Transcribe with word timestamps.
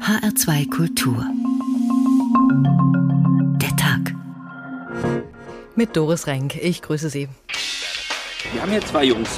HR2 0.00 0.70
Kultur. 0.70 1.24
Der 3.60 3.76
Tag. 3.76 4.14
Mit 5.74 5.96
Doris 5.96 6.26
Renk. 6.26 6.56
Ich 6.56 6.82
grüße 6.82 7.08
Sie. 7.08 7.28
Wir 8.52 8.62
haben 8.62 8.70
hier 8.70 8.80
zwei 8.82 9.04
Jungs. 9.04 9.28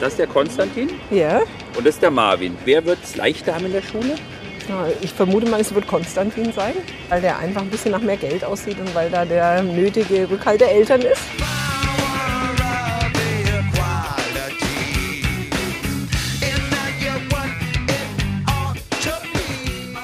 Das 0.00 0.12
ist 0.12 0.18
der 0.18 0.26
Konstantin 0.26 0.90
Ja, 1.10 1.40
und 1.76 1.86
das 1.86 1.96
ist 1.96 2.02
der 2.02 2.10
Marvin. 2.10 2.56
Wer 2.64 2.84
wird 2.84 2.98
es 3.02 3.16
leichter 3.16 3.54
haben 3.54 3.66
in 3.66 3.72
der 3.72 3.82
Schule? 3.82 4.14
ich 5.00 5.14
vermute 5.14 5.48
mal, 5.48 5.60
es 5.60 5.74
wird 5.74 5.86
Konstantin 5.86 6.52
sein, 6.52 6.74
weil 7.08 7.22
der 7.22 7.38
einfach 7.38 7.62
ein 7.62 7.70
bisschen 7.70 7.92
nach 7.92 8.02
mehr 8.02 8.18
Geld 8.18 8.44
aussieht 8.44 8.78
und 8.78 8.94
weil 8.94 9.08
da 9.08 9.24
der 9.24 9.62
nötige 9.62 10.28
Rückhalt 10.28 10.60
der 10.60 10.70
Eltern 10.72 11.00
ist. 11.00 11.22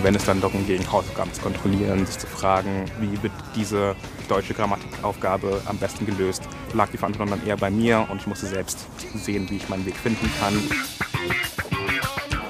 Wenn 0.05 0.15
es 0.17 0.27
dann 0.27 0.43
darum 0.43 0.67
ging, 0.67 0.83
Hausaufgaben 0.93 1.33
zu 1.33 1.41
kontrollieren, 1.41 2.05
sich 2.05 2.19
zu 2.19 2.27
fragen, 2.27 2.85
wie 3.01 3.23
wird 3.23 3.33
diese 3.57 3.97
deutsche 4.29 4.53
Grammatikaufgabe 4.53 5.63
am 5.65 5.79
besten 5.79 6.05
gelöst, 6.05 6.43
lag 6.75 6.91
die 6.91 6.99
Verantwortung 6.99 7.39
dann 7.39 7.49
eher 7.49 7.57
bei 7.57 7.71
mir 7.71 8.07
und 8.11 8.21
ich 8.21 8.27
musste 8.27 8.45
selbst 8.45 8.87
sehen, 9.15 9.49
wie 9.49 9.57
ich 9.57 9.71
meinen 9.71 9.87
Weg 9.87 9.97
finden 9.97 10.31
kann. 10.39 10.63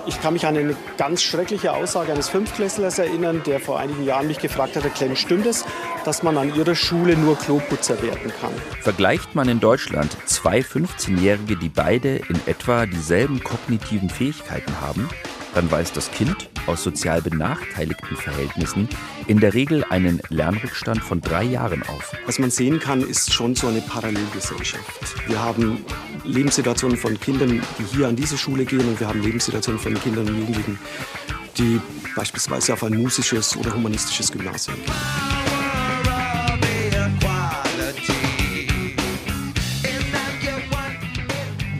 Ich 0.09 0.21
kann 0.21 0.33
mich 0.33 0.45
an 0.47 0.57
eine 0.57 0.75
ganz 0.99 1.23
schreckliche 1.23 1.73
Aussage 1.73 2.11
eines 2.11 2.29
Fünftklässlers 2.29 2.99
erinnern, 2.99 3.43
der 3.47 3.61
vor 3.61 3.79
einigen 3.79 4.05
Jahren 4.05 4.27
mich 4.27 4.41
gefragt 4.41 4.75
hat, 4.75 4.83
Herr 4.83 4.91
Klemm, 4.91 5.15
stimmt 5.15 5.47
es, 5.47 5.65
dass 6.05 6.25
man 6.25 6.37
an 6.37 6.53
Ihrer 6.57 6.75
Schule 6.75 7.17
nur 7.17 7.39
Kloputzer 7.39 8.03
werden 8.03 8.33
kann? 8.41 8.51
Vergleicht 8.81 9.37
man 9.37 9.49
in 9.49 9.61
Deutschland 9.61 10.17
zwei 10.27 10.59
15-Jährige, 10.59 11.55
die 11.55 11.69
beide 11.69 12.17
in 12.17 12.41
etwa 12.47 12.87
dieselben 12.87 13.45
kognitiven 13.45 14.11
Fähigkeiten 14.11 14.81
haben, 14.81 15.09
dann 15.55 15.71
weist 15.71 15.97
das 15.97 16.11
Kind 16.11 16.49
aus 16.67 16.83
sozial 16.83 17.23
benachteiligten 17.23 18.17
Verhältnissen 18.17 18.89
in 19.27 19.41
der 19.41 19.55
Regel 19.55 19.85
einen 19.91 20.21
Lernrückstand 20.29 21.03
von 21.03 21.21
drei 21.21 21.45
Jahren 21.45 21.83
auf. 21.83 22.13
Was 22.27 22.39
man 22.39 22.51
sehen 22.51 22.81
kann, 22.81 23.01
ist 23.03 23.33
schon 23.33 23.55
so 23.55 23.69
eine 23.69 23.81
Parallelgesellschaft. 23.81 25.29
Wir 25.29 25.41
haben 25.41 25.85
Lebenssituationen 26.25 26.97
von 26.97 27.19
Kindern, 27.19 27.63
die 27.79 27.97
hier 27.97 28.09
an 28.09 28.17
diese 28.17 28.37
Schule 28.37 28.65
gehen 28.65 28.87
und 28.89 28.99
wir 28.99 29.09
haben 29.09 29.23
Lebenssituationen 29.23 29.81
von 29.81 29.95
Kindern 29.95 30.29
und 30.29 30.39
Jugendlichen, 30.39 30.79
die 31.59 31.81
beispielsweise 32.17 32.73
auf 32.73 32.85
ein 32.85 32.97
musisches 32.97 33.57
oder 33.57 33.75
humanistisches 33.75 34.33
Gymnasium 34.33 34.77
gehen. 34.77 35.44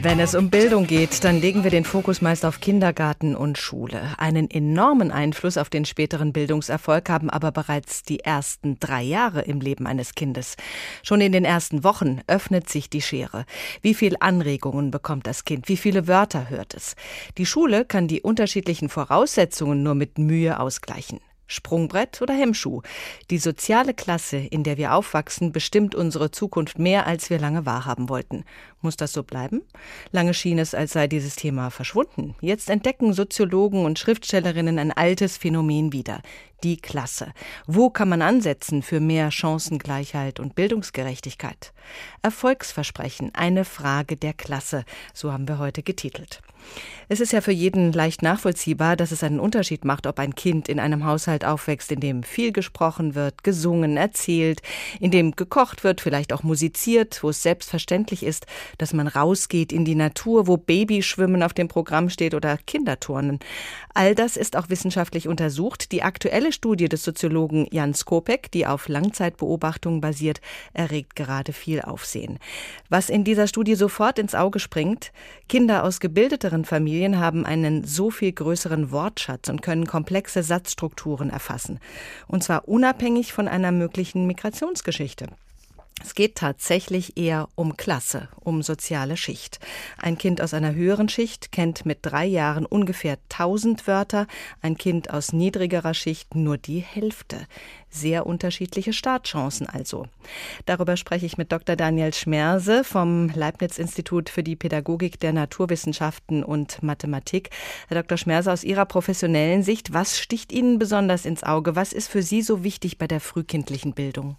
Wenn 0.05 0.19
es 0.19 0.35
um 0.35 0.51
Bildung 0.51 0.85
geht, 0.85 1.23
dann 1.23 1.41
legen 1.41 1.63
wir 1.63 1.71
den 1.71 1.83
Fokus 1.83 2.21
meist 2.21 2.45
auf 2.45 2.59
Kindergarten 2.59 3.35
und 3.35 3.57
Schule. 3.57 4.13
Einen 4.19 4.51
enormen 4.51 5.09
Einfluss 5.09 5.57
auf 5.57 5.71
den 5.71 5.83
späteren 5.83 6.31
Bildungserfolg 6.31 7.09
haben 7.09 7.31
aber 7.31 7.51
bereits 7.51 8.03
die 8.03 8.19
ersten 8.19 8.79
drei 8.79 9.01
Jahre 9.01 9.41
im 9.41 9.61
Leben 9.61 9.87
eines 9.87 10.13
Kindes. 10.13 10.57
Schon 11.01 11.21
in 11.21 11.31
den 11.31 11.43
ersten 11.43 11.83
Wochen 11.83 12.21
öffnet 12.27 12.69
sich 12.69 12.87
die 12.87 13.01
Schere. 13.01 13.45
Wie 13.81 13.95
viel 13.95 14.15
Anregungen 14.19 14.91
bekommt 14.91 15.25
das 15.25 15.43
Kind? 15.43 15.69
Wie 15.69 15.77
viele 15.77 16.07
Wörter 16.07 16.51
hört 16.51 16.75
es? 16.75 16.95
Die 17.39 17.47
Schule 17.47 17.83
kann 17.83 18.07
die 18.07 18.21
unterschiedlichen 18.21 18.89
Voraussetzungen 18.89 19.81
nur 19.81 19.95
mit 19.95 20.19
Mühe 20.19 20.59
ausgleichen. 20.59 21.19
Sprungbrett 21.47 22.21
oder 22.21 22.33
Hemmschuh. 22.33 22.81
Die 23.29 23.37
soziale 23.37 23.93
Klasse, 23.93 24.37
in 24.37 24.63
der 24.63 24.77
wir 24.77 24.93
aufwachsen, 24.93 25.51
bestimmt 25.51 25.93
unsere 25.93 26.31
Zukunft 26.31 26.79
mehr, 26.79 27.05
als 27.05 27.29
wir 27.29 27.39
lange 27.39 27.65
wahrhaben 27.65 28.09
wollten. 28.09 28.45
Muss 28.85 28.97
das 28.97 29.13
so 29.13 29.23
bleiben? 29.23 29.63
Lange 30.11 30.35
schien 30.35 30.59
es, 30.59 30.75
als 30.75 30.93
sei 30.93 31.07
dieses 31.07 31.35
Thema 31.35 31.71
verschwunden. 31.71 32.35
Jetzt 32.39 32.69
entdecken 32.69 33.13
Soziologen 33.13 33.83
und 33.83 33.97
Schriftstellerinnen 33.97 34.77
ein 34.77 34.91
altes 34.91 35.37
Phänomen 35.37 35.91
wieder. 35.91 36.21
Die 36.63 36.77
Klasse. 36.77 37.33
Wo 37.65 37.89
kann 37.89 38.09
man 38.09 38.21
ansetzen 38.21 38.83
für 38.83 38.99
mehr 38.99 39.31
Chancengleichheit 39.31 40.39
und 40.39 40.53
Bildungsgerechtigkeit? 40.53 41.73
Erfolgsversprechen, 42.21 43.33
eine 43.33 43.65
Frage 43.65 44.17
der 44.17 44.33
Klasse, 44.33 44.85
so 45.15 45.33
haben 45.33 45.47
wir 45.47 45.57
heute 45.57 45.81
getitelt. 45.81 46.43
Es 47.07 47.19
ist 47.19 47.33
ja 47.33 47.41
für 47.41 47.51
jeden 47.51 47.93
leicht 47.93 48.23
nachvollziehbar, 48.23 48.95
dass 48.95 49.11
es 49.11 49.23
einen 49.23 49.39
Unterschied 49.39 49.85
macht, 49.85 50.07
ob 50.07 50.17
ein 50.17 50.33
Kind 50.33 50.67
in 50.67 50.79
einem 50.79 51.05
Haushalt 51.05 51.45
aufwächst, 51.45 51.91
in 51.91 51.99
dem 51.99 52.23
viel 52.23 52.51
gesprochen 52.51 53.13
wird, 53.13 53.43
gesungen, 53.43 53.97
erzählt, 53.97 54.61
in 54.99 55.11
dem 55.11 55.35
gekocht 55.35 55.83
wird, 55.83 56.01
vielleicht 56.01 56.33
auch 56.33 56.41
musiziert, 56.41 57.21
wo 57.21 57.29
es 57.29 57.43
selbstverständlich 57.43 58.23
ist, 58.23 58.47
dass 58.77 58.93
man 58.93 59.07
rausgeht 59.07 59.71
in 59.71 59.85
die 59.85 59.95
Natur, 59.95 60.47
wo 60.47 60.57
Babyschwimmen 60.57 61.43
auf 61.43 61.53
dem 61.53 61.67
Programm 61.67 62.09
steht 62.09 62.33
oder 62.33 62.57
Kinderturnen. 62.57 63.39
All 63.93 64.15
das 64.15 64.37
ist 64.37 64.55
auch 64.57 64.69
wissenschaftlich 64.69 65.27
untersucht. 65.27 65.91
Die 65.91 66.03
aktuelle 66.03 66.51
Studie 66.51 66.89
des 66.89 67.03
Soziologen 67.03 67.67
Jan 67.71 67.93
Skopek, 67.93 68.51
die 68.51 68.67
auf 68.67 68.87
Langzeitbeobachtungen 68.87 70.01
basiert, 70.01 70.41
erregt 70.73 71.15
gerade 71.15 71.53
viel 71.53 71.81
Aufsehen. 71.81 72.39
Was 72.89 73.09
in 73.09 73.23
dieser 73.23 73.47
Studie 73.47 73.75
sofort 73.75 74.19
ins 74.19 74.35
Auge 74.35 74.59
springt, 74.59 75.11
Kinder 75.47 75.83
aus 75.83 75.99
gebildeteren 75.99 76.65
Familien 76.65 77.19
haben 77.19 77.45
einen 77.45 77.83
so 77.83 78.11
viel 78.11 78.31
größeren 78.31 78.91
Wortschatz 78.91 79.49
und 79.49 79.61
können 79.61 79.87
komplexe 79.87 80.43
Satzstrukturen 80.43 81.29
erfassen. 81.29 81.79
Und 82.27 82.43
zwar 82.43 82.67
unabhängig 82.67 83.33
von 83.33 83.47
einer 83.47 83.71
möglichen 83.71 84.27
Migrationsgeschichte. 84.27 85.27
Es 86.03 86.13
geht 86.13 86.35
tatsächlich 86.35 87.15
eher 87.17 87.47
um 87.55 87.77
Klasse, 87.77 88.27
um 88.41 88.61
soziale 88.61 89.15
Schicht. 89.15 89.59
Ein 89.97 90.17
Kind 90.17 90.41
aus 90.41 90.53
einer 90.53 90.75
höheren 90.75 91.07
Schicht 91.07 91.53
kennt 91.53 91.85
mit 91.85 91.99
drei 92.01 92.25
Jahren 92.25 92.65
ungefähr 92.65 93.17
1000 93.31 93.87
Wörter, 93.87 94.27
ein 94.61 94.77
Kind 94.77 95.09
aus 95.09 95.31
niedrigerer 95.31 95.93
Schicht 95.93 96.35
nur 96.35 96.57
die 96.57 96.79
Hälfte. 96.79 97.47
Sehr 97.89 98.25
unterschiedliche 98.25 98.91
Startchancen 98.91 99.67
also. 99.67 100.05
Darüber 100.65 100.97
spreche 100.97 101.25
ich 101.25 101.37
mit 101.37 101.53
Dr. 101.53 101.77
Daniel 101.77 102.13
Schmerse 102.13 102.83
vom 102.83 103.29
Leibniz-Institut 103.29 104.29
für 104.29 104.43
die 104.43 104.57
Pädagogik 104.57 105.17
der 105.21 105.31
Naturwissenschaften 105.31 106.43
und 106.43 106.83
Mathematik. 106.83 107.51
Herr 107.87 108.01
Dr. 108.01 108.17
Schmerse, 108.17 108.51
aus 108.51 108.65
Ihrer 108.65 108.85
professionellen 108.85 109.63
Sicht, 109.63 109.93
was 109.93 110.19
sticht 110.19 110.51
Ihnen 110.51 110.77
besonders 110.77 111.25
ins 111.25 111.43
Auge? 111.43 111.77
Was 111.77 111.93
ist 111.93 112.09
für 112.09 112.21
Sie 112.21 112.41
so 112.41 112.65
wichtig 112.65 112.97
bei 112.97 113.07
der 113.07 113.21
frühkindlichen 113.21 113.93
Bildung? 113.93 114.35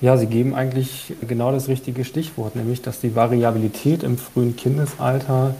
Ja, 0.00 0.16
Sie 0.16 0.26
geben 0.26 0.54
eigentlich 0.54 1.14
genau 1.26 1.52
das 1.52 1.68
richtige 1.68 2.04
Stichwort, 2.04 2.56
nämlich 2.56 2.82
dass 2.82 3.00
die 3.00 3.16
Variabilität 3.16 4.02
im 4.02 4.18
frühen 4.18 4.56
Kindesalter 4.56 5.54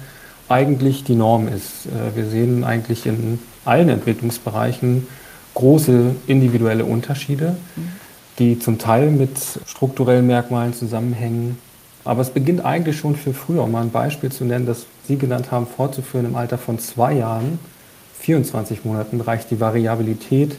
eigentlich 0.48 1.04
die 1.04 1.14
Norm 1.14 1.48
ist. 1.48 1.86
Äh, 1.86 2.16
wir 2.16 2.26
sehen 2.26 2.64
eigentlich 2.64 3.06
in 3.06 3.38
allen 3.64 3.88
Entwicklungsbereichen 3.88 5.06
große 5.54 6.16
individuelle 6.26 6.84
Unterschiede, 6.84 7.56
die 8.38 8.58
zum 8.58 8.78
Teil 8.78 9.10
mit 9.10 9.38
strukturellen 9.66 10.26
Merkmalen 10.26 10.74
zusammenhängen. 10.74 11.58
Aber 12.04 12.20
es 12.20 12.30
beginnt 12.30 12.64
eigentlich 12.64 12.98
schon 12.98 13.16
viel 13.16 13.32
früher, 13.32 13.62
um 13.62 13.70
mal 13.70 13.82
ein 13.82 13.90
Beispiel 13.90 14.30
zu 14.30 14.44
nennen, 14.44 14.66
das 14.66 14.86
Sie 15.06 15.16
genannt 15.16 15.50
haben, 15.52 15.66
fortzuführen. 15.66 16.26
Im 16.26 16.36
Alter 16.36 16.58
von 16.58 16.78
zwei 16.78 17.14
Jahren, 17.14 17.58
24 18.20 18.84
Monaten, 18.84 19.20
reicht 19.20 19.50
die 19.50 19.60
Variabilität 19.60 20.56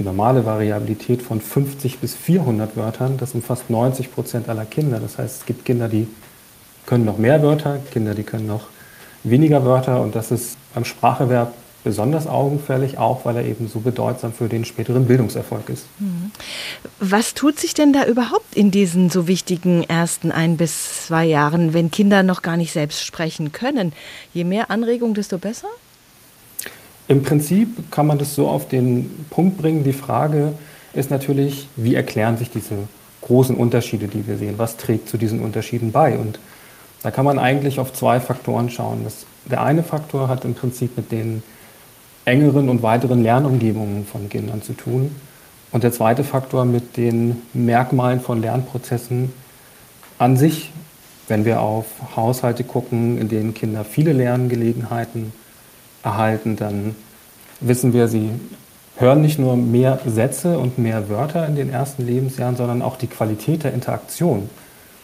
die 0.00 0.04
normale 0.04 0.46
Variabilität 0.46 1.20
von 1.20 1.42
50 1.42 1.98
bis 1.98 2.14
400 2.14 2.74
Wörtern. 2.74 3.18
Das 3.18 3.34
umfasst 3.34 3.68
90 3.68 4.12
Prozent 4.12 4.48
aller 4.48 4.64
Kinder. 4.64 4.98
Das 4.98 5.18
heißt, 5.18 5.40
es 5.40 5.46
gibt 5.46 5.66
Kinder, 5.66 5.88
die 5.88 6.08
können 6.86 7.04
noch 7.04 7.18
mehr 7.18 7.42
Wörter, 7.42 7.78
Kinder, 7.92 8.14
die 8.14 8.22
können 8.22 8.46
noch 8.46 8.68
weniger 9.24 9.62
Wörter. 9.66 10.00
Und 10.00 10.16
das 10.16 10.30
ist 10.30 10.56
beim 10.72 10.86
Spracherwerb 10.86 11.52
besonders 11.84 12.26
augenfällig, 12.26 12.96
auch 12.96 13.26
weil 13.26 13.36
er 13.36 13.44
eben 13.44 13.68
so 13.68 13.80
bedeutsam 13.80 14.32
für 14.32 14.48
den 14.48 14.64
späteren 14.64 15.06
Bildungserfolg 15.06 15.68
ist. 15.68 15.84
Mhm. 15.98 16.30
Was 16.98 17.34
tut 17.34 17.58
sich 17.58 17.74
denn 17.74 17.92
da 17.92 18.06
überhaupt 18.06 18.56
in 18.56 18.70
diesen 18.70 19.10
so 19.10 19.26
wichtigen 19.26 19.84
ersten 19.84 20.32
ein 20.32 20.56
bis 20.56 21.06
zwei 21.06 21.26
Jahren, 21.26 21.74
wenn 21.74 21.90
Kinder 21.90 22.22
noch 22.22 22.40
gar 22.40 22.56
nicht 22.56 22.72
selbst 22.72 23.04
sprechen 23.04 23.52
können? 23.52 23.92
Je 24.32 24.44
mehr 24.44 24.70
Anregung, 24.70 25.12
desto 25.12 25.36
besser? 25.36 25.68
Im 27.10 27.24
Prinzip 27.24 27.90
kann 27.90 28.06
man 28.06 28.18
das 28.18 28.36
so 28.36 28.46
auf 28.46 28.68
den 28.68 29.26
Punkt 29.30 29.58
bringen. 29.58 29.82
Die 29.82 29.92
Frage 29.92 30.52
ist 30.92 31.10
natürlich, 31.10 31.66
wie 31.74 31.96
erklären 31.96 32.36
sich 32.36 32.50
diese 32.50 32.76
großen 33.22 33.56
Unterschiede, 33.56 34.06
die 34.06 34.28
wir 34.28 34.38
sehen? 34.38 34.54
Was 34.58 34.76
trägt 34.76 35.08
zu 35.08 35.16
diesen 35.16 35.40
Unterschieden 35.40 35.90
bei? 35.90 36.16
Und 36.16 36.38
da 37.02 37.10
kann 37.10 37.24
man 37.24 37.40
eigentlich 37.40 37.80
auf 37.80 37.92
zwei 37.92 38.20
Faktoren 38.20 38.70
schauen. 38.70 39.00
Das, 39.02 39.26
der 39.44 39.64
eine 39.64 39.82
Faktor 39.82 40.28
hat 40.28 40.44
im 40.44 40.54
Prinzip 40.54 40.96
mit 40.96 41.10
den 41.10 41.42
engeren 42.26 42.68
und 42.68 42.84
weiteren 42.84 43.24
Lernumgebungen 43.24 44.06
von 44.06 44.28
Kindern 44.28 44.62
zu 44.62 44.74
tun. 44.74 45.16
Und 45.72 45.82
der 45.82 45.90
zweite 45.90 46.22
Faktor 46.22 46.64
mit 46.64 46.96
den 46.96 47.42
Merkmalen 47.54 48.20
von 48.20 48.40
Lernprozessen 48.40 49.32
an 50.18 50.36
sich. 50.36 50.70
Wenn 51.26 51.44
wir 51.44 51.60
auf 51.60 51.86
Haushalte 52.14 52.62
gucken, 52.62 53.18
in 53.18 53.28
denen 53.28 53.52
Kinder 53.52 53.84
viele 53.84 54.12
Lerngelegenheiten 54.12 55.32
erhalten, 56.02 56.56
dann 56.56 56.94
wissen 57.60 57.92
wir, 57.92 58.08
sie 58.08 58.30
hören 58.96 59.22
nicht 59.22 59.38
nur 59.38 59.56
mehr 59.56 59.98
Sätze 60.06 60.58
und 60.58 60.78
mehr 60.78 61.08
Wörter 61.08 61.46
in 61.46 61.56
den 61.56 61.70
ersten 61.70 62.06
Lebensjahren, 62.06 62.56
sondern 62.56 62.82
auch 62.82 62.96
die 62.96 63.06
Qualität 63.06 63.64
der 63.64 63.72
Interaktion 63.72 64.48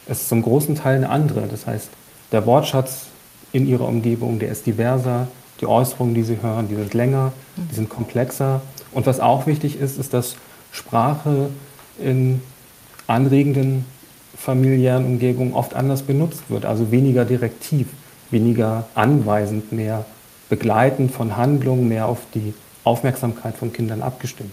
ist 0.09 0.29
zum 0.29 0.43
großen 0.43 0.77
Teil 0.77 0.97
eine 0.97 1.09
andere. 1.09 1.43
Das 1.49 1.67
heißt, 1.67 1.89
der 2.33 2.47
Wortschatz 2.47 3.07
in 3.53 3.67
ihrer 3.67 3.89
Umgebung, 3.89 4.39
der 4.39 4.51
ist 4.51 4.67
diverser, 4.67 5.29
die 5.61 5.67
Äußerungen, 5.67 6.15
die 6.15 6.23
sie 6.23 6.39
hören, 6.43 6.69
die 6.69 6.77
sind 6.77 6.95
länger, 6.95 7.33
die 7.57 7.75
sind 7.75 7.89
komplexer 7.89 8.61
Und 8.93 9.07
was 9.07 9.21
auch 9.21 9.47
wichtig 9.47 9.81
ist, 9.81 9.99
ist, 9.99 10.13
dass 10.13 10.37
Sprache 10.73 11.49
in 11.99 12.43
anregenden 13.07 13.87
familiären 14.37 15.07
Umgebungen 15.07 15.55
oft 15.55 15.75
anders 15.75 16.03
benutzt 16.03 16.43
wird, 16.49 16.67
also 16.67 16.91
weniger 16.91 17.25
direktiv, 17.25 17.89
weniger 18.31 18.87
anweisend, 18.95 19.73
mehr 19.73 20.05
begleitend 20.49 21.13
von 21.13 21.37
Handlungen, 21.37 21.89
mehr 21.89 22.07
auf 22.07 22.21
die 22.35 22.55
Aufmerksamkeit 22.85 23.57
von 23.57 23.73
Kindern 23.73 24.03
abgestimmt. 24.03 24.53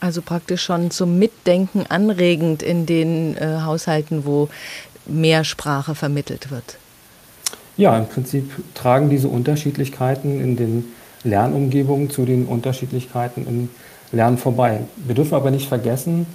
Also 0.00 0.22
praktisch 0.22 0.62
schon 0.62 0.90
zum 0.90 1.18
Mitdenken 1.18 1.86
anregend 1.88 2.62
in 2.62 2.86
den 2.86 3.36
äh, 3.36 3.60
Haushalten, 3.62 4.24
wo 4.26 4.48
mehr 5.06 5.44
Sprache 5.44 5.94
vermittelt 5.94 6.50
wird. 6.50 6.78
Ja, 7.76 7.98
im 7.98 8.06
Prinzip 8.06 8.50
tragen 8.74 9.10
diese 9.10 9.28
Unterschiedlichkeiten 9.28 10.40
in 10.40 10.56
den 10.56 10.84
Lernumgebungen 11.24 12.10
zu 12.10 12.24
den 12.24 12.46
Unterschiedlichkeiten 12.46 13.46
im 13.46 13.68
Lernen 14.12 14.38
vorbei. 14.38 14.80
Wir 14.96 15.14
dürfen 15.14 15.34
aber 15.34 15.50
nicht 15.50 15.68
vergessen, 15.68 16.26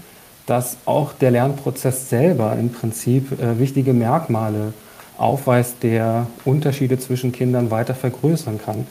dass 0.46 0.78
auch 0.86 1.14
der 1.14 1.32
Lernprozess 1.32 2.10
selber 2.10 2.58
im 2.60 2.72
Prinzip 2.72 3.40
äh, 3.40 3.60
wichtige 3.60 3.94
Merkmale 3.94 4.74
aufweist, 5.20 5.84
der 5.84 6.28
Unterschiede 6.46 6.98
zwischen 6.98 7.32
Kindern 7.32 7.72
weiter 7.72 7.94
vergrößern 7.94 8.60
kann. 8.64 8.88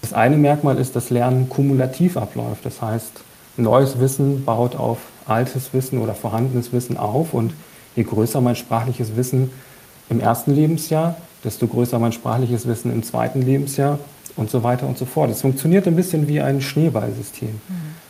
Das 0.00 0.12
eine 0.12 0.36
Merkmal 0.36 0.78
ist, 0.78 0.94
dass 0.94 1.10
Lernen 1.10 1.48
kumulativ 1.48 2.16
abläuft. 2.16 2.64
Das 2.64 2.80
heißt, 2.80 3.12
neues 3.56 3.98
Wissen 3.98 4.44
baut 4.44 4.76
auf 4.76 4.98
altes 5.26 5.72
Wissen 5.72 5.98
oder 5.98 6.14
vorhandenes 6.14 6.72
Wissen 6.72 6.96
auf. 6.96 7.34
Und 7.34 7.54
je 7.96 8.04
größer 8.04 8.40
mein 8.40 8.56
sprachliches 8.56 9.16
Wissen 9.16 9.50
im 10.08 10.20
ersten 10.20 10.54
Lebensjahr, 10.54 11.16
desto 11.42 11.66
größer 11.66 11.98
mein 11.98 12.12
sprachliches 12.12 12.66
Wissen 12.66 12.92
im 12.92 13.02
zweiten 13.02 13.42
Lebensjahr 13.42 13.98
und 14.36 14.50
so 14.50 14.62
weiter 14.62 14.86
und 14.86 14.98
so 14.98 15.04
fort. 15.04 15.30
Es 15.30 15.40
funktioniert 15.40 15.86
ein 15.88 15.96
bisschen 15.96 16.28
wie 16.28 16.40
ein 16.40 16.60
Schneeballsystem. 16.60 17.48
Mhm. 17.48 18.05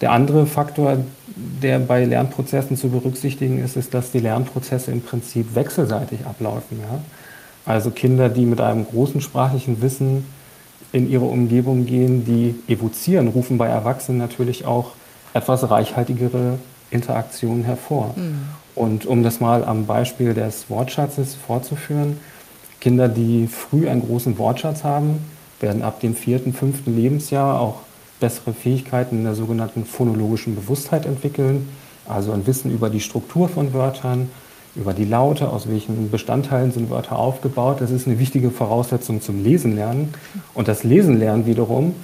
Der 0.00 0.12
andere 0.12 0.46
Faktor, 0.46 0.98
der 1.36 1.78
bei 1.78 2.04
Lernprozessen 2.04 2.76
zu 2.76 2.88
berücksichtigen 2.88 3.62
ist, 3.62 3.76
ist, 3.76 3.92
dass 3.92 4.10
die 4.10 4.20
Lernprozesse 4.20 4.90
im 4.90 5.02
Prinzip 5.02 5.54
wechselseitig 5.54 6.24
ablaufen. 6.24 6.80
Ja? 6.80 7.00
Also 7.66 7.90
Kinder, 7.90 8.28
die 8.28 8.46
mit 8.46 8.60
einem 8.60 8.86
großen 8.86 9.20
sprachlichen 9.20 9.82
Wissen 9.82 10.24
in 10.92 11.10
ihre 11.10 11.26
Umgebung 11.26 11.86
gehen, 11.86 12.24
die 12.24 12.54
evozieren, 12.72 13.28
rufen 13.28 13.58
bei 13.58 13.68
Erwachsenen 13.68 14.18
natürlich 14.18 14.64
auch 14.64 14.92
etwas 15.34 15.70
reichhaltigere 15.70 16.58
Interaktionen 16.90 17.64
hervor. 17.64 18.14
Mhm. 18.16 18.40
Und 18.74 19.06
um 19.06 19.22
das 19.22 19.40
mal 19.40 19.64
am 19.64 19.86
Beispiel 19.86 20.34
des 20.34 20.70
Wortschatzes 20.70 21.34
vorzuführen, 21.34 22.18
Kinder, 22.80 23.08
die 23.08 23.46
früh 23.46 23.88
einen 23.88 24.02
großen 24.02 24.38
Wortschatz 24.38 24.82
haben, 24.84 25.18
werden 25.60 25.82
ab 25.82 26.00
dem 26.00 26.14
vierten, 26.16 26.54
fünften 26.54 26.96
Lebensjahr 26.96 27.60
auch 27.60 27.80
bessere 28.20 28.52
Fähigkeiten 28.52 29.16
in 29.16 29.24
der 29.24 29.34
sogenannten 29.34 29.84
phonologischen 29.84 30.54
Bewusstheit 30.54 31.06
entwickeln, 31.06 31.68
also 32.06 32.32
ein 32.32 32.46
Wissen 32.46 32.70
über 32.70 32.90
die 32.90 33.00
Struktur 33.00 33.48
von 33.48 33.72
Wörtern, 33.72 34.30
über 34.76 34.94
die 34.94 35.04
Laute, 35.04 35.48
aus 35.48 35.68
welchen 35.68 36.10
Bestandteilen 36.10 36.72
sind 36.72 36.90
Wörter 36.90 37.18
aufgebaut. 37.18 37.80
Das 37.80 37.90
ist 37.90 38.06
eine 38.06 38.18
wichtige 38.18 38.50
Voraussetzung 38.50 39.20
zum 39.20 39.42
Lesenlernen. 39.42 40.14
Und 40.54 40.68
das 40.68 40.84
Lesenlernen 40.84 41.46
wiederum 41.46 41.94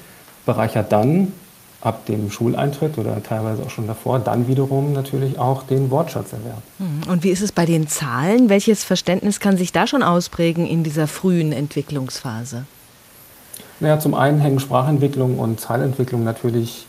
bereichert 0.44 0.90
dann 0.90 1.32
ab 1.80 2.06
dem 2.06 2.30
Schuleintritt 2.30 2.98
oder 2.98 3.22
teilweise 3.22 3.62
auch 3.62 3.70
schon 3.70 3.86
davor, 3.86 4.18
dann 4.18 4.48
wiederum 4.48 4.92
natürlich 4.92 5.38
auch 5.38 5.62
den 5.62 5.90
Wortschatzerwerb. 5.90 6.62
Mhm. 6.78 7.08
Und 7.08 7.22
wie 7.22 7.30
ist 7.30 7.42
es 7.42 7.52
bei 7.52 7.64
den 7.64 7.86
Zahlen? 7.86 8.48
Welches 8.48 8.82
Verständnis 8.82 9.38
kann 9.38 9.56
sich 9.56 9.72
da 9.72 9.86
schon 9.86 10.02
ausprägen 10.02 10.66
in 10.66 10.82
dieser 10.82 11.06
frühen 11.06 11.52
Entwicklungsphase? 11.52 12.64
Naja, 13.78 13.98
zum 13.98 14.14
einen 14.14 14.40
hängen 14.40 14.58
Sprachentwicklung 14.58 15.38
und 15.38 15.60
Zahlentwicklung 15.60 16.24
natürlich 16.24 16.86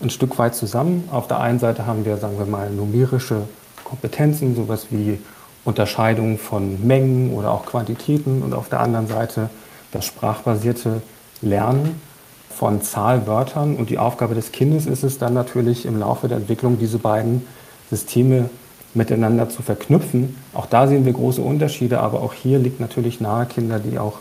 ein 0.00 0.08
Stück 0.08 0.38
weit 0.38 0.54
zusammen. 0.54 1.08
Auf 1.12 1.28
der 1.28 1.40
einen 1.40 1.58
Seite 1.58 1.86
haben 1.86 2.06
wir, 2.06 2.16
sagen 2.16 2.38
wir 2.38 2.46
mal, 2.46 2.70
numerische 2.70 3.42
Kompetenzen, 3.84 4.56
sowas 4.56 4.86
wie 4.90 5.18
Unterscheidung 5.64 6.38
von 6.38 6.86
Mengen 6.86 7.34
oder 7.34 7.50
auch 7.50 7.66
Quantitäten 7.66 8.42
und 8.42 8.54
auf 8.54 8.70
der 8.70 8.80
anderen 8.80 9.08
Seite 9.08 9.50
das 9.92 10.06
sprachbasierte 10.06 11.02
Lernen 11.42 12.00
von 12.48 12.80
Zahlwörtern. 12.80 13.76
Und 13.76 13.90
die 13.90 13.98
Aufgabe 13.98 14.34
des 14.34 14.52
Kindes 14.52 14.86
ist 14.86 15.04
es 15.04 15.18
dann 15.18 15.34
natürlich 15.34 15.84
im 15.84 15.98
Laufe 15.98 16.28
der 16.28 16.38
Entwicklung, 16.38 16.78
diese 16.78 16.98
beiden 16.98 17.46
Systeme 17.90 18.48
miteinander 18.94 19.50
zu 19.50 19.62
verknüpfen. 19.62 20.36
Auch 20.54 20.66
da 20.66 20.86
sehen 20.88 21.04
wir 21.04 21.12
große 21.12 21.42
Unterschiede, 21.42 22.00
aber 22.00 22.22
auch 22.22 22.32
hier 22.32 22.58
liegt 22.58 22.80
natürlich 22.80 23.20
nahe 23.20 23.44
Kinder, 23.44 23.78
die 23.78 23.98
auch 23.98 24.18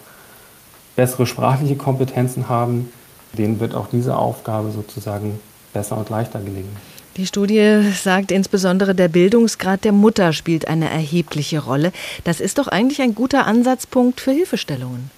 bessere 0.96 1.26
sprachliche 1.26 1.76
Kompetenzen 1.76 2.50
haben, 2.50 2.92
denen 3.38 3.60
wird 3.60 3.76
auch 3.76 3.88
diese 3.92 4.18
Aufgabe 4.18 4.72
sozusagen 4.72 5.40
besser 5.74 5.98
und 5.98 6.10
leichter 6.10 6.40
gelingen. 6.40 6.76
Die 7.18 7.26
Studie 7.26 7.82
sagt 8.02 8.32
insbesondere, 8.32 8.96
der 8.96 9.10
Bildungsgrad 9.10 9.84
der 9.84 9.92
Mutter 9.92 10.32
spielt 10.32 10.68
eine 10.68 10.90
erhebliche 10.90 11.60
Rolle. 11.60 11.92
Das 12.24 12.40
ist 12.40 12.58
doch 12.58 12.70
eigentlich 12.70 13.02
ein 13.02 13.16
guter 13.16 13.46
Ansatzpunkt 13.46 14.22
für 14.22 14.32
Hilfestellungen. 14.32 15.12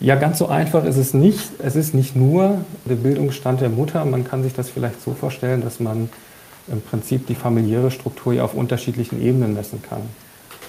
Ja, 0.00 0.14
ganz 0.14 0.38
so 0.38 0.46
einfach 0.46 0.84
ist 0.84 0.96
es 0.96 1.12
nicht. 1.12 1.50
Es 1.58 1.74
ist 1.74 1.92
nicht 1.92 2.14
nur 2.14 2.60
der 2.84 2.94
Bildungsstand 2.94 3.60
der 3.60 3.68
Mutter. 3.68 4.04
Man 4.04 4.22
kann 4.22 4.44
sich 4.44 4.52
das 4.52 4.70
vielleicht 4.70 5.02
so 5.02 5.12
vorstellen, 5.12 5.60
dass 5.60 5.80
man 5.80 6.08
im 6.68 6.80
Prinzip 6.82 7.26
die 7.26 7.34
familiäre 7.34 7.90
Struktur 7.90 8.32
ja 8.32 8.44
auf 8.44 8.54
unterschiedlichen 8.54 9.20
Ebenen 9.20 9.54
messen 9.54 9.82
kann. 9.82 10.02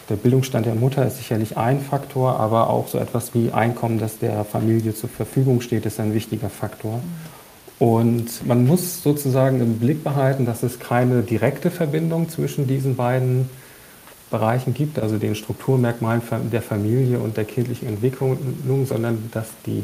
Der 0.10 0.16
Bildungsstand 0.16 0.66
der 0.66 0.74
Mutter 0.74 1.06
ist 1.06 1.18
sicherlich 1.18 1.56
ein 1.56 1.82
Faktor, 1.82 2.40
aber 2.40 2.72
auch 2.72 2.88
so 2.88 2.98
etwas 2.98 3.36
wie 3.36 3.52
Einkommen, 3.52 4.00
das 4.00 4.18
der 4.18 4.44
Familie 4.44 4.96
zur 4.96 5.08
Verfügung 5.08 5.62
steht, 5.62 5.86
ist 5.86 6.00
ein 6.00 6.16
wichtiger 6.16 6.50
Faktor. 6.50 7.00
Und 7.78 8.46
man 8.46 8.66
muss 8.66 9.04
sozusagen 9.04 9.62
im 9.62 9.78
Blick 9.78 10.04
behalten, 10.04 10.48
dass 10.48 10.64
es 10.64 10.80
keine 10.80 11.22
direkte 11.22 11.70
Verbindung 11.70 12.28
zwischen 12.28 12.68
diesen 12.68 12.96
beiden 12.96 13.50
Bereichen 14.32 14.74
gibt, 14.74 15.00
also 15.00 15.18
den 15.18 15.36
Strukturmerkmalen 15.36 16.22
der 16.52 16.62
Familie 16.64 17.20
und 17.20 17.38
der 17.38 17.46
kindlichen 17.46 17.88
Entwicklung, 17.88 18.38
sondern 18.86 19.30
dass 19.32 19.48
die 19.66 19.84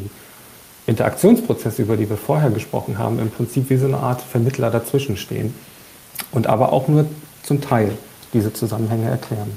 Interaktionsprozesse, 0.87 1.83
über 1.83 1.97
die 1.97 2.09
wir 2.09 2.17
vorher 2.17 2.49
gesprochen 2.49 2.97
haben, 2.97 3.19
im 3.19 3.29
Prinzip 3.29 3.69
wie 3.69 3.77
so 3.77 3.85
eine 3.85 3.97
Art 3.97 4.21
Vermittler 4.21 4.71
dazwischen 4.71 5.17
stehen 5.17 5.53
und 6.31 6.47
aber 6.47 6.73
auch 6.73 6.87
nur 6.87 7.05
zum 7.43 7.61
Teil 7.61 7.91
diese 8.33 8.51
Zusammenhänge 8.51 9.09
erklären. 9.09 9.51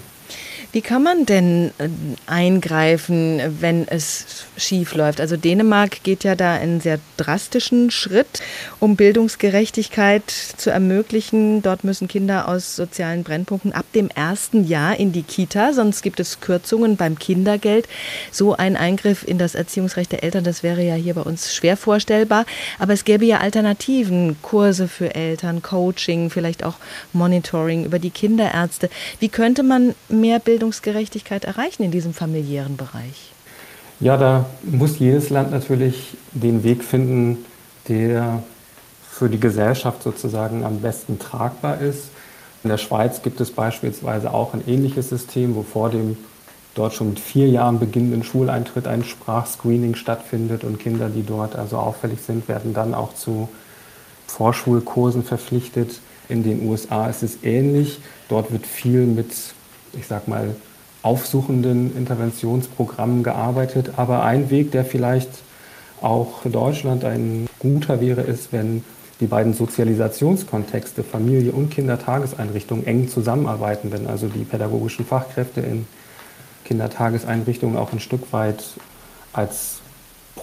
Wie 0.71 0.83
kann 0.83 1.03
man 1.03 1.25
denn 1.25 1.71
äh, 1.79 1.89
eingreifen, 2.27 3.41
wenn 3.61 3.89
es 3.89 4.45
schief 4.59 4.95
läuft? 4.95 5.19
Also 5.19 5.39
Dänemark 5.39 6.03
geht 6.03 6.25
ja 6.25 6.35
da 6.35 6.55
einen 6.55 6.83
sehr 6.83 7.01
drastischen 7.17 7.91
Schritt, 7.91 8.43
um 8.79 8.95
Bildungsgerechtigkeit 8.95 10.31
zu 10.31 10.69
ermöglichen. 10.69 11.63
Dort 11.63 11.85
müssen 11.85 12.07
Kinder 12.07 12.49
aus 12.49 12.77
sozialen 12.77 13.23
Brennpunkten 13.23 13.73
ab 13.73 13.87
dem 13.95 14.11
ersten 14.11 14.67
Jahr 14.67 14.99
in 14.99 15.11
die 15.13 15.23
Kita, 15.23 15.73
sonst 15.73 16.03
gibt 16.03 16.21
es 16.21 16.41
Kürzungen 16.41 16.97
beim 16.97 17.19
Kindergeld. 17.19 17.89
So 18.31 18.55
ein 18.55 18.77
Eingriff 18.77 19.27
in 19.27 19.39
das 19.39 19.55
Erziehungsrecht 19.55 20.13
der 20.13 20.23
Eltern, 20.23 20.45
das 20.45 20.63
wäre 20.63 20.83
ja 20.83 20.97
hier 20.97 21.15
bei 21.15 21.23
uns 21.23 21.55
schwer 21.55 21.79
vorstellbar. 21.79 22.45
Aber 22.79 22.93
es 22.93 23.05
gäbe 23.05 23.25
ja 23.25 23.39
Alternativen, 23.39 24.37
Kurse 24.43 24.87
für 24.87 25.15
Eltern, 25.15 25.63
Coaching, 25.63 26.29
vielleicht 26.29 26.63
auch 26.63 26.77
Monitoring 27.15 27.87
über 27.87 27.99
die 27.99 28.11
Kinderärzte. 28.11 28.91
Wie 29.19 29.31
könnte 29.31 29.63
man 29.63 29.95
mehr 30.11 30.39
Bildung 30.39 30.58
Bildungsgerechtigkeit 30.59 31.45
erreichen 31.45 31.85
in 31.85 31.93
diesem 31.93 32.13
familiären 32.13 32.77
Bereich? 32.77 33.31
Ja, 34.01 34.17
da 34.17 34.47
muss 34.65 34.99
jedes 34.99 35.31
Land 35.31 35.53
natürlich 35.53 36.17
den 36.33 36.65
Weg 36.65 36.83
finden, 36.83 37.45
der 37.87 38.43
für 39.09 39.29
die 39.29 39.39
Gesellschaft 39.39 40.03
sozusagen 40.03 40.65
am 40.65 40.81
besten 40.81 41.21
tragbar 41.21 41.81
ist. 41.81 42.11
In 42.65 42.71
der 42.71 42.79
Schweiz 42.79 43.23
gibt 43.23 43.41
es 43.41 43.53
beispielsweise 43.53 44.35
auch 44.35 44.53
ein 44.53 44.65
ähnliches 44.67 45.11
System, 45.11 45.55
wo 45.55 45.63
vor 45.63 45.91
dem 45.91 46.17
dort 46.75 46.93
schon 46.93 47.11
mit 47.11 47.21
vier 47.21 47.49
Jahren 47.49 47.79
beginnenden 47.79 48.25
Schuleintritt 48.25 48.89
ein 48.89 49.05
Sprachscreening 49.05 49.95
stattfindet 49.95 50.65
und 50.65 50.81
Kinder, 50.81 51.09
die 51.09 51.23
dort 51.25 51.55
also 51.55 51.77
auffällig 51.77 52.19
sind, 52.21 52.49
werden 52.49 52.75
dann 52.75 52.95
auch 52.95 53.15
zu 53.15 53.49
Vorschulkursen 54.27 55.23
verpflichtet. 55.23 56.01
In 56.29 56.43
den 56.43 56.69
USA 56.69 57.09
ist 57.09 57.23
es 57.23 57.45
ähnlich. 57.45 58.01
Dort 58.29 58.51
wird 58.51 58.67
viel 58.67 59.07
mit 59.07 59.31
ich 59.99 60.07
sag 60.07 60.29
mal, 60.29 60.55
aufsuchenden 61.03 61.97
Interventionsprogrammen 61.97 63.23
gearbeitet. 63.23 63.93
Aber 63.97 64.23
ein 64.25 64.51
Weg, 64.51 64.73
der 64.73 64.85
vielleicht 64.85 65.31
auch 66.01 66.41
für 66.43 66.51
Deutschland 66.51 67.05
ein 67.05 67.47
guter 67.59 68.01
wäre, 68.01 68.23
ist, 68.23 68.53
wenn 68.53 68.85
die 69.21 69.27
beiden 69.27 69.53
Sozialisationskontexte, 69.53 71.03
Familie 71.03 71.53
und 71.53 71.71
Kindertageseinrichtungen, 71.71 72.87
eng 72.87 73.09
zusammenarbeiten, 73.09 73.91
wenn 73.91 74.07
also 74.07 74.29
die 74.29 74.45
pädagogischen 74.45 75.05
Fachkräfte 75.05 75.61
in 75.61 75.87
Kindertageseinrichtungen 76.65 77.77
auch 77.77 77.93
ein 77.93 78.01
Stück 78.01 78.33
weit 78.33 78.63
als 79.33 79.78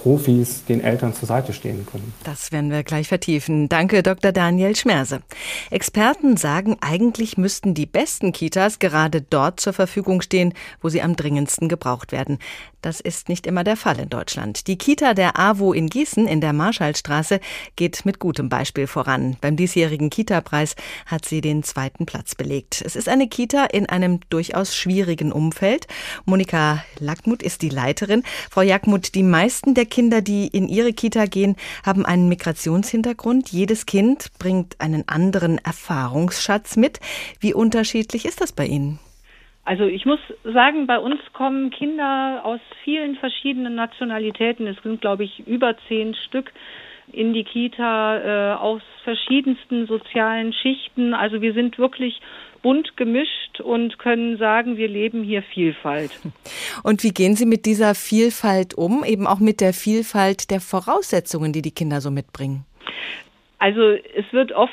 Profis 0.06 0.64
den 0.66 0.82
Eltern 0.82 1.16
zur 1.16 1.28
Seite 1.28 1.52
stehen 1.52 1.84
können. 1.92 2.14
Das 2.26 2.52
werden 2.52 2.70
wir 2.70 2.84
gleich 2.84 3.08
vertiefen. 3.08 3.70
Danke, 3.70 4.04
Dr. 4.04 4.32
Daniel 4.32 4.76
Schmerse. 4.76 5.24
Experten 5.72 6.38
sagen, 6.38 6.78
eigentlich 6.80 7.40
müssten 7.40 7.74
die 7.74 7.88
besten 7.88 8.32
Kitas 8.32 8.78
gerade 8.78 9.24
dort 9.24 9.60
zur 9.60 9.74
Verfügung 9.74 10.22
stehen, 10.22 10.54
wo 10.80 10.90
sie 10.90 11.02
am 11.02 11.16
dringendsten 11.16 11.70
gebraucht 11.70 12.12
werden. 12.12 12.38
Das 12.84 13.00
ist 13.00 13.30
nicht 13.30 13.48
immer 13.48 13.64
der 13.64 13.78
Fall 13.78 14.00
in 14.00 14.10
Deutschland. 14.10 14.68
Die 14.68 14.78
Kita 14.78 15.16
der 15.16 15.40
AWO 15.40 15.74
in 15.74 15.88
Gießen 15.88 16.28
in 16.28 16.40
der 16.40 16.54
Marschallstraße 16.54 17.40
geht 17.76 18.06
mit 18.06 18.20
gutem 18.20 18.48
Beispiel 18.48 18.86
voran. 18.86 19.38
Beim 19.42 19.56
diesjährigen 19.56 20.12
Kita-Preis 20.12 20.76
hat 21.08 21.26
sie 21.26 21.42
den 21.42 21.64
zweiten 21.64 22.06
Platz 22.06 22.36
belegt. 22.36 22.84
Es 22.86 22.96
ist 22.96 23.10
eine 23.10 23.28
Kita 23.28 23.66
in 23.66 23.88
einem 23.88 24.20
durchaus 24.30 24.76
schwierigen 24.76 25.32
Umfeld. 25.32 25.88
Monika 26.26 26.84
Lackmuth 27.00 27.42
ist 27.42 27.64
die 27.64 27.70
Leiterin. 27.70 28.22
Frau 28.52 28.62
Jackmuth, 28.62 29.16
die 29.16 29.24
meisten 29.24 29.74
der 29.74 29.88
Kinder, 29.96 30.22
die 30.22 30.48
in 30.48 30.68
ihre 30.68 30.92
Kita 30.92 31.24
gehen, 31.24 31.56
haben 31.86 32.06
einen 32.06 32.28
Migrationshintergrund. 32.28 33.48
Jedes 33.48 33.86
Kind 33.86 34.28
bringt 34.40 34.82
einen 34.82 35.08
anderen 35.08 35.58
Erfahrungsschatz 35.58 36.75
mit. 36.75 37.00
Wie 37.40 37.54
unterschiedlich 37.54 38.25
ist 38.25 38.42
das 38.42 38.52
bei 38.52 38.66
Ihnen? 38.66 39.00
Also 39.64 39.86
ich 39.86 40.06
muss 40.06 40.20
sagen, 40.44 40.86
bei 40.86 41.00
uns 41.00 41.22
kommen 41.32 41.70
Kinder 41.72 42.42
aus 42.44 42.60
vielen 42.84 43.16
verschiedenen 43.16 43.75
Nationalitäten. 43.75 44.68
Es 44.68 44.75
sind, 44.84 45.00
glaube 45.00 45.24
ich, 45.24 45.48
über 45.48 45.78
zehn 45.88 46.14
Stück 46.14 46.52
in 47.12 47.34
die 47.34 47.44
Kita 47.44 48.54
äh, 48.54 48.56
aus 48.56 48.82
verschiedensten 49.04 49.88
sozialen 49.88 50.54
Schichten. 50.54 51.14
Also 51.14 51.42
wir 51.42 51.54
sind 51.54 51.78
wirklich 51.78 52.20
bunt 52.62 52.98
gemischt 52.98 53.60
und 53.60 54.00
können 54.00 54.38
sagen, 54.38 54.78
wir 54.78 54.88
leben 54.88 55.24
hier 55.24 55.44
Vielfalt. 55.44 56.10
Und 56.84 57.04
wie 57.04 57.12
gehen 57.12 57.36
Sie 57.36 57.46
mit 57.46 57.68
dieser 57.68 57.94
Vielfalt 57.94 58.74
um, 58.74 59.04
eben 59.06 59.28
auch 59.28 59.40
mit 59.40 59.62
der 59.62 59.72
Vielfalt 59.72 60.50
der 60.50 60.60
Voraussetzungen, 60.60 61.54
die 61.54 61.62
die 61.62 61.70
Kinder 61.70 62.02
so 62.02 62.10
mitbringen? 62.10 62.66
Also 63.60 63.92
es 63.92 64.26
wird 64.32 64.52
oft 64.52 64.72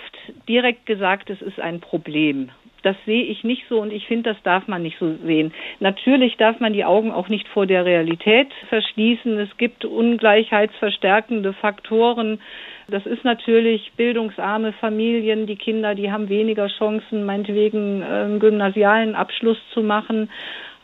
direkt 0.48 0.86
gesagt, 0.86 1.28
es 1.28 1.42
ist 1.42 1.60
ein 1.60 1.80
Problem. 1.80 2.50
Das 2.82 2.96
sehe 3.06 3.24
ich 3.24 3.44
nicht 3.44 3.64
so 3.68 3.80
und 3.80 3.92
ich 3.92 4.06
finde, 4.06 4.32
das 4.32 4.42
darf 4.42 4.66
man 4.66 4.82
nicht 4.82 4.98
so 4.98 5.14
sehen. 5.24 5.52
Natürlich 5.80 6.36
darf 6.36 6.58
man 6.60 6.72
die 6.72 6.84
Augen 6.84 7.12
auch 7.12 7.28
nicht 7.28 7.46
vor 7.48 7.66
der 7.66 7.84
Realität 7.84 8.48
verschließen. 8.68 9.38
Es 9.38 9.56
gibt 9.56 9.84
ungleichheitsverstärkende 9.84 11.52
Faktoren. 11.52 12.40
Das 12.88 13.06
ist 13.06 13.24
natürlich 13.24 13.92
bildungsarme 13.96 14.72
Familien, 14.72 15.46
die 15.46 15.56
Kinder, 15.56 15.94
die 15.94 16.10
haben 16.10 16.28
weniger 16.28 16.66
Chancen, 16.66 17.24
meinetwegen 17.24 18.02
einen 18.02 18.40
gymnasialen 18.40 19.14
Abschluss 19.14 19.58
zu 19.72 19.82
machen. 19.82 20.28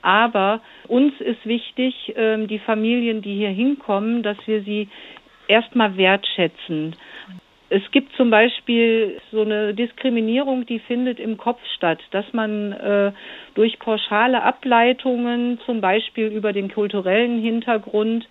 Aber 0.01 0.61
uns 0.87 1.21
ist 1.21 1.45
wichtig, 1.45 2.15
ähm, 2.17 2.47
die 2.47 2.61
Familien, 2.61 3.21
die 3.21 3.35
hier 3.35 3.51
hinkommen, 3.51 4.23
dass 4.23 4.39
wir 4.47 4.63
sie 4.63 4.89
erstmal 5.49 5.97
wertschätzen. 5.97 6.95
Es 7.71 7.83
gibt 7.91 8.15
zum 8.17 8.31
Beispiel 8.31 9.21
so 9.31 9.43
eine 9.43 9.75
Diskriminierung, 9.75 10.65
die 10.65 10.79
findet 10.79 11.21
im 11.21 11.37
Kopf 11.37 11.61
statt, 11.77 12.01
dass 12.13 12.25
man 12.33 12.73
äh, 12.73 13.13
durch 13.55 13.79
pauschale 13.79 14.43
Ableitungen, 14.43 15.61
zum 15.67 15.81
Beispiel 15.81 16.29
über 16.29 16.53
den 16.53 16.73
kulturellen 16.73 17.41
Hintergrund, 17.43 18.27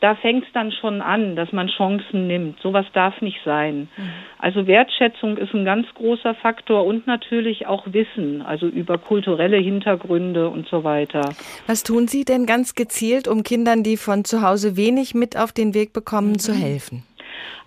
da 0.00 0.14
fängt 0.14 0.44
es 0.44 0.52
dann 0.52 0.70
schon 0.70 1.02
an, 1.02 1.34
dass 1.34 1.52
man 1.52 1.68
Chancen 1.68 2.28
nimmt. 2.28 2.60
Sowas 2.60 2.86
darf 2.92 3.20
nicht 3.20 3.38
sein. 3.44 3.88
Mhm. 3.96 4.10
Also 4.38 4.66
Wertschätzung 4.66 5.36
ist 5.36 5.52
ein 5.52 5.64
ganz 5.64 5.86
großer 5.94 6.34
Faktor 6.36 6.86
und 6.86 7.06
natürlich 7.06 7.66
auch 7.66 7.84
Wissen, 7.92 8.42
also 8.42 8.66
über 8.66 8.98
kulturelle 8.98 9.56
Hintergründe 9.56 10.48
und 10.48 10.68
so 10.68 10.84
weiter. 10.84 11.34
Was 11.66 11.82
tun 11.82 12.06
Sie 12.06 12.24
denn 12.24 12.46
ganz 12.46 12.74
gezielt, 12.74 13.26
um 13.26 13.42
Kindern, 13.42 13.82
die 13.82 13.96
von 13.96 14.24
zu 14.24 14.42
Hause 14.42 14.76
wenig 14.76 15.14
mit 15.14 15.36
auf 15.36 15.52
den 15.52 15.74
Weg 15.74 15.92
bekommen, 15.92 16.32
mhm. 16.32 16.38
zu 16.38 16.54
helfen? 16.54 17.02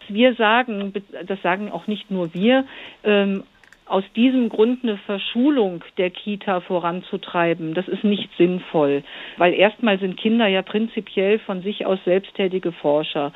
Wir 0.07 0.35
sagen, 0.35 0.93
das 1.25 1.41
sagen 1.41 1.71
auch 1.71 1.87
nicht 1.87 2.11
nur 2.11 2.33
wir, 2.33 2.65
ähm, 3.03 3.43
aus 3.91 4.05
diesem 4.15 4.47
Grund 4.47 4.83
eine 4.83 4.97
Verschulung 4.97 5.83
der 5.97 6.09
Kita 6.09 6.61
voranzutreiben, 6.61 7.73
das 7.73 7.89
ist 7.89 8.05
nicht 8.05 8.29
sinnvoll, 8.37 9.03
weil 9.37 9.53
erstmal 9.53 9.99
sind 9.99 10.15
Kinder 10.15 10.47
ja 10.47 10.61
prinzipiell 10.61 11.39
von 11.39 11.61
sich 11.61 11.85
aus 11.85 11.99
selbsttätige 12.05 12.71
Forscher. 12.71 13.33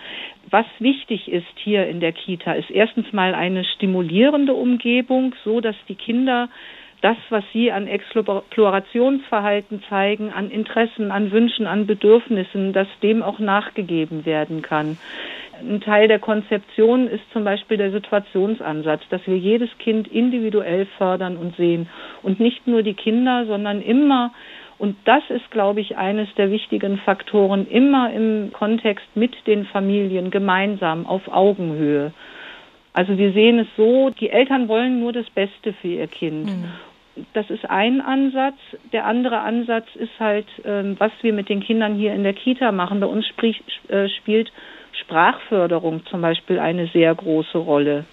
Was 0.49 0.65
wichtig 0.79 1.29
ist 1.29 1.45
hier 1.57 1.87
in 1.87 1.99
der 1.99 2.13
Kita, 2.13 2.53
ist 2.53 2.71
erstens 2.71 3.11
mal 3.11 3.35
eine 3.35 3.65
stimulierende 3.65 4.53
Umgebung, 4.53 5.35
so 5.43 5.59
dass 5.59 5.75
die 5.89 5.95
Kinder 5.95 6.47
das, 7.01 7.17
was 7.29 7.43
sie 7.53 7.71
an 7.71 7.87
Explorationsverhalten 7.87 9.83
zeigen, 9.89 10.31
an 10.31 10.49
Interessen, 10.49 11.11
an 11.11 11.31
Wünschen, 11.31 11.67
an 11.67 11.85
Bedürfnissen, 11.85 12.73
dass 12.73 12.87
dem 13.03 13.21
auch 13.21 13.39
nachgegeben 13.39 14.25
werden 14.25 14.61
kann. 14.61 14.97
Ein 15.59 15.81
Teil 15.81 16.07
der 16.07 16.19
Konzeption 16.19 17.07
ist 17.07 17.23
zum 17.31 17.43
Beispiel 17.43 17.77
der 17.77 17.91
Situationsansatz, 17.91 19.01
dass 19.09 19.25
wir 19.25 19.37
jedes 19.37 19.69
Kind 19.79 20.07
individuell 20.07 20.85
fördern 20.97 21.37
und 21.37 21.55
sehen 21.55 21.87
und 22.23 22.39
nicht 22.39 22.67
nur 22.67 22.83
die 22.83 22.93
Kinder, 22.93 23.45
sondern 23.45 23.81
immer 23.81 24.31
und 24.77 24.97
das 25.05 25.23
ist, 25.29 25.49
glaube 25.51 25.79
ich, 25.79 25.97
eines 25.97 26.27
der 26.35 26.51
wichtigen 26.51 26.97
Faktoren, 26.97 27.67
immer 27.67 28.11
im 28.11 28.51
Kontext 28.51 29.05
mit 29.15 29.33
den 29.47 29.65
Familien 29.65 30.31
gemeinsam 30.31 31.05
auf 31.05 31.27
Augenhöhe. 31.29 32.11
Also 32.91 33.17
wir 33.17 33.31
sehen 33.31 33.59
es 33.59 33.67
so, 33.77 34.09
die 34.09 34.29
Eltern 34.29 34.67
wollen 34.67 34.99
nur 34.99 35.13
das 35.13 35.29
Beste 35.29 35.73
für 35.73 35.87
ihr 35.87 36.07
Kind. 36.07 36.47
Mhm. 36.47 36.65
Das 37.33 37.49
ist 37.49 37.69
ein 37.69 38.01
Ansatz. 38.01 38.57
Der 38.91 39.05
andere 39.05 39.39
Ansatz 39.39 39.87
ist 39.95 40.19
halt, 40.19 40.47
ähm, 40.65 40.95
was 40.97 41.11
wir 41.21 41.31
mit 41.31 41.47
den 41.47 41.61
Kindern 41.61 41.95
hier 41.95 42.13
in 42.13 42.23
der 42.23 42.33
Kita 42.33 42.73
machen. 42.73 42.99
Bei 42.99 43.07
uns 43.07 43.25
sprich, 43.27 43.63
äh, 43.87 44.09
spielt 44.09 44.51
Sprachförderung 45.01 46.05
zum 46.05 46.21
Beispiel 46.21 46.59
eine 46.59 46.87
sehr 46.87 47.13
große 47.13 47.57
Rolle. 47.57 48.05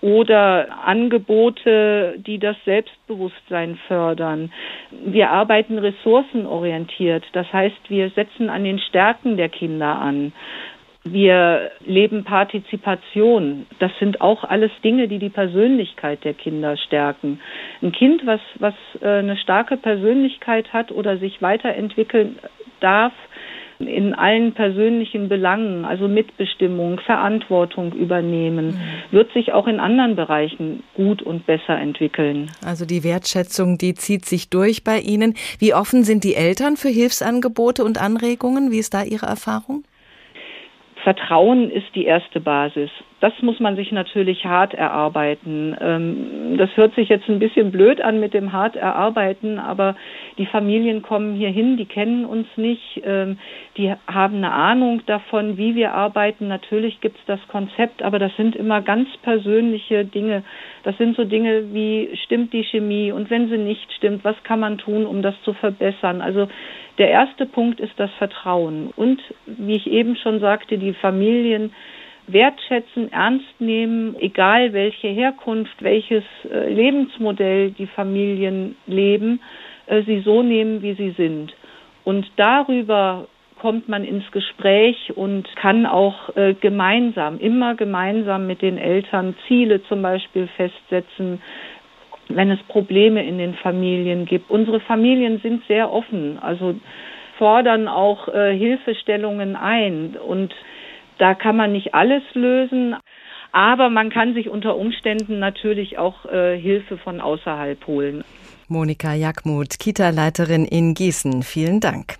Oder 0.00 0.84
Angebote, 0.84 2.16
die 2.18 2.40
das 2.40 2.56
Selbstbewusstsein 2.64 3.78
fördern. 3.86 4.52
Wir 4.90 5.30
arbeiten 5.30 5.78
ressourcenorientiert. 5.78 7.24
Das 7.32 7.52
heißt, 7.52 7.88
wir 7.88 8.10
setzen 8.10 8.50
an 8.50 8.64
den 8.64 8.80
Stärken 8.80 9.36
der 9.36 9.48
Kinder 9.48 10.00
an. 10.00 10.32
Wir 11.04 11.72
leben 11.84 12.22
Partizipation. 12.22 13.66
Das 13.80 13.90
sind 13.98 14.20
auch 14.20 14.44
alles 14.44 14.70
Dinge, 14.84 15.08
die 15.08 15.18
die 15.18 15.30
Persönlichkeit 15.30 16.24
der 16.24 16.34
Kinder 16.34 16.76
stärken. 16.76 17.40
Ein 17.80 17.90
Kind, 17.90 18.24
was, 18.24 18.40
was 18.60 18.74
äh, 19.00 19.06
eine 19.18 19.36
starke 19.36 19.76
Persönlichkeit 19.76 20.72
hat 20.72 20.92
oder 20.92 21.16
sich 21.18 21.42
weiterentwickeln 21.42 22.38
darf, 22.78 23.12
in 23.86 24.14
allen 24.14 24.52
persönlichen 24.52 25.28
Belangen, 25.28 25.84
also 25.84 26.08
Mitbestimmung, 26.08 27.00
Verantwortung 27.00 27.92
übernehmen, 27.92 28.66
mhm. 28.68 29.12
wird 29.12 29.32
sich 29.32 29.52
auch 29.52 29.66
in 29.66 29.80
anderen 29.80 30.16
Bereichen 30.16 30.82
gut 30.94 31.22
und 31.22 31.46
besser 31.46 31.78
entwickeln. 31.78 32.50
Also 32.64 32.84
die 32.86 33.04
Wertschätzung, 33.04 33.78
die 33.78 33.94
zieht 33.94 34.24
sich 34.24 34.50
durch 34.50 34.84
bei 34.84 34.98
Ihnen. 34.98 35.34
Wie 35.58 35.74
offen 35.74 36.04
sind 36.04 36.24
die 36.24 36.34
Eltern 36.34 36.76
für 36.76 36.88
Hilfsangebote 36.88 37.84
und 37.84 38.00
Anregungen? 38.00 38.70
Wie 38.70 38.78
ist 38.78 38.94
da 38.94 39.02
Ihre 39.02 39.26
Erfahrung? 39.26 39.84
Vertrauen 41.02 41.70
ist 41.70 41.94
die 41.94 42.04
erste 42.04 42.40
Basis. 42.40 42.90
Das 43.22 43.32
muss 43.40 43.60
man 43.60 43.76
sich 43.76 43.92
natürlich 43.92 44.44
hart 44.46 44.74
erarbeiten. 44.74 45.76
Ähm, 45.80 46.56
das 46.58 46.76
hört 46.76 46.92
sich 46.96 47.08
jetzt 47.08 47.28
ein 47.28 47.38
bisschen 47.38 47.70
blöd 47.70 48.00
an 48.00 48.18
mit 48.18 48.34
dem 48.34 48.52
hart 48.52 48.74
erarbeiten, 48.74 49.60
aber 49.60 49.94
die 50.38 50.46
Familien 50.46 51.02
kommen 51.02 51.36
hier 51.36 51.50
hin, 51.50 51.76
die 51.76 51.84
kennen 51.86 52.24
uns 52.24 52.48
nicht, 52.56 53.00
ähm, 53.04 53.38
die 53.76 53.94
haben 54.08 54.38
eine 54.38 54.50
Ahnung 54.50 55.02
davon, 55.06 55.56
wie 55.56 55.76
wir 55.76 55.94
arbeiten. 55.94 56.48
Natürlich 56.48 57.00
gibt 57.00 57.16
es 57.16 57.24
das 57.26 57.38
Konzept, 57.46 58.02
aber 58.02 58.18
das 58.18 58.34
sind 58.36 58.56
immer 58.56 58.82
ganz 58.82 59.08
persönliche 59.22 60.04
Dinge. 60.04 60.42
Das 60.82 60.98
sind 60.98 61.14
so 61.14 61.22
Dinge 61.22 61.72
wie, 61.72 62.10
stimmt 62.24 62.52
die 62.52 62.64
Chemie 62.64 63.12
und 63.12 63.30
wenn 63.30 63.48
sie 63.48 63.56
nicht 63.56 63.92
stimmt, 63.92 64.24
was 64.24 64.42
kann 64.42 64.58
man 64.58 64.78
tun, 64.78 65.06
um 65.06 65.22
das 65.22 65.40
zu 65.44 65.52
verbessern? 65.52 66.22
Also 66.22 66.48
der 66.98 67.10
erste 67.10 67.46
Punkt 67.46 67.78
ist 67.78 67.94
das 67.98 68.10
Vertrauen. 68.18 68.90
Und 68.96 69.20
wie 69.46 69.76
ich 69.76 69.86
eben 69.86 70.16
schon 70.16 70.40
sagte, 70.40 70.76
die 70.76 70.92
Familien 70.92 71.72
wertschätzen, 72.26 73.12
ernst 73.12 73.60
nehmen, 73.60 74.16
egal 74.18 74.72
welche 74.72 75.08
Herkunft, 75.08 75.82
welches 75.82 76.24
äh, 76.50 76.72
Lebensmodell 76.72 77.72
die 77.72 77.86
Familien 77.86 78.76
leben, 78.86 79.40
äh, 79.86 80.02
sie 80.02 80.20
so 80.20 80.42
nehmen, 80.42 80.82
wie 80.82 80.94
sie 80.94 81.10
sind. 81.10 81.54
Und 82.04 82.30
darüber 82.36 83.26
kommt 83.60 83.88
man 83.88 84.04
ins 84.04 84.28
Gespräch 84.32 85.12
und 85.14 85.48
kann 85.56 85.86
auch 85.86 86.34
äh, 86.36 86.54
gemeinsam, 86.54 87.38
immer 87.38 87.74
gemeinsam 87.74 88.46
mit 88.46 88.62
den 88.62 88.78
Eltern 88.78 89.36
Ziele 89.46 89.82
zum 89.84 90.02
Beispiel 90.02 90.48
festsetzen, 90.56 91.40
wenn 92.28 92.50
es 92.50 92.62
Probleme 92.64 93.24
in 93.24 93.38
den 93.38 93.54
Familien 93.54 94.24
gibt. 94.26 94.50
Unsere 94.50 94.80
Familien 94.80 95.40
sind 95.40 95.64
sehr 95.66 95.92
offen, 95.92 96.38
also 96.40 96.74
fordern 97.36 97.88
auch 97.88 98.32
Hilfestellungen 98.32 99.56
ein 99.56 100.16
und 100.16 100.54
da 101.22 101.34
kann 101.34 101.56
man 101.56 101.70
nicht 101.70 101.94
alles 101.94 102.24
lösen, 102.34 102.96
aber 103.52 103.90
man 103.90 104.10
kann 104.10 104.34
sich 104.34 104.48
unter 104.48 104.76
Umständen 104.76 105.38
natürlich 105.38 105.96
auch 105.96 106.26
äh, 106.26 106.58
Hilfe 106.58 106.98
von 106.98 107.20
außerhalb 107.20 107.86
holen. 107.86 108.24
Monika 108.66 109.14
Jackmuth, 109.14 109.78
Kita-Leiterin 109.78 110.64
in 110.64 110.94
Gießen. 110.94 111.44
Vielen 111.44 111.78
Dank. 111.78 112.16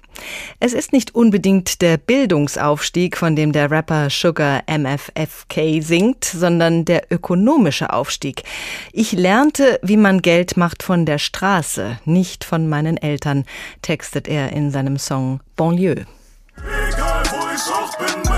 Es 0.61 0.73
ist 0.73 0.93
nicht 0.93 1.17
unbedingt 1.17 1.83
der 1.83 1.97
Bildungsaufstieg, 1.97 3.17
von 3.17 3.35
dem 3.35 3.51
der 3.51 3.73
Rapper 3.73 4.09
Sugar 4.09 4.63
MFFK 4.69 5.83
singt, 5.83 6.25
sondern 6.25 6.85
der 6.85 7.11
ökonomische 7.11 7.93
Aufstieg. 7.93 8.43
Ich 8.93 9.11
lernte, 9.13 9.81
wie 9.83 9.97
man 9.97 10.23
Geld 10.23 10.57
macht 10.57 10.85
von 10.85 11.07
der 11.07 11.19
Straße, 11.19 11.99
nicht 12.05 12.45
von 12.45 12.69
meinen 12.69 12.99
Eltern, 12.99 13.47
textet 13.81 14.29
er 14.29 14.53
in 14.53 14.71
seinem 14.71 14.99
Song 14.99 15.41
Banlieue. 15.57 16.07
Egal 16.57 17.23
wo 17.31 17.49
ich 17.53 17.73
auch 17.73 17.97
bin, 17.99 18.32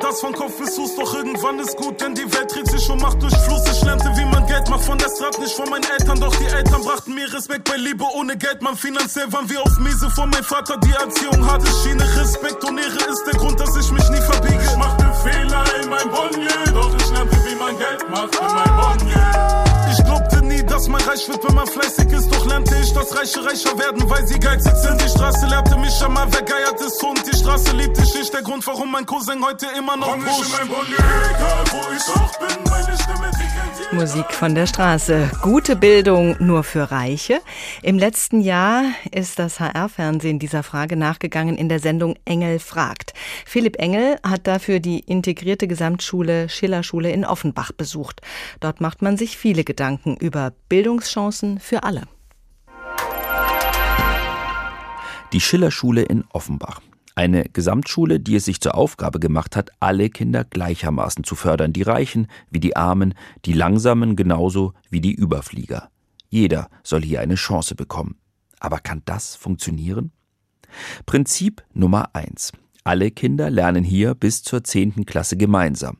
das 0.00 0.20
von 0.20 0.32
Kopf 0.32 0.58
bis 0.58 0.74
Fuß, 0.76 0.96
doch 0.96 1.14
irgendwann 1.14 1.58
ist 1.58 1.76
gut, 1.76 2.00
denn 2.00 2.14
die 2.14 2.24
Welt 2.32 2.54
dreht 2.54 2.68
sich 2.68 2.88
und 2.90 3.00
macht 3.00 3.22
durch 3.22 3.36
Fluss. 3.36 3.62
Ich 3.70 3.82
lernte, 3.84 4.10
wie 4.16 4.24
man 4.24 4.46
Geld 4.46 4.68
macht 4.68 4.84
von 4.84 4.98
der 4.98 5.08
Strat, 5.08 5.38
nicht 5.38 5.54
von 5.54 5.68
meinen 5.68 5.84
Eltern, 5.84 6.18
doch 6.20 6.34
die 6.36 6.46
Eltern 6.46 6.82
brachten 6.82 7.14
mir 7.14 7.32
Respekt 7.32 7.68
bei 7.68 7.76
Liebe 7.76 8.04
ohne 8.14 8.36
Geld, 8.36 8.62
man 8.62 8.76
finanziell 8.76 9.32
waren 9.32 9.48
wir 9.48 9.60
auf 9.62 9.78
Miese 9.78 10.10
von 10.10 10.30
meinem 10.30 10.44
Vater, 10.44 10.76
die 10.78 10.92
Erziehung 10.92 11.50
hatte 11.50 11.66
Schiene, 11.82 12.04
Respekt 12.16 12.64
und 12.64 12.78
Ehre 12.78 13.10
ist 13.12 13.24
der 13.26 13.34
Grund, 13.34 13.60
dass 13.60 13.76
ich 13.76 13.90
mich 13.92 14.08
nie 14.10 14.20
verbiege. 14.20 14.62
Ich 14.62 14.76
machte 14.76 15.04
Fehler 15.22 15.64
in 15.82 15.88
mein 15.88 16.08
Bonnier, 16.10 16.72
doch 16.72 16.94
ich 16.96 17.10
lernte, 17.10 17.36
wie 17.46 17.54
man 17.56 17.78
Geld 17.78 18.10
macht 18.10 18.34
in 18.34 18.54
mein 18.54 18.76
Bonnier. 18.76 19.64
Ich 19.92 20.04
glaubte 20.04 20.39
dass 20.70 20.88
man 20.88 21.00
reich 21.02 21.28
wird, 21.28 21.42
wenn 21.46 21.54
man 21.54 21.66
fleißig 21.66 22.10
ist. 22.12 22.32
Doch 22.32 22.46
lernte 22.46 22.76
ich, 22.80 22.92
dass 22.92 23.14
Reiche 23.16 23.44
reicher 23.44 23.76
werden, 23.76 24.08
weil 24.08 24.26
sie 24.26 24.38
geizig 24.38 24.74
sind. 24.76 25.02
Die 25.02 25.08
Straße 25.08 25.46
lehrte 25.46 25.76
mich 25.76 26.02
einmal, 26.02 26.26
wer 26.30 26.42
geiert 26.42 26.80
ist. 26.80 27.02
Und 27.02 27.20
die 27.26 27.36
Straße 27.36 27.76
liebt 27.76 27.96
dich 27.98 28.14
nicht. 28.14 28.32
Der 28.32 28.42
Grund, 28.42 28.64
warum 28.66 28.90
mein 28.92 29.04
Cousin 29.04 29.44
heute 29.44 29.66
immer 29.76 29.96
noch 29.96 30.16
pusht. 30.16 30.44
in 30.44 30.58
mein 30.58 30.68
Bonnier, 30.68 30.98
egal 31.34 31.64
wo 31.72 31.92
ich 31.92 32.16
auch 32.16 32.38
bin, 32.38 32.70
meine 32.70 32.96
Stimme, 32.96 33.30
die 33.32 33.38
kennt 33.38 33.78
jeder. 33.78 33.94
Musik 33.94 34.32
von 34.32 34.54
der 34.54 34.66
Straße. 34.66 35.30
Gute 35.42 35.74
Bildung 35.74 36.36
nur 36.38 36.62
für 36.62 36.90
Reiche. 36.90 37.40
Im 37.82 37.98
letzten 37.98 38.40
Jahr 38.40 38.84
ist 39.10 39.40
das 39.40 39.58
HR-Fernsehen 39.58 40.38
dieser 40.38 40.62
Frage 40.62 40.96
nachgegangen 40.96 41.58
in 41.58 41.68
der 41.68 41.80
Sendung 41.80 42.14
Engel 42.24 42.60
fragt. 42.60 43.12
Philipp 43.44 43.80
Engel 43.80 44.18
hat 44.22 44.46
dafür 44.46 44.78
die 44.78 45.00
integrierte 45.00 45.66
Gesamtschule 45.66 46.48
Schillerschule 46.48 47.10
in 47.10 47.24
Offenbach 47.24 47.72
besucht. 47.72 48.20
Dort 48.60 48.80
macht 48.80 49.02
man 49.02 49.16
sich 49.16 49.36
viele 49.36 49.64
Gedanken 49.64 50.16
über 50.16 50.52
Bildungschancen 50.68 51.58
für 51.58 51.82
alle. 51.82 52.02
Die 55.32 55.40
Schillerschule 55.40 56.02
in 56.02 56.24
Offenbach. 56.32 56.80
Eine 57.14 57.44
Gesamtschule, 57.44 58.18
die 58.18 58.36
es 58.36 58.44
sich 58.44 58.60
zur 58.60 58.74
Aufgabe 58.74 59.20
gemacht 59.20 59.54
hat, 59.56 59.70
alle 59.78 60.10
Kinder 60.10 60.44
gleichermaßen 60.44 61.24
zu 61.24 61.34
fördern, 61.34 61.72
die 61.72 61.82
Reichen 61.82 62.28
wie 62.50 62.60
die 62.60 62.76
Armen, 62.76 63.14
die 63.44 63.52
Langsamen 63.52 64.16
genauso 64.16 64.72
wie 64.88 65.00
die 65.00 65.14
Überflieger. 65.14 65.90
Jeder 66.28 66.70
soll 66.82 67.02
hier 67.02 67.20
eine 67.20 67.34
Chance 67.34 67.74
bekommen. 67.74 68.16
Aber 68.58 68.78
kann 68.78 69.02
das 69.04 69.36
funktionieren? 69.36 70.12
Prinzip 71.06 71.62
Nummer 71.72 72.14
eins: 72.14 72.52
Alle 72.84 73.10
Kinder 73.10 73.50
lernen 73.50 73.84
hier 73.84 74.14
bis 74.14 74.42
zur 74.42 74.64
zehnten 74.64 75.06
Klasse 75.06 75.36
gemeinsam. 75.36 75.98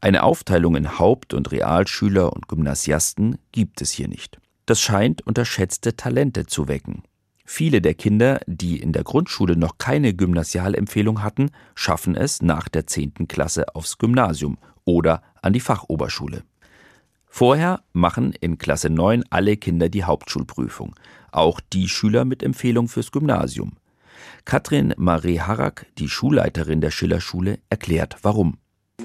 Eine 0.00 0.22
Aufteilung 0.22 0.76
in 0.76 0.98
Haupt- 0.98 1.34
und 1.34 1.50
Realschüler 1.52 2.32
und 2.32 2.48
Gymnasiasten 2.48 3.38
gibt 3.52 3.80
es 3.80 3.90
hier 3.90 4.08
nicht. 4.08 4.38
Das 4.66 4.80
scheint 4.80 5.26
unterschätzte 5.26 5.96
Talente 5.96 6.46
zu 6.46 6.68
wecken. 6.68 7.02
Viele 7.44 7.80
der 7.80 7.94
Kinder, 7.94 8.40
die 8.46 8.78
in 8.78 8.92
der 8.92 9.04
Grundschule 9.04 9.56
noch 9.56 9.78
keine 9.78 10.12
Gymnasialempfehlung 10.12 11.22
hatten, 11.22 11.50
schaffen 11.74 12.14
es 12.14 12.42
nach 12.42 12.68
der 12.68 12.86
zehnten 12.86 13.26
Klasse 13.26 13.74
aufs 13.74 13.96
Gymnasium 13.96 14.58
oder 14.84 15.22
an 15.40 15.54
die 15.54 15.60
Fachoberschule. 15.60 16.44
Vorher 17.26 17.82
machen 17.94 18.34
in 18.38 18.58
Klasse 18.58 18.90
9 18.90 19.24
alle 19.30 19.56
Kinder 19.56 19.88
die 19.88 20.04
Hauptschulprüfung, 20.04 20.94
auch 21.32 21.60
die 21.72 21.88
Schüler 21.88 22.26
mit 22.26 22.42
Empfehlung 22.42 22.88
fürs 22.88 23.12
Gymnasium. 23.12 23.76
Katrin 24.44 24.94
Marie 24.98 25.40
Harrack, 25.40 25.86
die 25.98 26.08
Schulleiterin 26.08 26.80
der 26.80 26.90
Schillerschule, 26.90 27.60
erklärt 27.70 28.16
warum. 28.22 28.58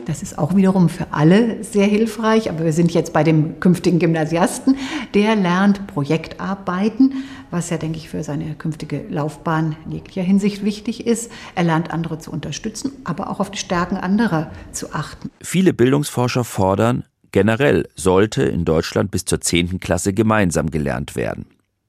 Das 0.06 0.22
ist 0.22 0.38
auch 0.38 0.56
wiederum 0.56 0.90
für 0.90 1.08
alle 1.12 1.64
sehr 1.64 1.86
hilfreich, 1.86 2.50
aber 2.50 2.66
wir 2.66 2.74
sind 2.74 2.94
jetzt 2.94 3.14
bei 3.14 3.24
dem 3.24 3.60
künftigen 3.60 4.00
Gymnasiasten. 4.00 4.78
Der 5.14 5.36
lernt 5.36 5.88
Projektarbeiten, 5.88 7.24
was 7.52 7.70
ja, 7.70 7.78
denke 7.78 7.98
ich, 7.98 8.10
für 8.10 8.24
seine 8.24 8.56
künftige 8.56 9.06
Laufbahn 9.10 9.76
in 9.86 9.92
jeglicher 9.92 10.22
Hinsicht 10.22 10.64
wichtig 10.64 11.08
ist. 11.08 11.32
Er 11.56 11.64
lernt 11.64 11.92
andere 11.92 12.20
zu 12.20 12.32
unterstützen, 12.32 12.92
aber 13.06 13.30
auch 13.30 13.40
auf 13.40 13.52
die 13.52 13.58
Stärken 13.58 13.96
anderer 13.96 14.52
zu 14.72 14.94
achten. 14.94 15.30
Viele 15.42 15.74
Bildungsforscher 15.74 16.44
fordern, 16.44 17.06
generell 17.32 17.88
sollte 17.96 18.44
in 18.44 18.66
Deutschland 18.66 19.10
bis 19.10 19.26
zur 19.26 19.42
10. 19.42 19.80
Klasse 19.80 20.14
gemeinsam 20.14 20.70
gelernt 20.70 21.16
werden. 21.16 21.46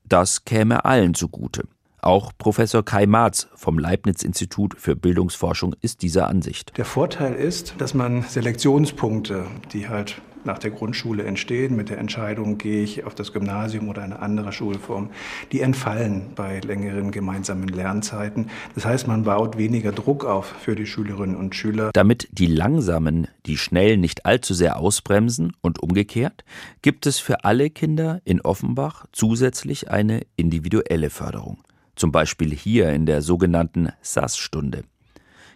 Das 0.08 0.44
käme 0.44 0.84
allen 0.84 1.14
zugute. 1.14 1.64
Auch 2.04 2.32
Professor 2.36 2.84
Kai 2.84 3.06
Marz 3.06 3.48
vom 3.54 3.78
Leibniz-Institut 3.78 4.74
für 4.78 4.94
Bildungsforschung 4.94 5.74
ist 5.80 6.02
dieser 6.02 6.28
Ansicht. 6.28 6.76
Der 6.76 6.84
Vorteil 6.84 7.32
ist, 7.32 7.76
dass 7.78 7.94
man 7.94 8.20
Selektionspunkte, 8.24 9.46
die 9.72 9.88
halt 9.88 10.20
nach 10.44 10.58
der 10.58 10.70
Grundschule 10.70 11.24
entstehen, 11.24 11.74
mit 11.74 11.88
der 11.88 11.96
Entscheidung, 11.96 12.58
gehe 12.58 12.82
ich 12.82 13.04
auf 13.04 13.14
das 13.14 13.32
Gymnasium 13.32 13.88
oder 13.88 14.02
eine 14.02 14.18
andere 14.18 14.52
Schulform, 14.52 15.08
die 15.50 15.62
entfallen 15.62 16.26
bei 16.34 16.60
längeren 16.60 17.10
gemeinsamen 17.10 17.68
Lernzeiten. 17.68 18.50
Das 18.74 18.84
heißt, 18.84 19.06
man 19.06 19.22
baut 19.24 19.56
weniger 19.56 19.92
Druck 19.92 20.26
auf 20.26 20.44
für 20.60 20.74
die 20.74 20.84
Schülerinnen 20.84 21.36
und 21.36 21.54
Schüler. 21.54 21.88
Damit 21.94 22.28
die 22.32 22.48
Langsamen 22.48 23.28
die 23.46 23.56
Schnellen 23.56 24.02
nicht 24.02 24.26
allzu 24.26 24.52
sehr 24.52 24.76
ausbremsen 24.76 25.54
und 25.62 25.82
umgekehrt, 25.82 26.44
gibt 26.82 27.06
es 27.06 27.18
für 27.18 27.44
alle 27.44 27.70
Kinder 27.70 28.20
in 28.26 28.42
Offenbach 28.42 29.06
zusätzlich 29.10 29.90
eine 29.90 30.20
individuelle 30.36 31.08
Förderung. 31.08 31.64
Zum 31.96 32.12
Beispiel 32.12 32.54
hier 32.54 32.90
in 32.90 33.06
der 33.06 33.22
sogenannten 33.22 33.90
SAS-Stunde. 34.02 34.84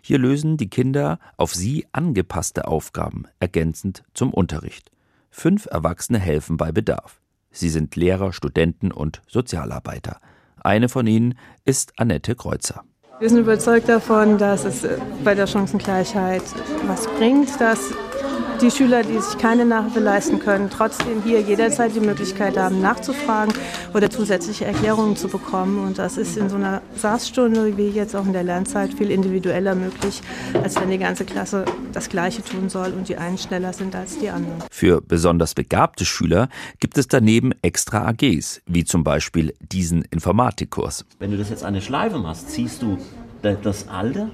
Hier 0.01 0.19
lösen 0.19 0.57
die 0.57 0.71
Kinder 0.71 1.19
auf 1.37 1.55
sie 1.55 1.87
angepasste 1.93 2.69
Aufgaben, 2.69 3.25
ergänzend 3.41 4.05
zum 4.15 4.33
Unterricht. 4.33 4.91
Fünf 5.31 5.67
Erwachsene 5.67 6.19
helfen 6.19 6.57
bei 6.57 6.73
Bedarf. 6.73 7.21
Sie 7.51 7.69
sind 7.69 7.97
Lehrer, 7.97 8.33
Studenten 8.33 8.93
und 8.93 9.23
Sozialarbeiter. 9.27 10.21
Eine 10.61 10.89
von 10.89 11.07
ihnen 11.07 11.35
ist 11.65 11.93
Annette 11.99 12.35
Kreuzer. 12.35 12.85
Wir 13.21 13.29
sind 13.29 13.41
überzeugt 13.41 13.89
davon, 13.89 14.39
dass 14.39 14.65
es 14.65 14.87
bei 15.25 15.35
der 15.35 15.47
Chancengleichheit 15.47 16.43
was 16.87 17.07
bringt, 17.19 17.61
dass 17.61 17.93
die 18.61 18.71
Schüler, 18.71 19.03
die 19.03 19.19
sich 19.21 19.39
keine 19.39 19.65
Nachhilfe 19.65 20.01
leisten 20.01 20.41
können, 20.41 20.69
trotzdem 20.69 21.23
hier 21.23 21.41
jederzeit 21.41 21.95
die 21.95 22.01
Möglichkeit 22.01 22.57
haben, 22.57 22.81
nachzufragen 22.81 23.55
oder 23.95 24.11
zusätzliche 24.11 24.65
Erklärungen 24.65 25.17
zu 25.17 25.29
bekommen. 25.29 25.87
Und 25.87 25.99
das 25.99 26.17
ist 26.17 26.37
in 26.37 26.49
so 26.49 26.57
einer 26.57 26.83
Saßstunde, 26.97 27.77
wie 27.77 27.89
jetzt 27.89 28.17
auch 28.17 28.27
in 28.27 28.33
der 28.33 28.43
Lernzeit, 28.43 28.95
viel 28.95 29.11
individueller 29.11 29.75
möglich, 29.75 30.23
als 30.63 30.81
wenn 30.81 30.91
die 30.91 30.99
ganze 30.99 31.25
Klasse 31.25 31.65
das 31.93 32.09
Gleiche 32.09 32.43
tun 32.43 32.69
soll 32.69 32.93
und 32.93 33.09
die 33.09 33.17
einen 33.17 33.39
schneller 33.39 33.73
sind 33.73 33.95
als 33.95 34.19
die 34.19 34.29
anderen. 34.29 34.63
Für 34.71 35.01
besonders 35.01 35.55
begabte 35.55 36.05
Schüler 36.05 36.49
gibt 36.81 36.99
es 36.99 37.07
daneben 37.07 37.53
extra 37.63 38.07
AGs, 38.09 38.61
wie 38.67 38.85
zum 38.85 39.05
Beispiel 39.05 39.55
diesen 39.61 40.03
Informatikkurs. 40.03 41.05
Wenn 41.19 41.31
du 41.31 41.37
das 41.37 41.51
jetzt 41.51 41.65
eine 41.65 41.81
Schleife 41.81 42.19
machst, 42.19 42.51
ziehst 42.51 42.83
du 42.83 42.99
das 43.63 43.89
alte 43.89 44.31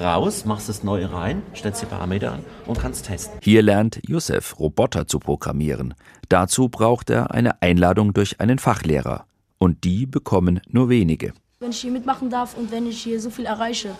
raus, 0.00 0.44
machst 0.44 0.68
das 0.68 0.82
neue 0.82 1.12
rein, 1.12 1.42
stellst 1.54 1.82
die 1.82 1.86
Parameter 1.86 2.32
an 2.32 2.44
und 2.66 2.78
kannst 2.78 3.06
testen. 3.06 3.38
Hier 3.42 3.62
lernt 3.62 4.00
Youssef, 4.08 4.58
Roboter 4.58 5.06
zu 5.06 5.18
programmieren. 5.18 5.94
Dazu 6.28 6.68
braucht 6.68 7.10
er 7.10 7.30
eine 7.32 7.62
Einladung 7.62 8.12
durch 8.12 8.40
einen 8.40 8.58
Fachlehrer. 8.58 9.26
Und 9.58 9.84
die 9.84 10.06
bekommen 10.06 10.60
nur 10.68 10.88
wenige. 10.88 11.32
Wenn 11.60 11.70
ich 11.70 11.80
hier 11.80 11.92
mitmachen 11.92 12.28
darf 12.28 12.56
und 12.56 12.70
wenn 12.70 12.86
ich 12.86 13.02
hier 13.02 13.20
so 13.20 13.30
viel 13.30 13.46
erreiche, 13.46 13.90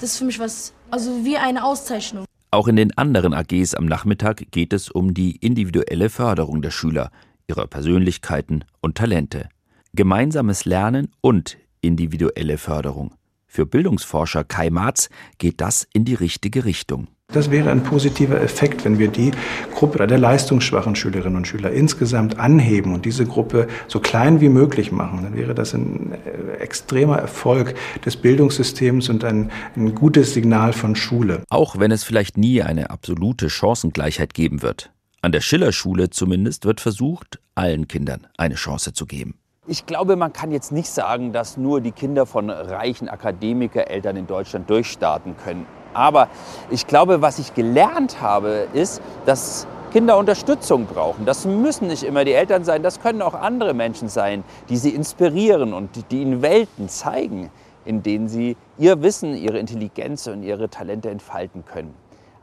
das 0.00 0.12
ist 0.12 0.18
für 0.18 0.24
mich 0.24 0.38
was, 0.38 0.72
also 0.90 1.24
wie 1.24 1.36
eine 1.36 1.64
Auszeichnung. 1.64 2.24
Auch 2.50 2.68
in 2.68 2.76
den 2.76 2.96
anderen 2.98 3.32
AGs 3.32 3.74
am 3.74 3.86
Nachmittag 3.86 4.50
geht 4.50 4.72
es 4.72 4.90
um 4.90 5.14
die 5.14 5.36
individuelle 5.36 6.10
Förderung 6.10 6.60
der 6.62 6.70
Schüler, 6.70 7.10
ihrer 7.48 7.66
Persönlichkeiten 7.66 8.64
und 8.80 8.96
Talente. 8.96 9.48
Gemeinsames 9.94 10.64
Lernen 10.64 11.08
und 11.20 11.56
individuelle 11.80 12.58
Förderung. 12.58 13.14
Für 13.54 13.66
Bildungsforscher 13.66 14.44
Kai 14.44 14.70
Marz 14.70 15.10
geht 15.36 15.60
das 15.60 15.86
in 15.92 16.06
die 16.06 16.14
richtige 16.14 16.64
Richtung. 16.64 17.08
Das 17.34 17.50
wäre 17.50 17.70
ein 17.70 17.82
positiver 17.82 18.40
Effekt, 18.40 18.86
wenn 18.86 18.98
wir 18.98 19.08
die 19.08 19.30
Gruppe 19.74 20.06
der 20.06 20.16
leistungsschwachen 20.16 20.96
Schülerinnen 20.96 21.36
und 21.36 21.46
Schüler 21.46 21.70
insgesamt 21.70 22.38
anheben 22.38 22.94
und 22.94 23.04
diese 23.04 23.26
Gruppe 23.26 23.68
so 23.88 24.00
klein 24.00 24.40
wie 24.40 24.48
möglich 24.48 24.90
machen. 24.90 25.22
Dann 25.22 25.36
wäre 25.36 25.54
das 25.54 25.74
ein 25.74 26.14
extremer 26.60 27.18
Erfolg 27.18 27.74
des 28.06 28.16
Bildungssystems 28.16 29.10
und 29.10 29.22
ein, 29.22 29.50
ein 29.76 29.94
gutes 29.94 30.32
Signal 30.32 30.72
von 30.72 30.96
Schule. 30.96 31.42
Auch 31.50 31.78
wenn 31.78 31.90
es 31.90 32.04
vielleicht 32.04 32.38
nie 32.38 32.62
eine 32.62 32.88
absolute 32.88 33.50
Chancengleichheit 33.50 34.32
geben 34.32 34.62
wird. 34.62 34.90
An 35.20 35.30
der 35.30 35.42
Schillerschule 35.42 36.08
zumindest 36.08 36.64
wird 36.64 36.80
versucht, 36.80 37.38
allen 37.54 37.86
Kindern 37.86 38.28
eine 38.38 38.54
Chance 38.54 38.94
zu 38.94 39.04
geben. 39.04 39.34
Ich 39.68 39.86
glaube, 39.86 40.16
man 40.16 40.32
kann 40.32 40.50
jetzt 40.50 40.72
nicht 40.72 40.90
sagen, 40.90 41.32
dass 41.32 41.56
nur 41.56 41.80
die 41.80 41.92
Kinder 41.92 42.26
von 42.26 42.50
reichen 42.50 43.08
Akademikereltern 43.08 44.16
in 44.16 44.26
Deutschland 44.26 44.68
durchstarten 44.68 45.36
können. 45.36 45.68
Aber 45.94 46.28
ich 46.68 46.88
glaube, 46.88 47.22
was 47.22 47.38
ich 47.38 47.54
gelernt 47.54 48.20
habe, 48.20 48.66
ist, 48.72 49.00
dass 49.24 49.68
Kinder 49.92 50.18
Unterstützung 50.18 50.86
brauchen. 50.86 51.26
Das 51.26 51.46
müssen 51.46 51.86
nicht 51.86 52.02
immer 52.02 52.24
die 52.24 52.32
Eltern 52.32 52.64
sein, 52.64 52.82
das 52.82 53.00
können 53.00 53.22
auch 53.22 53.34
andere 53.34 53.72
Menschen 53.72 54.08
sein, 54.08 54.42
die 54.68 54.76
sie 54.76 54.90
inspirieren 54.90 55.74
und 55.74 56.10
die 56.10 56.22
ihnen 56.22 56.42
Welten 56.42 56.88
zeigen, 56.88 57.48
in 57.84 58.02
denen 58.02 58.26
sie 58.26 58.56
ihr 58.78 59.00
Wissen, 59.00 59.36
ihre 59.36 59.58
Intelligenz 59.58 60.26
und 60.26 60.42
ihre 60.42 60.70
Talente 60.70 61.08
entfalten 61.08 61.64
können. 61.64 61.94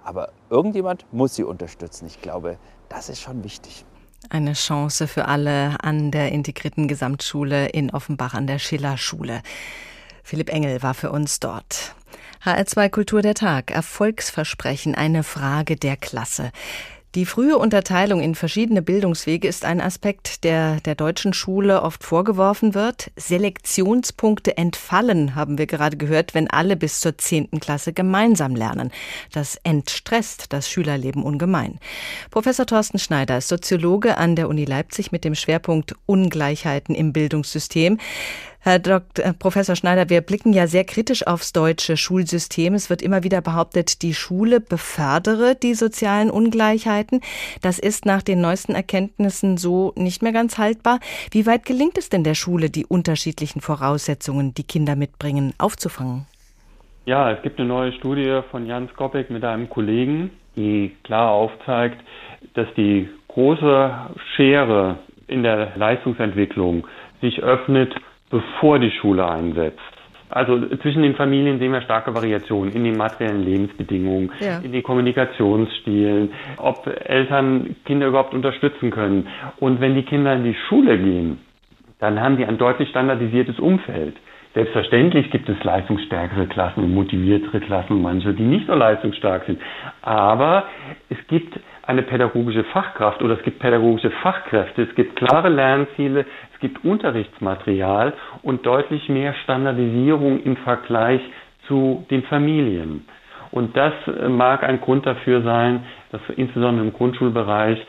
Aber 0.06 0.30
irgendjemand 0.50 1.06
muss 1.12 1.36
sie 1.36 1.44
unterstützen. 1.44 2.06
Ich 2.08 2.22
glaube, 2.22 2.58
das 2.88 3.10
ist 3.10 3.20
schon 3.20 3.44
wichtig. 3.44 3.84
Eine 4.28 4.54
Chance 4.54 5.08
für 5.08 5.26
alle 5.26 5.82
an 5.82 6.12
der 6.12 6.32
integrierten 6.32 6.88
Gesamtschule 6.88 7.68
in 7.70 7.90
Offenbach 7.92 8.34
an 8.34 8.48
der 8.48 8.60
Schillerschule. 8.60 9.42
Philipp 10.24 10.50
Engel 10.50 10.84
war 10.84 10.94
für 10.94 11.12
uns 11.12 11.40
dort. 11.40 11.96
HR2 12.44 12.90
Kultur 12.90 13.22
der 13.22 13.34
Tag. 13.34 13.72
Erfolgsversprechen, 13.72 14.94
eine 14.96 15.24
Frage 15.24 15.78
der 15.78 15.98
Klasse. 15.98 16.52
Die 17.16 17.26
frühe 17.26 17.58
Unterteilung 17.58 18.22
in 18.22 18.36
verschiedene 18.36 18.84
Bildungswege 18.84 19.48
ist 19.48 19.66
ein 19.66 19.82
Aspekt, 19.82 20.44
der 20.44 20.80
der 20.82 20.94
deutschen 20.94 21.34
Schule 21.34 21.82
oft 21.82 22.04
vorgeworfen 22.04 22.76
wird. 22.76 23.10
Selektionspunkte 23.16 24.58
entfallen, 24.58 25.34
haben 25.34 25.58
wir 25.58 25.66
gerade 25.66 25.98
gehört, 25.98 26.36
wenn 26.36 26.52
alle 26.52 26.76
bis 26.76 27.00
zur 27.00 27.18
zehnten 27.18 27.60
Klasse 27.60 27.94
gemeinsam 27.94 28.56
lernen. 28.56 28.92
Das 29.32 29.56
entstresst 29.64 30.54
das 30.54 30.70
Schülerleben 30.70 31.24
ungemein. 31.24 31.80
Professor 32.30 32.68
Thorsten 32.68 33.00
Schneider 33.00 33.40
ist 33.40 33.48
Soziologe 33.48 34.18
an 34.18 34.36
der 34.36 34.48
Uni 34.48 34.66
Leipzig 34.66 35.12
mit 35.12 35.24
dem 35.24 35.34
Schwerpunkt 35.34 35.96
Ungleichheiten 36.06 36.94
im 36.94 37.12
Bildungssystem. 37.12 37.98
Herr 38.62 38.78
Dr. 38.78 39.34
Professor 39.40 39.78
Schneider, 39.78 40.10
wir 40.10 40.20
blicken 40.20 40.52
ja 40.52 40.68
sehr 40.68 40.84
kritisch 40.84 41.26
aufs 41.26 41.54
deutsche 41.54 41.96
Schulsystem. 41.96 42.74
Es 42.74 42.90
wird 42.90 43.02
immer 43.02 43.24
wieder 43.24 43.40
behauptet, 43.40 44.02
die 44.02 44.14
Schule 44.14 44.60
befördere 44.60 45.56
die 45.56 45.74
sozialen 45.74 46.30
Ungleichheiten. 46.30 47.22
Das 47.62 47.80
ist 47.80 48.06
nach 48.06 48.22
den 48.22 48.42
neuesten 48.42 48.76
Erkenntnissen 48.76 49.56
so 49.56 49.94
nicht 49.96 50.22
mehr 50.22 50.34
ganz 50.34 50.58
haltbar. 50.58 51.00
Wie 51.32 51.46
weit 51.46 51.66
gelingt 51.66 51.98
es 51.98 52.10
denn 52.10 52.26
der 52.26 52.36
Schule, 52.36 52.70
die 52.70 52.86
unterschiedlichen 52.86 53.62
Voraussetzungen, 53.62 54.54
die 54.54 54.64
Kinder 54.64 54.98
mitbringen, 54.98 55.54
aufzufangen? 55.58 56.28
Ja, 57.06 57.32
es 57.32 57.42
gibt 57.42 57.60
eine 57.60 57.68
neue 57.70 57.94
Studie 57.94 58.42
von 58.52 58.66
Jan 58.66 58.90
Skopek 58.90 59.30
mit 59.30 59.46
einem 59.46 59.70
Kollegen, 59.70 60.32
die 60.58 60.98
klar 61.04 61.32
aufzeigt, 61.32 62.04
dass 62.56 62.68
die 62.76 63.08
große 63.30 63.96
Schere 64.36 65.00
in 65.28 65.44
der 65.44 65.78
Leistungsentwicklung 65.78 66.86
sich 67.22 67.42
öffnet 67.42 67.96
bevor 68.30 68.80
die 68.80 68.92
Schule 68.92 69.28
einsetzt. 69.28 69.80
Also 70.30 70.64
zwischen 70.78 71.02
den 71.02 71.16
Familien 71.16 71.58
sehen 71.58 71.72
wir 71.72 71.82
starke 71.82 72.14
Variationen 72.14 72.72
in 72.74 72.84
den 72.84 72.96
materiellen 72.96 73.44
Lebensbedingungen, 73.44 74.32
ja. 74.40 74.60
in 74.60 74.72
den 74.72 74.84
Kommunikationsstilen, 74.84 76.32
ob 76.58 76.86
Eltern 76.86 77.76
Kinder 77.86 78.08
überhaupt 78.08 78.36
unterstützen 78.36 78.92
können. 78.92 79.28
Und 79.60 79.82
wenn 79.82 79.96
die 79.96 80.04
Kinder 80.04 80.34
in 80.36 80.44
die 80.44 80.56
Schule 80.68 81.00
gehen, 81.00 81.40
dann 82.00 82.20
haben 82.20 82.38
die 82.38 82.46
ein 82.46 82.58
deutlich 82.58 82.90
standardisiertes 82.90 83.60
Umfeld. 83.60 84.16
Selbstverständlich 84.56 85.30
gibt 85.30 85.48
es 85.48 85.64
leistungsstärkere 85.64 86.48
Klassen 86.48 86.84
und 86.84 86.94
motiviertere 86.96 87.60
Klassen, 87.60 88.02
manche, 88.02 88.34
die 88.34 88.44
nicht 88.44 88.66
so 88.66 88.74
leistungsstark 88.74 89.44
sind. 89.46 89.62
Aber 90.02 90.64
es 91.10 91.18
gibt 91.28 91.60
eine 91.84 92.02
pädagogische 92.02 92.64
Fachkraft 92.66 93.22
oder 93.22 93.36
es 93.38 93.44
gibt 93.44 93.60
pädagogische 93.60 94.10
Fachkräfte, 94.10 94.84
es 94.84 94.96
gibt 94.96 95.16
klare 95.18 95.50
Lernziele, 95.50 96.26
es 96.54 96.60
gibt 96.60 96.84
Unterrichtsmaterial 96.84 98.14
und 98.42 98.66
deutlich 98.66 99.08
mehr 99.08 99.34
Standardisierung 99.44 100.42
im 100.44 100.56
Vergleich 100.58 101.22
zu 101.68 102.06
den 102.10 102.24
Familien. 102.24 103.06
Und 103.52 103.76
das 103.78 103.94
äh, 104.08 104.30
mag 104.30 104.64
ein 104.64 104.82
Grund 104.82 105.06
dafür 105.06 105.42
sein, 105.42 105.84
dass 106.12 106.22
insbesondere 106.36 106.86
im 106.88 106.94
Grundschulbereich 106.94 107.80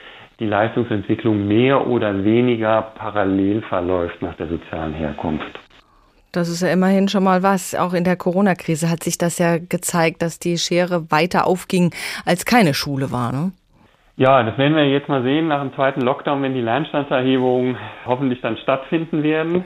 die 0.40 0.46
Leistungsentwicklung 0.46 1.46
mehr 1.46 1.86
oder 1.86 2.24
weniger 2.24 2.82
parallel 2.96 3.62
verläuft 3.62 4.20
nach 4.22 4.34
der 4.34 4.48
sozialen 4.48 4.94
Herkunft. 4.94 5.58
Das 6.32 6.48
ist 6.48 6.62
ja 6.62 6.72
immerhin 6.72 7.08
schon 7.08 7.24
mal 7.24 7.42
was. 7.42 7.74
Auch 7.74 7.92
in 7.92 8.04
der 8.04 8.16
Corona-Krise 8.16 8.88
hat 8.88 9.02
sich 9.02 9.18
das 9.18 9.38
ja 9.38 9.58
gezeigt, 9.58 10.22
dass 10.22 10.38
die 10.38 10.58
Schere 10.58 11.10
weiter 11.10 11.46
aufging, 11.46 11.92
als 12.24 12.44
keine 12.44 12.72
Schule 12.72 13.12
war. 13.12 13.32
Ne? 13.32 13.52
Ja, 14.16 14.42
das 14.42 14.56
werden 14.56 14.76
wir 14.76 14.88
jetzt 14.88 15.08
mal 15.08 15.22
sehen 15.22 15.48
nach 15.48 15.60
dem 15.60 15.74
zweiten 15.74 16.02
Lockdown, 16.02 16.42
wenn 16.42 16.54
die 16.54 16.60
Lernstandserhebungen 16.60 17.76
hoffentlich 18.06 18.40
dann 18.42 18.56
stattfinden 18.58 19.22
werden. 19.22 19.64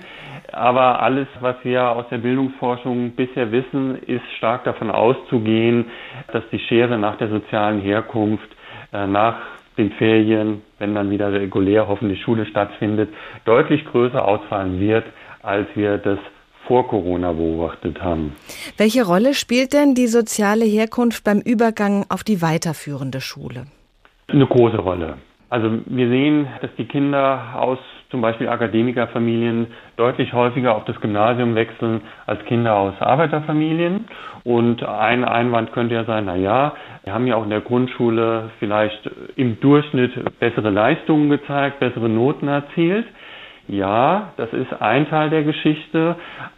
Aber 0.53 1.03
alles, 1.03 1.27
was 1.41 1.57
wir 1.65 1.91
aus 1.91 2.07
der 2.11 2.19
Bildungsforschung 2.19 3.11
bisher 3.17 3.51
wissen, 3.53 3.99
ist 4.07 4.25
stark 4.39 4.65
davon 4.65 4.91
auszugehen, 4.91 5.87
dass 6.33 6.45
die 6.51 6.61
Schere 6.61 6.99
nach 6.99 7.19
der 7.19 7.29
sozialen 7.29 7.81
Herkunft, 7.81 8.49
äh, 8.93 9.07
nach 9.07 9.37
den 9.77 9.91
Ferien, 9.93 10.63
wenn 10.79 10.95
dann 10.95 11.11
wieder 11.11 11.33
regulär 11.33 11.89
hoffentlich 11.89 12.23
Schule 12.23 12.47
stattfindet, 12.47 13.11
deutlich 13.45 13.85
größer 13.85 14.27
ausfallen 14.27 14.81
wird, 14.81 15.05
als 15.43 15.67
wir 15.75 15.99
das 15.99 16.19
vor 16.67 16.89
Corona 16.89 17.33
beobachtet 17.33 18.01
haben. 18.01 18.35
Welche 18.77 19.05
Rolle 19.05 19.35
spielt 19.35 19.73
denn 19.73 19.95
die 19.95 20.07
soziale 20.07 20.65
Herkunft 20.65 21.25
beim 21.25 21.41
Übergang 21.41 22.07
auf 22.09 22.25
die 22.25 22.41
weiterführende 22.41 23.21
Schule? 23.21 23.67
Eine 24.29 24.47
große 24.47 24.79
Rolle. 24.79 25.19
Also 25.51 25.71
wir 25.87 26.09
sehen, 26.09 26.49
dass 26.63 26.71
die 26.79 26.87
Kinder 26.87 27.55
aus 27.57 27.79
zum 28.14 28.20
Beispiel 28.20 28.48
Akademikerfamilien 28.48 29.66
deutlich 29.96 30.33
häufiger 30.33 30.77
auf 30.77 30.85
das 30.85 31.00
Gymnasium 31.00 31.57
wechseln 31.57 32.00
als 32.27 32.44
Kinder 32.44 32.77
aus 32.77 32.94
Arbeiterfamilien. 33.00 34.05
Und 34.44 34.85
ein 34.85 35.24
Einwand 35.24 35.72
könnte 35.72 35.96
ja 35.96 36.05
sein, 36.05 36.27
na 36.27 36.37
ja, 36.37 36.74
wir 37.03 37.12
haben 37.12 37.27
ja 37.27 37.35
auch 37.35 37.42
in 37.42 37.50
der 37.50 37.61
Grundschule 37.62 38.50
vielleicht 38.61 39.11
im 39.35 39.59
Durchschnitt 39.59 40.12
bessere 40.38 40.70
Leistungen 40.70 41.29
gezeigt, 41.29 41.81
bessere 41.81 42.09
Noten 42.09 42.46
erzielt. 42.46 43.05
Ja, 43.66 44.33
das 44.37 44.53
ist 44.53 44.72
ein 44.81 45.09
Teil 45.09 45.31
der 45.31 45.42
Geschichte. 45.42 46.14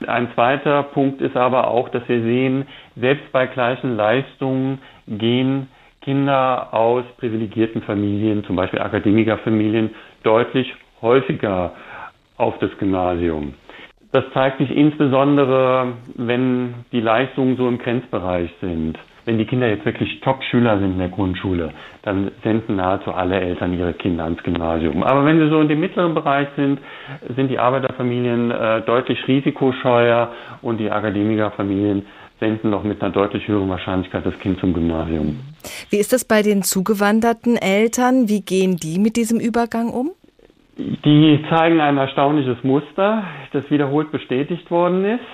Ein 0.07 0.29
zweiter 0.35 0.83
Punkt 0.83 1.23
ist 1.23 1.39
aber 1.39 1.69
auch, 1.69 1.89
dass 1.89 2.07
wir 2.07 2.21
sehen, 2.21 2.67
selbst 2.97 3.33
bei 3.33 3.47
gleichen 3.47 3.97
Leistungen 3.97 4.81
gehen 5.09 5.69
Kinder 6.03 6.75
aus 6.75 7.05
privilegierten 7.17 7.81
Familien, 7.83 8.45
zum 8.45 8.57
Beispiel 8.57 8.81
Akademikerfamilien, 8.81 9.91
deutlich 10.23 10.71
häufiger 11.03 11.73
auf 12.37 12.59
das 12.59 12.71
Gymnasium. 12.79 13.55
Das 14.13 14.25
zeigt 14.33 14.59
sich 14.59 14.71
insbesondere, 14.71 15.93
wenn 16.15 16.75
die 16.93 17.01
Leistungen 17.01 17.57
so 17.57 17.69
im 17.69 17.79
Grenzbereich 17.79 18.51
sind. 18.61 18.99
Wenn 19.25 19.39
die 19.39 19.45
Kinder 19.45 19.69
jetzt 19.69 19.85
wirklich 19.85 20.21
Top-Schüler 20.21 20.79
sind 20.79 20.93
in 20.93 20.99
der 20.99 21.09
Grundschule, 21.09 21.73
dann 22.03 22.31
senden 22.45 22.77
nahezu 22.77 23.13
alle 23.13 23.41
Eltern 23.41 23.77
ihre 23.77 23.93
Kinder 23.93 24.25
ans 24.25 24.41
Gymnasium. 24.45 25.03
Aber 25.03 25.25
wenn 25.25 25.41
sie 25.41 25.49
so 25.49 25.61
in 25.61 25.69
dem 25.69 25.81
mittleren 25.81 26.15
Bereich 26.15 26.47
sind, 26.55 26.79
sind 27.35 27.49
die 27.49 27.59
Arbeiterfamilien 27.59 28.53
äh, 28.53 28.83
deutlich 28.83 29.27
risikoscheuer 29.27 30.31
und 30.63 30.79
die 30.79 30.91
Akademikerfamilien 30.91 32.07
senden 32.39 32.71
noch 32.71 32.85
mit 32.85 33.03
einer 33.03 33.13
deutlich 33.13 33.49
höheren 33.49 33.69
Wahrscheinlichkeit 33.69 34.25
das 34.25 34.39
Kind 34.39 34.61
zum 34.61 34.75
Gymnasium. 34.75 35.41
Wie 35.91 35.97
ist 35.97 36.13
das 36.13 36.25
bei 36.25 36.43
den 36.43 36.63
zugewanderten 36.63 37.57
Eltern? 37.57 38.29
Wie 38.29 38.43
gehen 38.43 38.77
die 38.77 38.99
mit 38.99 39.17
diesem 39.17 39.41
Übergang 39.41 39.91
um? 39.91 40.13
Die 40.79 41.43
zeigen 41.49 41.81
ein 41.81 41.97
erstaunliches 41.97 42.63
Muster, 42.63 43.25
das 43.53 43.71
wiederholt 43.71 44.13
bestätigt 44.13 44.71
worden 44.71 45.05
ist. 45.07 45.25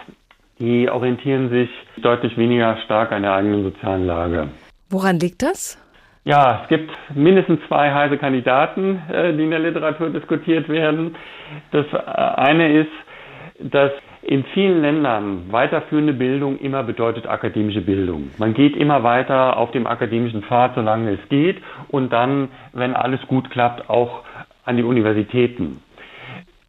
Die 0.61 0.89
orientieren 0.89 1.51
sich 1.51 1.69
deutlich 1.97 2.39
weniger 2.39 2.77
stark 2.85 3.11
an 3.11 3.23
der 3.23 3.35
eigenen 3.35 3.65
sozialen 3.65 4.07
Lage. 4.07 4.49
Woran 4.89 5.19
liegt 5.19 5.43
das? 5.43 5.79
Ja, 6.25 6.61
es 6.63 6.69
gibt 6.69 6.93
mindestens 7.15 7.59
zwei 7.67 7.93
heiße 7.93 8.19
Kandidaten, 8.19 9.03
äh, 9.13 9.33
die 9.33 9.43
in 9.43 9.51
der 9.51 9.59
Literatur 9.59 10.11
diskutiert 10.11 10.69
werden. 10.69 11.17
Das 11.73 11.87
äh, 11.93 11.97
eine 11.97 12.81
ist, 12.81 12.93
dass 13.59 13.91
in 14.23 14.45
vielen 14.55 14.83
Ländern 14.83 15.51
weiterführende 15.51 16.13
Bildung 16.13 16.59
immer 16.59 16.85
bedeutet 16.85 17.27
akademische 17.27 17.81
Bildung. 17.81 18.31
Man 18.39 18.55
geht 18.55 18.77
immer 18.77 19.03
weiter 19.03 19.57
auf 19.57 19.73
dem 19.73 19.89
akademischen 19.89 20.45
Pfad, 20.45 20.77
solange 20.77 21.11
es 21.11 21.29
geht, 21.29 21.61
und 21.89 22.13
dann, 22.13 22.51
wenn 22.73 22.95
alles 22.95 23.21
gut 23.27 23.51
klappt, 23.51 23.91
auch 23.91 24.23
an 24.65 24.77
die 24.77 24.83
Universitäten. 24.83 25.81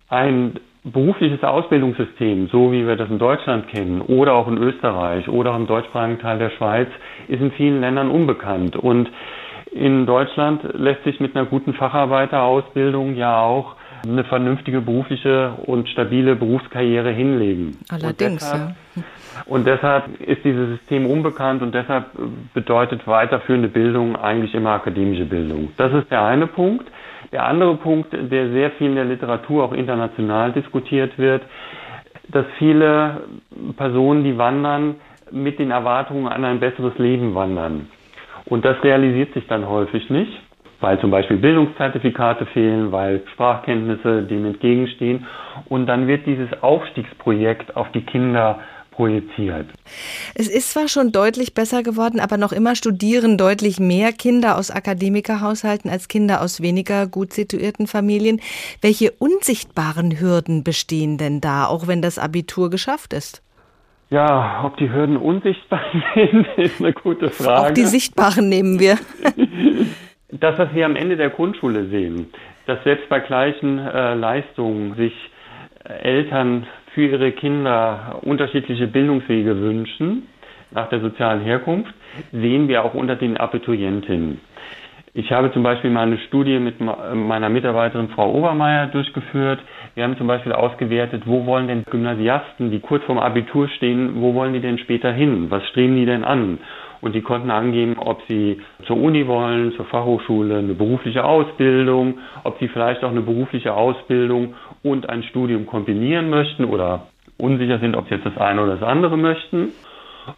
Ein 0.09 0.59
berufliches 0.83 1.43
Ausbildungssystem, 1.43 2.49
so 2.51 2.71
wie 2.71 2.85
wir 2.85 2.95
das 2.95 3.09
in 3.09 3.19
Deutschland 3.19 3.67
kennen 3.69 4.01
oder 4.01 4.33
auch 4.33 4.47
in 4.47 4.57
Österreich 4.57 5.29
oder 5.29 5.51
auch 5.51 5.55
im 5.55 5.67
deutschsprachigen 5.67 6.19
Teil 6.19 6.39
der 6.39 6.49
Schweiz, 6.51 6.89
ist 7.27 7.41
in 7.41 7.51
vielen 7.51 7.79
Ländern 7.79 8.11
unbekannt. 8.11 8.75
Und 8.75 9.09
in 9.71 10.05
Deutschland 10.05 10.61
lässt 10.73 11.03
sich 11.03 11.19
mit 11.19 11.35
einer 11.35 11.45
guten 11.45 11.73
Facharbeiterausbildung 11.73 13.15
ja 13.15 13.41
auch 13.41 13.75
eine 14.05 14.25
vernünftige 14.25 14.81
berufliche 14.81 15.53
und 15.65 15.87
stabile 15.87 16.35
Berufskarriere 16.35 17.11
hinlegen. 17.11 17.77
Allerdings, 17.89 18.13
und 18.17 18.51
deshalb, 18.51 18.75
ja. 18.95 19.03
Und 19.45 19.67
deshalb 19.67 20.21
ist 20.21 20.43
dieses 20.43 20.77
System 20.77 21.05
unbekannt 21.05 21.61
und 21.61 21.73
deshalb 21.73 22.05
bedeutet 22.53 23.07
weiterführende 23.07 23.67
Bildung 23.67 24.15
eigentlich 24.15 24.53
immer 24.53 24.71
akademische 24.71 25.25
Bildung. 25.25 25.69
Das 25.77 25.91
ist 25.93 26.11
der 26.11 26.23
eine 26.23 26.47
Punkt. 26.47 26.87
Der 27.33 27.45
andere 27.45 27.75
Punkt, 27.75 28.13
der 28.13 28.49
sehr 28.51 28.71
viel 28.71 28.87
in 28.89 28.95
der 28.95 29.05
Literatur 29.05 29.65
auch 29.65 29.73
international 29.73 30.53
diskutiert 30.53 31.17
wird, 31.17 31.41
dass 32.29 32.45
viele 32.59 33.23
Personen, 33.75 34.23
die 34.23 34.37
wandern, 34.37 34.95
mit 35.31 35.59
den 35.59 35.71
Erwartungen 35.71 36.27
an 36.27 36.45
ein 36.45 36.59
besseres 36.59 36.97
Leben 36.99 37.33
wandern. 37.35 37.89
Und 38.45 38.63
das 38.63 38.81
realisiert 38.83 39.33
sich 39.33 39.47
dann 39.47 39.67
häufig 39.67 40.09
nicht 40.09 40.31
weil 40.83 40.99
zum 40.99 41.11
Beispiel 41.11 41.37
Bildungszertifikate 41.37 42.45
fehlen, 42.47 42.91
weil 42.91 43.21
Sprachkenntnisse 43.31 44.23
dem 44.23 44.45
entgegenstehen. 44.45 45.25
Und 45.69 45.85
dann 45.87 46.07
wird 46.07 46.25
dieses 46.27 46.49
Aufstiegsprojekt 46.61 47.77
auf 47.77 47.89
die 47.93 48.01
Kinder 48.01 48.59
projiziert. 48.95 49.67
Es 50.35 50.47
ist 50.47 50.71
zwar 50.71 50.87
schon 50.87 51.11
deutlich 51.11 51.53
besser 51.53 51.83
geworden, 51.83 52.19
aber 52.19 52.37
noch 52.37 52.51
immer 52.51 52.75
studieren 52.75 53.37
deutlich 53.37 53.79
mehr 53.79 54.11
Kinder 54.11 54.57
aus 54.57 54.71
Akademikerhaushalten 54.71 55.89
als 55.89 56.07
Kinder 56.07 56.41
aus 56.41 56.61
weniger 56.61 57.07
gut 57.07 57.33
situierten 57.33 57.87
Familien. 57.87 58.39
Welche 58.81 59.11
unsichtbaren 59.11 60.19
Hürden 60.19 60.63
bestehen 60.63 61.17
denn 61.17 61.41
da, 61.41 61.65
auch 61.65 61.87
wenn 61.87 62.01
das 62.01 62.19
Abitur 62.19 62.69
geschafft 62.69 63.13
ist? 63.13 63.41
Ja, 64.09 64.63
ob 64.63 64.77
die 64.77 64.91
Hürden 64.91 65.17
unsichtbar 65.17 65.81
sind, 66.13 66.47
ist 66.57 66.79
eine 66.79 66.93
gute 66.93 67.29
Frage. 67.29 67.61
Auch 67.61 67.71
die 67.71 67.85
sichtbaren 67.85 68.47
nehmen 68.47 68.79
wir. 68.79 68.97
das, 70.31 70.57
was 70.59 70.73
wir 70.73 70.85
am 70.85 70.95
Ende 70.95 71.17
der 71.17 71.29
Grundschule 71.29 71.87
sehen, 71.87 72.27
dass 72.67 72.83
selbst 72.83 73.09
bei 73.09 73.19
gleichen 73.19 73.79
äh, 73.79 74.13
Leistungen 74.13 74.95
sich 74.95 75.13
äh, 75.83 75.93
Eltern 75.93 76.67
für 76.93 77.05
ihre 77.05 77.31
Kinder 77.31 78.19
unterschiedliche 78.21 78.87
Bildungswege 78.87 79.59
wünschen, 79.59 80.27
nach 80.71 80.89
der 80.89 80.99
sozialen 80.99 81.41
Herkunft, 81.41 81.93
sehen 82.31 82.67
wir 82.67 82.83
auch 82.83 82.93
unter 82.93 83.15
den 83.15 83.37
Abiturientinnen. 83.37 84.39
Ich 85.15 85.31
habe 85.31 85.51
zum 85.53 85.61
Beispiel 85.61 85.91
mal 85.91 86.07
eine 86.07 86.17
Studie 86.17 86.57
mit 86.57 86.77
meiner 86.81 87.47
Mitarbeiterin 87.47 88.09
Frau 88.09 88.31
Obermeier 88.33 88.87
durchgeführt. 88.87 89.59
Wir 89.93 90.05
haben 90.05 90.17
zum 90.17 90.25
Beispiel 90.25 90.53
ausgewertet, 90.53 91.23
wo 91.27 91.45
wollen 91.45 91.67
denn 91.67 91.83
Gymnasiasten, 91.83 92.71
die 92.71 92.79
kurz 92.79 93.03
vorm 93.03 93.19
Abitur 93.19 93.69
stehen, 93.69 94.21
wo 94.21 94.33
wollen 94.33 94.53
die 94.53 94.59
denn 94.59 94.79
später 94.79 95.11
hin? 95.11 95.51
Was 95.51 95.67
streben 95.67 95.95
die 95.97 96.07
denn 96.07 96.23
an? 96.23 96.57
Und 97.01 97.13
die 97.13 97.21
konnten 97.21 97.51
angeben, 97.51 97.97
ob 97.99 98.23
sie 98.27 98.61
zur 98.87 98.97
Uni 98.97 99.27
wollen, 99.27 99.73
zur 99.73 99.85
Fachhochschule, 99.85 100.57
eine 100.57 100.73
berufliche 100.73 101.23
Ausbildung, 101.23 102.17
ob 102.43 102.57
sie 102.59 102.69
vielleicht 102.69 103.03
auch 103.03 103.11
eine 103.11 103.21
berufliche 103.21 103.75
Ausbildung 103.75 104.55
und 104.83 105.09
ein 105.09 105.23
Studium 105.23 105.65
kombinieren 105.65 106.29
möchten 106.29 106.65
oder 106.65 107.07
unsicher 107.37 107.79
sind, 107.79 107.95
ob 107.95 108.07
sie 108.07 108.15
jetzt 108.15 108.25
das 108.25 108.37
eine 108.37 108.61
oder 108.61 108.75
das 108.75 108.83
andere 108.83 109.17
möchten. 109.17 109.71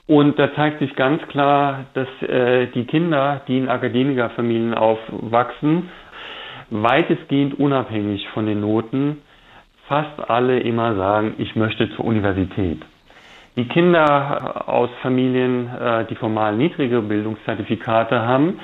Und 0.08 0.40
da 0.40 0.54
zeigt 0.56 0.80
sich 0.80 0.96
ganz 0.96 1.22
klar, 1.28 1.86
dass 1.94 2.08
äh, 2.22 2.68
die 2.68 2.86
Kinder, 2.86 3.42
die 3.48 3.58
in 3.58 3.70
Akademikerfamilien 3.70 4.74
aufwachsen, 4.74 5.90
weitestgehend 6.72 7.60
unabhängig 7.60 8.28
von 8.30 8.48
den 8.48 8.62
Noten, 8.62 9.22
fast 9.88 10.30
alle 10.30 10.60
immer 10.60 10.96
sagen, 10.96 11.36
ich 11.38 11.56
möchte 11.56 11.90
zur 11.96 12.06
Universität. 12.06 12.82
Die 13.56 13.66
Kinder 13.66 14.68
aus 14.68 14.90
Familien, 15.02 15.70
äh, 15.70 16.06
die 16.06 16.16
formal 16.16 16.56
niedrige 16.56 17.02
Bildungszertifikate 17.02 18.22
haben, 18.22 18.60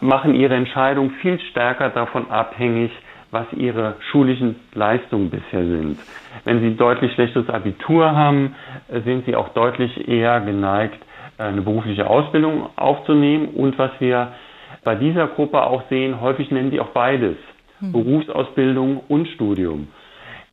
machen 0.00 0.34
ihre 0.34 0.54
Entscheidung 0.54 1.10
viel 1.22 1.38
stärker 1.50 1.90
davon 1.90 2.30
abhängig, 2.30 2.90
was 3.34 3.52
ihre 3.52 3.96
schulischen 4.10 4.56
Leistungen 4.74 5.28
bisher 5.28 5.64
sind. 5.64 5.98
Wenn 6.44 6.60
sie 6.60 6.76
deutlich 6.76 7.12
schlechteres 7.12 7.50
Abitur 7.50 8.14
haben, 8.14 8.54
äh, 8.88 9.00
sind 9.00 9.26
sie 9.26 9.34
auch 9.36 9.50
deutlich 9.50 10.08
eher 10.08 10.40
geneigt, 10.40 10.98
äh, 11.38 11.42
eine 11.42 11.62
berufliche 11.62 12.08
Ausbildung 12.08 12.70
aufzunehmen. 12.76 13.48
Und 13.48 13.76
was 13.76 13.90
wir 13.98 14.32
bei 14.84 14.94
dieser 14.94 15.26
Gruppe 15.26 15.62
auch 15.62 15.82
sehen, 15.90 16.20
häufig 16.20 16.50
nennen 16.50 16.70
sie 16.70 16.80
auch 16.80 16.90
beides, 16.90 17.36
hm. 17.80 17.92
Berufsausbildung 17.92 19.00
und 19.08 19.26
Studium. 19.28 19.88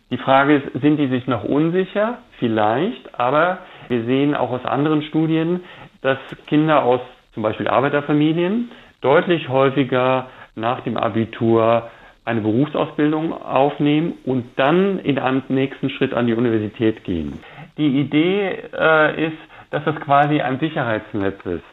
Die 0.09 0.17
Frage 0.17 0.55
ist, 0.55 0.81
sind 0.81 0.97
die 0.97 1.07
sich 1.07 1.27
noch 1.27 1.43
unsicher? 1.43 2.17
Vielleicht, 2.39 3.17
aber 3.17 3.59
wir 3.87 4.03
sehen 4.05 4.35
auch 4.35 4.49
aus 4.51 4.65
anderen 4.65 5.03
Studien, 5.03 5.61
dass 6.01 6.17
Kinder 6.47 6.83
aus 6.83 6.99
zum 7.33 7.43
Beispiel 7.43 7.67
Arbeiterfamilien 7.67 8.71
deutlich 9.01 9.47
häufiger 9.49 10.27
nach 10.55 10.81
dem 10.81 10.97
Abitur 10.97 11.89
eine 12.25 12.41
Berufsausbildung 12.41 13.33
aufnehmen 13.33 14.13
und 14.25 14.45
dann 14.57 14.99
in 14.99 15.17
einem 15.17 15.41
nächsten 15.49 15.89
Schritt 15.89 16.13
an 16.13 16.27
die 16.27 16.33
Universität 16.33 17.03
gehen. 17.03 17.39
Die 17.77 17.99
Idee 17.99 18.59
äh, 18.77 19.27
ist, 19.27 19.37
dass 19.71 19.83
das 19.85 19.95
quasi 20.01 20.41
ein 20.41 20.59
Sicherheitsnetz 20.59 21.43
ist. 21.45 21.63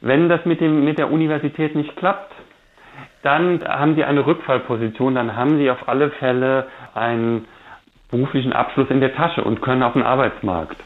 Wenn 0.00 0.28
das 0.28 0.44
mit, 0.44 0.60
dem, 0.60 0.84
mit 0.84 0.98
der 0.98 1.10
Universität 1.10 1.74
nicht 1.76 1.94
klappt, 1.96 2.32
dann 3.22 3.62
haben 3.64 3.94
Sie 3.94 4.04
eine 4.04 4.26
Rückfallposition, 4.26 5.14
dann 5.14 5.36
haben 5.36 5.58
Sie 5.58 5.70
auf 5.70 5.88
alle 5.88 6.10
Fälle 6.10 6.66
einen 6.94 7.46
beruflichen 8.10 8.52
Abschluss 8.52 8.90
in 8.90 9.00
der 9.00 9.14
Tasche 9.14 9.44
und 9.44 9.62
können 9.62 9.82
auf 9.82 9.92
den 9.92 10.02
Arbeitsmarkt. 10.02 10.76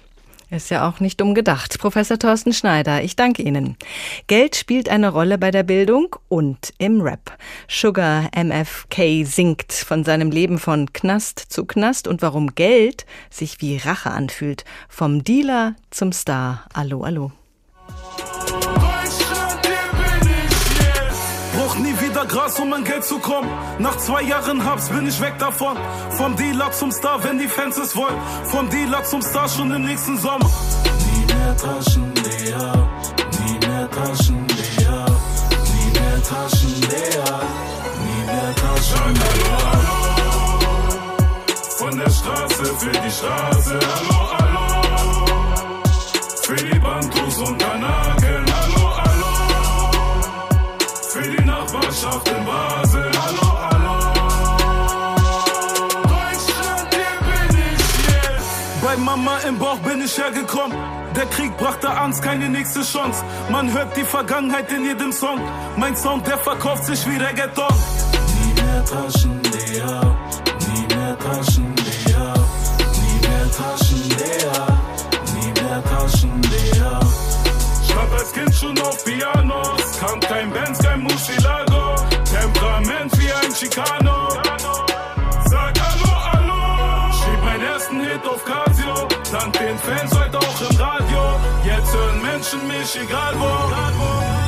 Ist 0.49 0.71
ja 0.71 0.89
auch 0.89 1.01
nicht 1.01 1.21
umgedacht. 1.21 1.77
Professor 1.81 2.19
Thorsten 2.19 2.53
Schneider, 2.53 3.03
ich 3.03 3.17
danke 3.17 3.43
Ihnen. 3.43 3.77
Geld 4.29 4.55
spielt 4.55 4.89
eine 4.89 5.09
Rolle 5.09 5.39
bei 5.39 5.51
der 5.51 5.65
Bildung 5.65 6.15
und 6.29 6.73
im 6.79 7.01
Rap. 7.01 7.37
Sugar 7.69 8.31
MFK 8.33 9.25
singt 9.25 9.73
von 9.73 10.05
seinem 10.05 10.31
Leben 10.31 10.61
von 10.61 10.93
Knast 10.93 11.41
zu 11.41 11.65
Knast 11.65 12.07
und 12.07 12.23
warum 12.23 12.55
Geld 12.55 13.07
sich 13.29 13.61
wie 13.61 13.77
Rache 13.77 14.13
anfühlt. 14.13 14.65
Vom 14.89 15.25
Dealer 15.25 15.75
zum 15.91 16.13
Star. 16.13 16.65
Allo, 16.73 17.03
allo. 17.03 17.33
Gras, 22.37 22.61
um 22.61 22.71
an 22.75 22.85
Geld 22.85 23.03
zu 23.03 23.19
kommen. 23.19 23.49
Nach 23.79 23.97
zwei 23.97 24.21
Jahren 24.21 24.63
Habs 24.63 24.91
bin 24.91 25.09
ich 25.09 25.19
weg 25.23 25.39
davon. 25.39 25.75
Vom 26.19 26.37
Dealer 26.37 26.71
zum 26.71 26.93
Star, 26.93 27.25
wenn 27.25 27.39
die 27.39 27.49
Fans 27.49 27.79
es 27.79 27.97
wollen. 27.97 28.15
Vom 28.45 28.69
Dealer 28.69 29.03
zum 29.05 29.23
Star 29.23 29.49
schon 29.49 29.71
im 29.71 29.87
nächsten 29.87 30.19
Sommer. 30.19 30.51
Nie 31.15 31.25
mehr 31.33 31.57
Taschen 31.57 32.13
leer, 32.15 32.89
nie 33.41 33.67
mehr 33.67 33.91
Taschen 33.91 34.47
leer, 34.49 35.07
nie 35.73 35.99
mehr 35.99 36.23
Taschen 36.23 36.75
leer, 36.91 37.41
nie 38.05 38.27
mehr 38.27 38.55
Taschen 38.55 39.15
leer. 39.15 39.59
Von 41.79 41.99
der 41.99 42.11
Straße 42.11 42.65
für 42.65 42.91
die 42.91 43.11
Straße, 43.11 43.79
hallo, 43.81 44.31
hallo. 44.39 44.56
Ich 60.07 60.19
hergekommen. 60.19 60.77
Der 61.17 61.27
Krieg 61.27 61.57
brachte 61.57 61.91
Angst, 61.91 62.23
keine 62.23 62.49
nächste 62.49 62.83
Chance. 62.83 63.25
Man 63.51 63.73
hört 63.73 63.97
die 63.97 64.05
Vergangenheit 64.05 64.71
in 64.71 64.85
jedem 64.85 65.13
Song. 65.13 65.41
Mein 65.77 65.97
Sound, 65.97 66.27
der 66.27 66.39
verkauft 66.39 66.85
sich 66.85 67.05
wie 67.07 67.17
Reggaeton. 67.17 67.75
Nie 68.39 68.63
mehr 68.63 68.85
Taschen 68.85 69.41
leer, 69.43 70.17
nie 70.69 70.95
mehr 70.95 71.19
Taschen 71.19 71.75
leer, 71.87 72.35
nie 73.03 73.19
mehr 73.27 73.47
Taschen 73.59 74.03
leer, 74.19 74.67
nie 75.35 75.53
mehr 75.61 75.83
Taschen 75.85 76.43
leer. 76.43 77.01
Stand 77.85 78.13
als 78.13 78.33
Kind 78.33 78.55
schon 78.55 78.79
auf 78.81 79.05
Pianos, 79.05 79.99
kam 80.01 80.21
kein 80.21 80.51
Benz, 80.51 80.79
kein 80.79 81.01
Musilago. 81.01 81.97
Temperament 82.31 83.19
wie 83.19 83.33
ein 83.33 83.53
Chicano. 83.53 84.29
Den 89.77 89.79
Fans 89.79 90.19
heute 90.19 90.39
auch 90.39 90.61
im 90.71 90.77
Radio. 90.77 91.41
Jetzt 91.65 91.95
hören 91.95 92.23
Menschen 92.23 92.67
mich 92.67 92.97
egal 92.97 93.35
wo. 93.39 93.45
Sag 93.45 93.77
Hallo. 93.77 94.46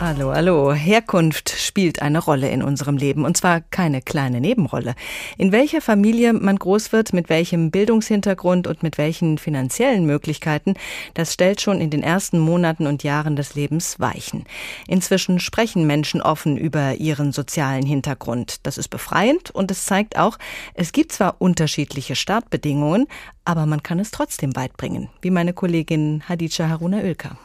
Hallo, 0.00 0.32
hallo. 0.32 0.72
Herkunft 0.72 1.50
spielt 1.50 2.02
eine 2.02 2.20
Rolle 2.20 2.48
in 2.50 2.62
unserem 2.62 2.96
Leben 2.96 3.24
und 3.24 3.36
zwar 3.36 3.60
keine 3.60 4.00
kleine 4.00 4.40
Nebenrolle. 4.40 4.94
In 5.36 5.50
welcher 5.50 5.80
Familie 5.80 6.32
man 6.34 6.54
groß 6.54 6.92
wird, 6.92 7.12
mit 7.12 7.28
welchem 7.28 7.72
Bildungshintergrund 7.72 8.68
und 8.68 8.84
mit 8.84 8.96
welchen 8.96 9.38
finanziellen 9.38 10.06
Möglichkeiten, 10.06 10.74
das 11.14 11.34
stellt 11.34 11.60
schon 11.60 11.80
in 11.80 11.90
den 11.90 12.04
ersten 12.04 12.38
Monaten 12.38 12.86
und 12.86 13.02
Jahren 13.02 13.34
des 13.34 13.56
Lebens 13.56 13.98
Weichen. 13.98 14.44
Inzwischen 14.86 15.40
sprechen 15.40 15.84
Menschen 15.84 16.22
offen 16.22 16.56
über 16.56 16.94
ihren 16.94 17.32
sozialen 17.32 17.84
Hintergrund. 17.84 18.64
Das 18.66 18.78
ist 18.78 18.88
befreiend 18.88 19.50
und 19.50 19.68
es 19.72 19.84
zeigt 19.84 20.16
auch, 20.16 20.38
es 20.74 20.92
gibt 20.92 21.10
zwar 21.10 21.40
unterschiedliche 21.40 22.14
Startbedingungen, 22.14 23.08
aber 23.44 23.66
man 23.66 23.82
kann 23.82 23.98
es 23.98 24.12
trotzdem 24.12 24.54
weit 24.54 24.76
bringen, 24.76 25.08
wie 25.22 25.32
meine 25.32 25.54
Kollegin 25.54 26.22
Hadija 26.28 26.68
Haruna 26.68 26.98
Oelker. 26.98 27.36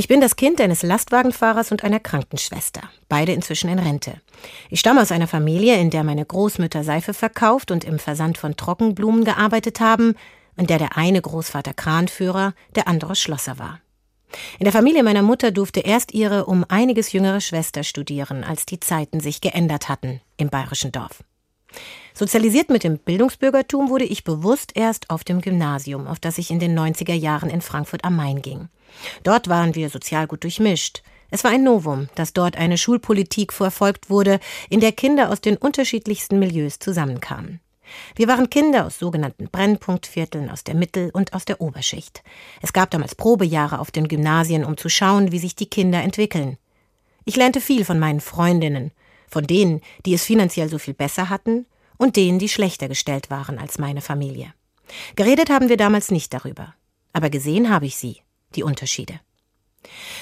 Ich 0.00 0.08
bin 0.08 0.22
das 0.22 0.36
Kind 0.36 0.62
eines 0.62 0.82
Lastwagenfahrers 0.82 1.72
und 1.72 1.84
einer 1.84 2.00
Krankenschwester, 2.00 2.80
beide 3.10 3.32
inzwischen 3.32 3.68
in 3.68 3.78
Rente. 3.78 4.14
Ich 4.70 4.80
stamme 4.80 5.02
aus 5.02 5.12
einer 5.12 5.26
Familie, 5.26 5.76
in 5.76 5.90
der 5.90 6.04
meine 6.04 6.24
Großmütter 6.24 6.84
Seife 6.84 7.12
verkauft 7.12 7.70
und 7.70 7.84
im 7.84 7.98
Versand 7.98 8.38
von 8.38 8.56
Trockenblumen 8.56 9.24
gearbeitet 9.24 9.78
haben, 9.78 10.14
in 10.56 10.66
der 10.66 10.78
der 10.78 10.96
eine 10.96 11.20
Großvater 11.20 11.74
Kranführer, 11.74 12.54
der 12.76 12.88
andere 12.88 13.14
Schlosser 13.14 13.58
war. 13.58 13.80
In 14.58 14.64
der 14.64 14.72
Familie 14.72 15.02
meiner 15.02 15.20
Mutter 15.20 15.50
durfte 15.50 15.80
erst 15.80 16.14
ihre 16.14 16.46
um 16.46 16.64
einiges 16.66 17.12
jüngere 17.12 17.42
Schwester 17.42 17.82
studieren, 17.82 18.42
als 18.42 18.64
die 18.64 18.80
Zeiten 18.80 19.20
sich 19.20 19.42
geändert 19.42 19.90
hatten 19.90 20.22
im 20.38 20.48
bayerischen 20.48 20.92
Dorf. 20.92 21.22
Sozialisiert 22.14 22.70
mit 22.70 22.84
dem 22.84 22.98
Bildungsbürgertum 22.98 23.88
wurde 23.88 24.04
ich 24.04 24.24
bewusst 24.24 24.72
erst 24.74 25.10
auf 25.10 25.24
dem 25.24 25.40
Gymnasium, 25.40 26.06
auf 26.06 26.18
das 26.18 26.38
ich 26.38 26.50
in 26.50 26.58
den 26.58 26.78
90er 26.78 27.14
Jahren 27.14 27.50
in 27.50 27.60
Frankfurt 27.60 28.04
am 28.04 28.16
Main 28.16 28.42
ging. 28.42 28.68
Dort 29.22 29.48
waren 29.48 29.74
wir 29.74 29.88
sozial 29.88 30.26
gut 30.26 30.42
durchmischt. 30.44 31.02
Es 31.30 31.44
war 31.44 31.52
ein 31.52 31.62
Novum, 31.62 32.08
dass 32.16 32.32
dort 32.32 32.56
eine 32.56 32.76
Schulpolitik 32.76 33.52
verfolgt 33.52 34.10
wurde, 34.10 34.40
in 34.68 34.80
der 34.80 34.92
Kinder 34.92 35.30
aus 35.30 35.40
den 35.40 35.56
unterschiedlichsten 35.56 36.38
Milieus 36.38 36.78
zusammenkamen. 36.78 37.60
Wir 38.14 38.28
waren 38.28 38.50
Kinder 38.50 38.86
aus 38.86 38.98
sogenannten 38.98 39.48
Brennpunktvierteln, 39.50 40.50
aus 40.50 40.64
der 40.64 40.74
Mittel- 40.74 41.10
und 41.12 41.32
aus 41.32 41.44
der 41.44 41.60
Oberschicht. 41.60 42.22
Es 42.62 42.72
gab 42.72 42.90
damals 42.90 43.14
Probejahre 43.14 43.78
auf 43.78 43.90
den 43.90 44.08
Gymnasien, 44.08 44.64
um 44.64 44.76
zu 44.76 44.88
schauen, 44.88 45.32
wie 45.32 45.38
sich 45.38 45.56
die 45.56 45.70
Kinder 45.70 46.02
entwickeln. 46.02 46.58
Ich 47.24 47.36
lernte 47.36 47.60
viel 47.60 47.84
von 47.84 47.98
meinen 47.98 48.20
Freundinnen, 48.20 48.92
von 49.30 49.46
denen, 49.46 49.80
die 50.04 50.14
es 50.14 50.24
finanziell 50.24 50.68
so 50.68 50.78
viel 50.78 50.94
besser 50.94 51.30
hatten, 51.30 51.66
und 51.96 52.16
denen, 52.16 52.38
die 52.38 52.48
schlechter 52.48 52.88
gestellt 52.88 53.30
waren 53.30 53.58
als 53.58 53.78
meine 53.78 54.00
Familie. 54.00 54.54
Geredet 55.16 55.50
haben 55.50 55.68
wir 55.68 55.76
damals 55.76 56.10
nicht 56.10 56.32
darüber, 56.32 56.74
aber 57.12 57.30
gesehen 57.30 57.70
habe 57.70 57.86
ich 57.86 57.96
sie, 57.96 58.22
die 58.54 58.62
Unterschiede. 58.62 59.20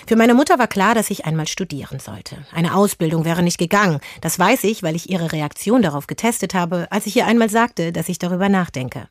Für 0.07 0.16
meine 0.16 0.35
Mutter 0.35 0.59
war 0.59 0.68
klar, 0.68 0.94
dass 0.94 1.11
ich 1.11 1.25
einmal 1.25 1.47
studieren 1.47 1.99
sollte. 1.99 2.47
Eine 2.53 2.75
Ausbildung 2.75 3.25
wäre 3.25 3.42
nicht 3.42 3.59
gegangen. 3.59 4.01
Das 4.21 4.38
weiß 4.38 4.64
ich, 4.64 4.83
weil 4.83 4.94
ich 4.94 5.11
ihre 5.11 5.33
Reaktion 5.33 5.83
darauf 5.83 6.07
getestet 6.07 6.55
habe, 6.55 6.87
als 6.90 7.07
ich 7.07 7.16
ihr 7.16 7.27
einmal 7.27 7.51
sagte, 7.51 7.92
dass 7.92 8.09
ich 8.09 8.18
darüber 8.18 8.49
nachdenke. 8.49 9.09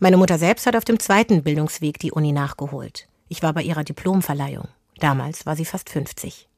Meine 0.00 0.16
Mutter 0.16 0.38
selbst 0.38 0.66
hat 0.66 0.76
auf 0.76 0.84
dem 0.84 0.98
zweiten 0.98 1.42
Bildungsweg 1.42 1.98
die 1.98 2.12
Uni 2.12 2.32
nachgeholt. 2.32 3.08
Ich 3.28 3.42
war 3.42 3.52
bei 3.52 3.62
ihrer 3.62 3.84
Diplomverleihung. 3.84 4.68
Damals 4.98 5.46
war 5.46 5.54
sie 5.54 5.64
fast 5.64 5.88
50. 5.88 6.49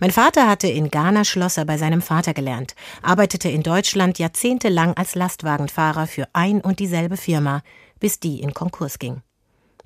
Mein 0.00 0.10
Vater 0.10 0.48
hatte 0.48 0.68
in 0.68 0.90
Ghana 0.90 1.24
Schlosser 1.24 1.64
bei 1.64 1.78
seinem 1.78 2.02
Vater 2.02 2.34
gelernt, 2.34 2.74
arbeitete 3.02 3.48
in 3.48 3.62
Deutschland 3.62 4.18
jahrzehntelang 4.18 4.94
als 4.96 5.14
Lastwagenfahrer 5.14 6.06
für 6.06 6.28
ein 6.32 6.60
und 6.60 6.78
dieselbe 6.78 7.16
Firma, 7.16 7.62
bis 8.00 8.20
die 8.20 8.40
in 8.40 8.54
Konkurs 8.54 8.98
ging. 8.98 9.22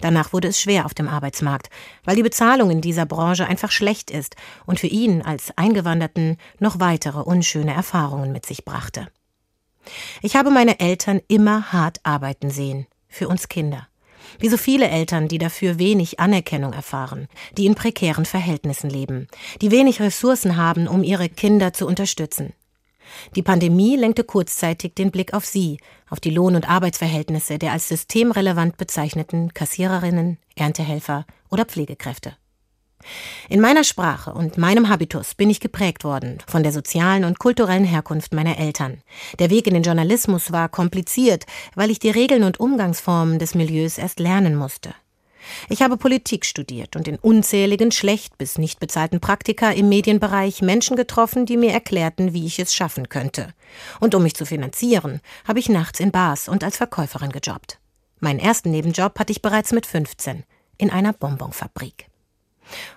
Danach 0.00 0.32
wurde 0.32 0.48
es 0.48 0.60
schwer 0.60 0.84
auf 0.84 0.94
dem 0.94 1.08
Arbeitsmarkt, 1.08 1.70
weil 2.04 2.16
die 2.16 2.24
Bezahlung 2.24 2.70
in 2.70 2.80
dieser 2.80 3.06
Branche 3.06 3.46
einfach 3.46 3.70
schlecht 3.70 4.10
ist 4.10 4.34
und 4.66 4.80
für 4.80 4.88
ihn 4.88 5.22
als 5.22 5.56
Eingewanderten 5.56 6.38
noch 6.58 6.80
weitere 6.80 7.20
unschöne 7.20 7.72
Erfahrungen 7.72 8.32
mit 8.32 8.44
sich 8.44 8.64
brachte. 8.64 9.06
Ich 10.20 10.36
habe 10.36 10.50
meine 10.50 10.80
Eltern 10.80 11.20
immer 11.28 11.72
hart 11.72 12.00
arbeiten 12.02 12.50
sehen, 12.50 12.86
für 13.08 13.28
uns 13.28 13.48
Kinder. 13.48 13.88
Wie 14.38 14.48
so 14.48 14.56
viele 14.56 14.88
Eltern, 14.88 15.28
die 15.28 15.38
dafür 15.38 15.78
wenig 15.78 16.20
Anerkennung 16.20 16.72
erfahren, 16.72 17.28
die 17.56 17.66
in 17.66 17.74
prekären 17.74 18.24
Verhältnissen 18.24 18.90
leben, 18.90 19.28
die 19.60 19.70
wenig 19.70 20.00
Ressourcen 20.00 20.56
haben, 20.56 20.88
um 20.88 21.02
ihre 21.02 21.28
Kinder 21.28 21.72
zu 21.72 21.86
unterstützen. 21.86 22.52
Die 23.36 23.42
Pandemie 23.42 23.96
lenkte 23.96 24.24
kurzzeitig 24.24 24.94
den 24.94 25.10
Blick 25.10 25.34
auf 25.34 25.44
sie, 25.44 25.78
auf 26.08 26.20
die 26.20 26.30
Lohn- 26.30 26.56
und 26.56 26.68
Arbeitsverhältnisse 26.68 27.58
der 27.58 27.72
als 27.72 27.88
systemrelevant 27.88 28.76
bezeichneten 28.76 29.52
Kassiererinnen, 29.52 30.38
Erntehelfer 30.56 31.26
oder 31.50 31.64
Pflegekräfte. 31.64 32.36
In 33.48 33.60
meiner 33.60 33.84
Sprache 33.84 34.32
und 34.32 34.58
meinem 34.58 34.88
Habitus 34.88 35.34
bin 35.34 35.50
ich 35.50 35.60
geprägt 35.60 36.04
worden 36.04 36.38
von 36.46 36.62
der 36.62 36.72
sozialen 36.72 37.24
und 37.24 37.38
kulturellen 37.38 37.84
Herkunft 37.84 38.34
meiner 38.34 38.58
Eltern. 38.58 39.02
Der 39.38 39.50
Weg 39.50 39.66
in 39.66 39.74
den 39.74 39.82
Journalismus 39.82 40.52
war 40.52 40.68
kompliziert, 40.68 41.44
weil 41.74 41.90
ich 41.90 41.98
die 41.98 42.10
Regeln 42.10 42.44
und 42.44 42.60
Umgangsformen 42.60 43.38
des 43.38 43.54
Milieus 43.54 43.98
erst 43.98 44.20
lernen 44.20 44.56
musste. 44.56 44.94
Ich 45.68 45.82
habe 45.82 45.96
Politik 45.96 46.44
studiert 46.44 46.96
und 46.96 47.08
in 47.08 47.16
unzähligen 47.16 47.90
schlecht 47.90 48.38
bis 48.38 48.58
nicht 48.58 48.80
bezahlten 48.80 49.20
Praktika 49.20 49.70
im 49.70 49.88
Medienbereich 49.88 50.62
Menschen 50.62 50.96
getroffen, 50.96 51.46
die 51.46 51.56
mir 51.56 51.72
erklärten, 51.72 52.32
wie 52.32 52.46
ich 52.46 52.58
es 52.58 52.74
schaffen 52.74 53.08
könnte. 53.08 53.52
Und 54.00 54.14
um 54.14 54.22
mich 54.22 54.34
zu 54.34 54.46
finanzieren, 54.46 55.20
habe 55.46 55.58
ich 55.58 55.68
nachts 55.68 56.00
in 56.00 56.12
Bars 56.12 56.48
und 56.48 56.64
als 56.64 56.76
Verkäuferin 56.76 57.32
gejobbt. 57.32 57.78
Meinen 58.20 58.38
ersten 58.38 58.70
Nebenjob 58.70 59.18
hatte 59.18 59.32
ich 59.32 59.42
bereits 59.42 59.72
mit 59.72 59.86
15 59.86 60.44
in 60.78 60.90
einer 60.90 61.12
Bonbonfabrik. 61.12 62.06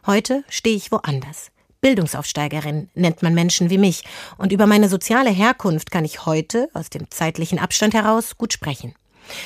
Heute 0.05 0.43
stehe 0.49 0.75
ich 0.75 0.91
woanders. 0.91 1.51
Bildungsaufsteigerin 1.81 2.89
nennt 2.95 3.21
man 3.21 3.35
Menschen 3.35 3.69
wie 3.69 3.77
mich, 3.77 4.03
und 4.37 4.51
über 4.51 4.65
meine 4.65 4.89
soziale 4.89 5.29
Herkunft 5.29 5.91
kann 5.91 6.03
ich 6.03 6.25
heute, 6.25 6.67
aus 6.73 6.89
dem 6.89 7.11
zeitlichen 7.11 7.59
Abstand 7.59 7.93
heraus, 7.93 8.37
gut 8.37 8.53
sprechen. 8.53 8.95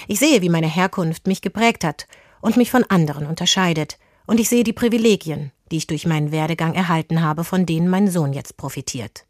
Ich 0.07 0.19
sehe, 0.19 0.41
wie 0.41 0.49
meine 0.49 0.73
Herkunft 0.73 1.27
mich 1.27 1.41
geprägt 1.41 1.83
hat 1.83 2.07
und 2.39 2.55
mich 2.55 2.71
von 2.71 2.85
anderen 2.85 3.25
unterscheidet, 3.25 3.97
und 4.25 4.39
ich 4.39 4.47
sehe 4.47 4.63
die 4.63 4.73
Privilegien, 4.73 5.51
die 5.71 5.77
ich 5.77 5.87
durch 5.87 6.05
meinen 6.05 6.31
Werdegang 6.31 6.75
erhalten 6.75 7.21
habe, 7.21 7.43
von 7.43 7.65
denen 7.65 7.89
mein 7.89 8.09
Sohn 8.09 8.31
jetzt 8.31 8.55
profitiert. 8.55 9.25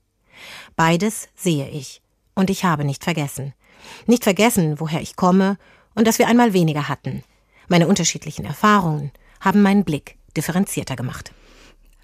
Beides 0.76 1.30
sehe 1.36 1.68
ich, 1.68 2.04
und 2.36 2.52
ich 2.52 2.64
habe 2.64 2.86
nicht 2.86 3.04
vergessen. 3.04 3.54
Nicht 4.06 4.24
vergessen, 4.24 4.80
woher 4.80 5.02
ich 5.02 5.16
komme 5.16 5.58
und 5.96 6.06
dass 6.06 6.20
wir 6.20 6.28
einmal 6.28 6.54
weniger 6.54 6.90
hatten. 6.90 7.24
Meine 7.70 7.88
unterschiedlichen 7.88 8.46
Erfahrungen 8.46 9.12
haben 9.40 9.64
meinen 9.64 9.84
Blick 9.84 10.19
differenzierter 10.40 10.96
gemacht. 10.96 11.32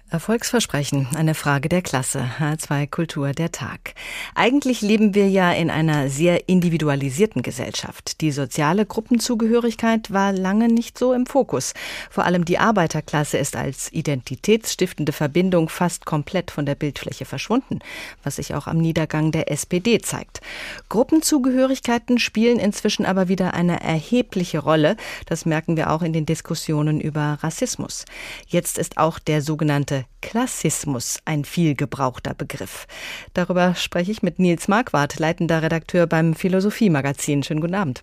Erfolgsversprechen, 0.08 1.08
eine 1.16 1.34
Frage 1.34 1.68
der 1.68 1.82
Klasse. 1.82 2.30
H2 2.38 2.88
Kultur 2.88 3.32
der 3.32 3.50
Tag. 3.50 3.94
Eigentlich 4.36 4.80
leben 4.80 5.16
wir 5.16 5.28
ja 5.28 5.50
in 5.50 5.68
einer 5.68 6.08
sehr 6.08 6.48
individualisierten 6.48 7.42
Gesellschaft. 7.42 8.20
Die 8.20 8.30
soziale 8.30 8.86
Gruppenzugehörigkeit 8.86 10.12
war 10.12 10.30
lange 10.30 10.68
nicht 10.68 10.96
so 10.96 11.12
im 11.12 11.26
Fokus. 11.26 11.74
Vor 12.08 12.24
allem 12.24 12.44
die 12.44 12.58
Arbeiterklasse 12.58 13.36
ist 13.36 13.56
als 13.56 13.92
identitätsstiftende 13.92 15.10
Verbindung 15.10 15.68
fast 15.68 16.06
komplett 16.06 16.52
von 16.52 16.66
der 16.66 16.76
Bildfläche 16.76 17.24
verschwunden, 17.24 17.80
was 18.22 18.36
sich 18.36 18.54
auch 18.54 18.68
am 18.68 18.78
Niedergang 18.78 19.32
der 19.32 19.50
SPD 19.50 19.98
zeigt. 19.98 20.40
Gruppenzugehörigkeiten 20.88 22.20
spielen 22.20 22.60
inzwischen 22.60 23.06
aber 23.06 23.26
wieder 23.26 23.54
eine 23.54 23.80
erhebliche 23.82 24.60
Rolle. 24.60 24.96
Das 25.26 25.46
merken 25.46 25.76
wir 25.76 25.90
auch 25.90 26.02
in 26.02 26.12
den 26.12 26.26
Diskussionen 26.26 27.00
über 27.00 27.38
Rassismus. 27.42 28.04
Jetzt 28.46 28.78
ist 28.78 28.98
auch 28.98 29.18
der 29.18 29.42
sogenannte 29.42 29.95
Klassismus 30.20 31.18
ein 31.24 31.44
viel 31.44 31.74
gebrauchter 31.74 32.34
Begriff. 32.34 32.86
Darüber 33.34 33.74
spreche 33.74 34.12
ich 34.12 34.22
mit 34.22 34.38
Nils 34.38 34.68
Marquardt, 34.68 35.18
leitender 35.18 35.62
Redakteur 35.62 36.06
beim 36.06 36.34
Philosophie-Magazin. 36.34 37.42
Schönen 37.42 37.60
guten 37.60 37.74
Abend. 37.74 38.02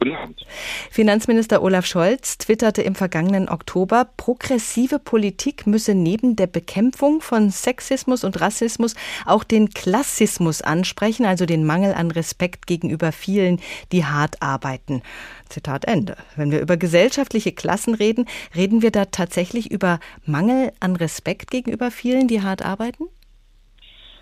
Guten 0.00 0.14
Abend. 0.14 0.46
Finanzminister 0.90 1.60
Olaf 1.60 1.84
Scholz 1.84 2.38
twitterte 2.38 2.82
im 2.82 2.94
vergangenen 2.94 3.48
Oktober, 3.48 4.06
progressive 4.16 5.00
Politik 5.00 5.66
müsse 5.66 5.94
neben 5.94 6.36
der 6.36 6.46
Bekämpfung 6.46 7.20
von 7.20 7.50
Sexismus 7.50 8.22
und 8.22 8.40
Rassismus 8.40 8.94
auch 9.26 9.42
den 9.42 9.70
Klassismus 9.70 10.62
ansprechen, 10.62 11.26
also 11.26 11.46
den 11.46 11.66
Mangel 11.66 11.94
an 11.94 12.12
Respekt 12.12 12.68
gegenüber 12.68 13.10
vielen, 13.10 13.60
die 13.90 14.04
hart 14.04 14.40
arbeiten. 14.40 15.02
Zitat 15.48 15.84
Ende. 15.86 16.16
Wenn 16.36 16.52
wir 16.52 16.60
über 16.60 16.76
gesellschaftliche 16.76 17.50
Klassen 17.50 17.94
reden, 17.94 18.26
reden 18.54 18.82
wir 18.82 18.92
da 18.92 19.06
tatsächlich 19.06 19.70
über 19.70 19.98
Mangel 20.24 20.70
an 20.78 20.94
Respekt 20.94 21.50
gegenüber 21.50 21.90
vielen, 21.90 22.28
die 22.28 22.42
hart 22.42 22.64
arbeiten? 22.64 23.06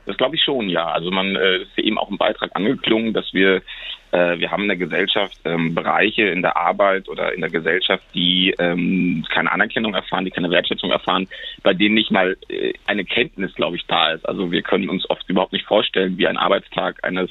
Das 0.07 0.17
glaube 0.17 0.37
ich 0.37 0.43
schon, 0.43 0.69
ja. 0.69 0.87
Also 0.87 1.11
man 1.11 1.37
äh, 1.37 1.63
ist 1.63 1.77
ja 1.77 1.83
eben 1.83 1.99
auch 1.99 2.11
im 2.11 2.17
Beitrag 2.17 2.55
angeklungen, 2.55 3.13
dass 3.13 3.35
wir 3.35 3.61
wir 4.39 4.51
haben 4.51 4.63
in 4.63 4.69
der 4.69 4.77
Gesellschaft 4.77 5.39
ähm, 5.45 5.75
Bereiche 5.75 6.23
in 6.23 6.43
der 6.43 6.57
Arbeit 6.57 7.09
oder 7.09 7.35
in 7.35 7.41
der 7.41 7.51
Gesellschaft, 7.51 8.03
die 8.15 8.55
ähm, 8.59 9.25
keine 9.29 9.53
Anerkennung 9.53 9.95
erfahren, 9.95 10.25
die 10.25 10.31
keine 10.31 10.51
Wertschätzung 10.51 10.91
erfahren, 10.91 11.29
bei 11.63 11.75
denen 11.75 11.95
nicht 11.95 12.11
mal 12.11 12.37
äh, 12.49 12.73
eine 12.87 13.05
Kenntnis, 13.05 13.55
glaube 13.55 13.77
ich, 13.77 13.87
da 13.87 14.13
ist. 14.13 14.29
Also 14.29 14.51
wir 14.51 14.63
können 14.63 14.89
uns 14.89 15.09
oft 15.11 15.29
überhaupt 15.29 15.53
nicht 15.53 15.67
vorstellen, 15.67 16.19
wie 16.19 16.27
ein 16.27 16.37
Arbeitstag 16.37 17.03
eines 17.05 17.31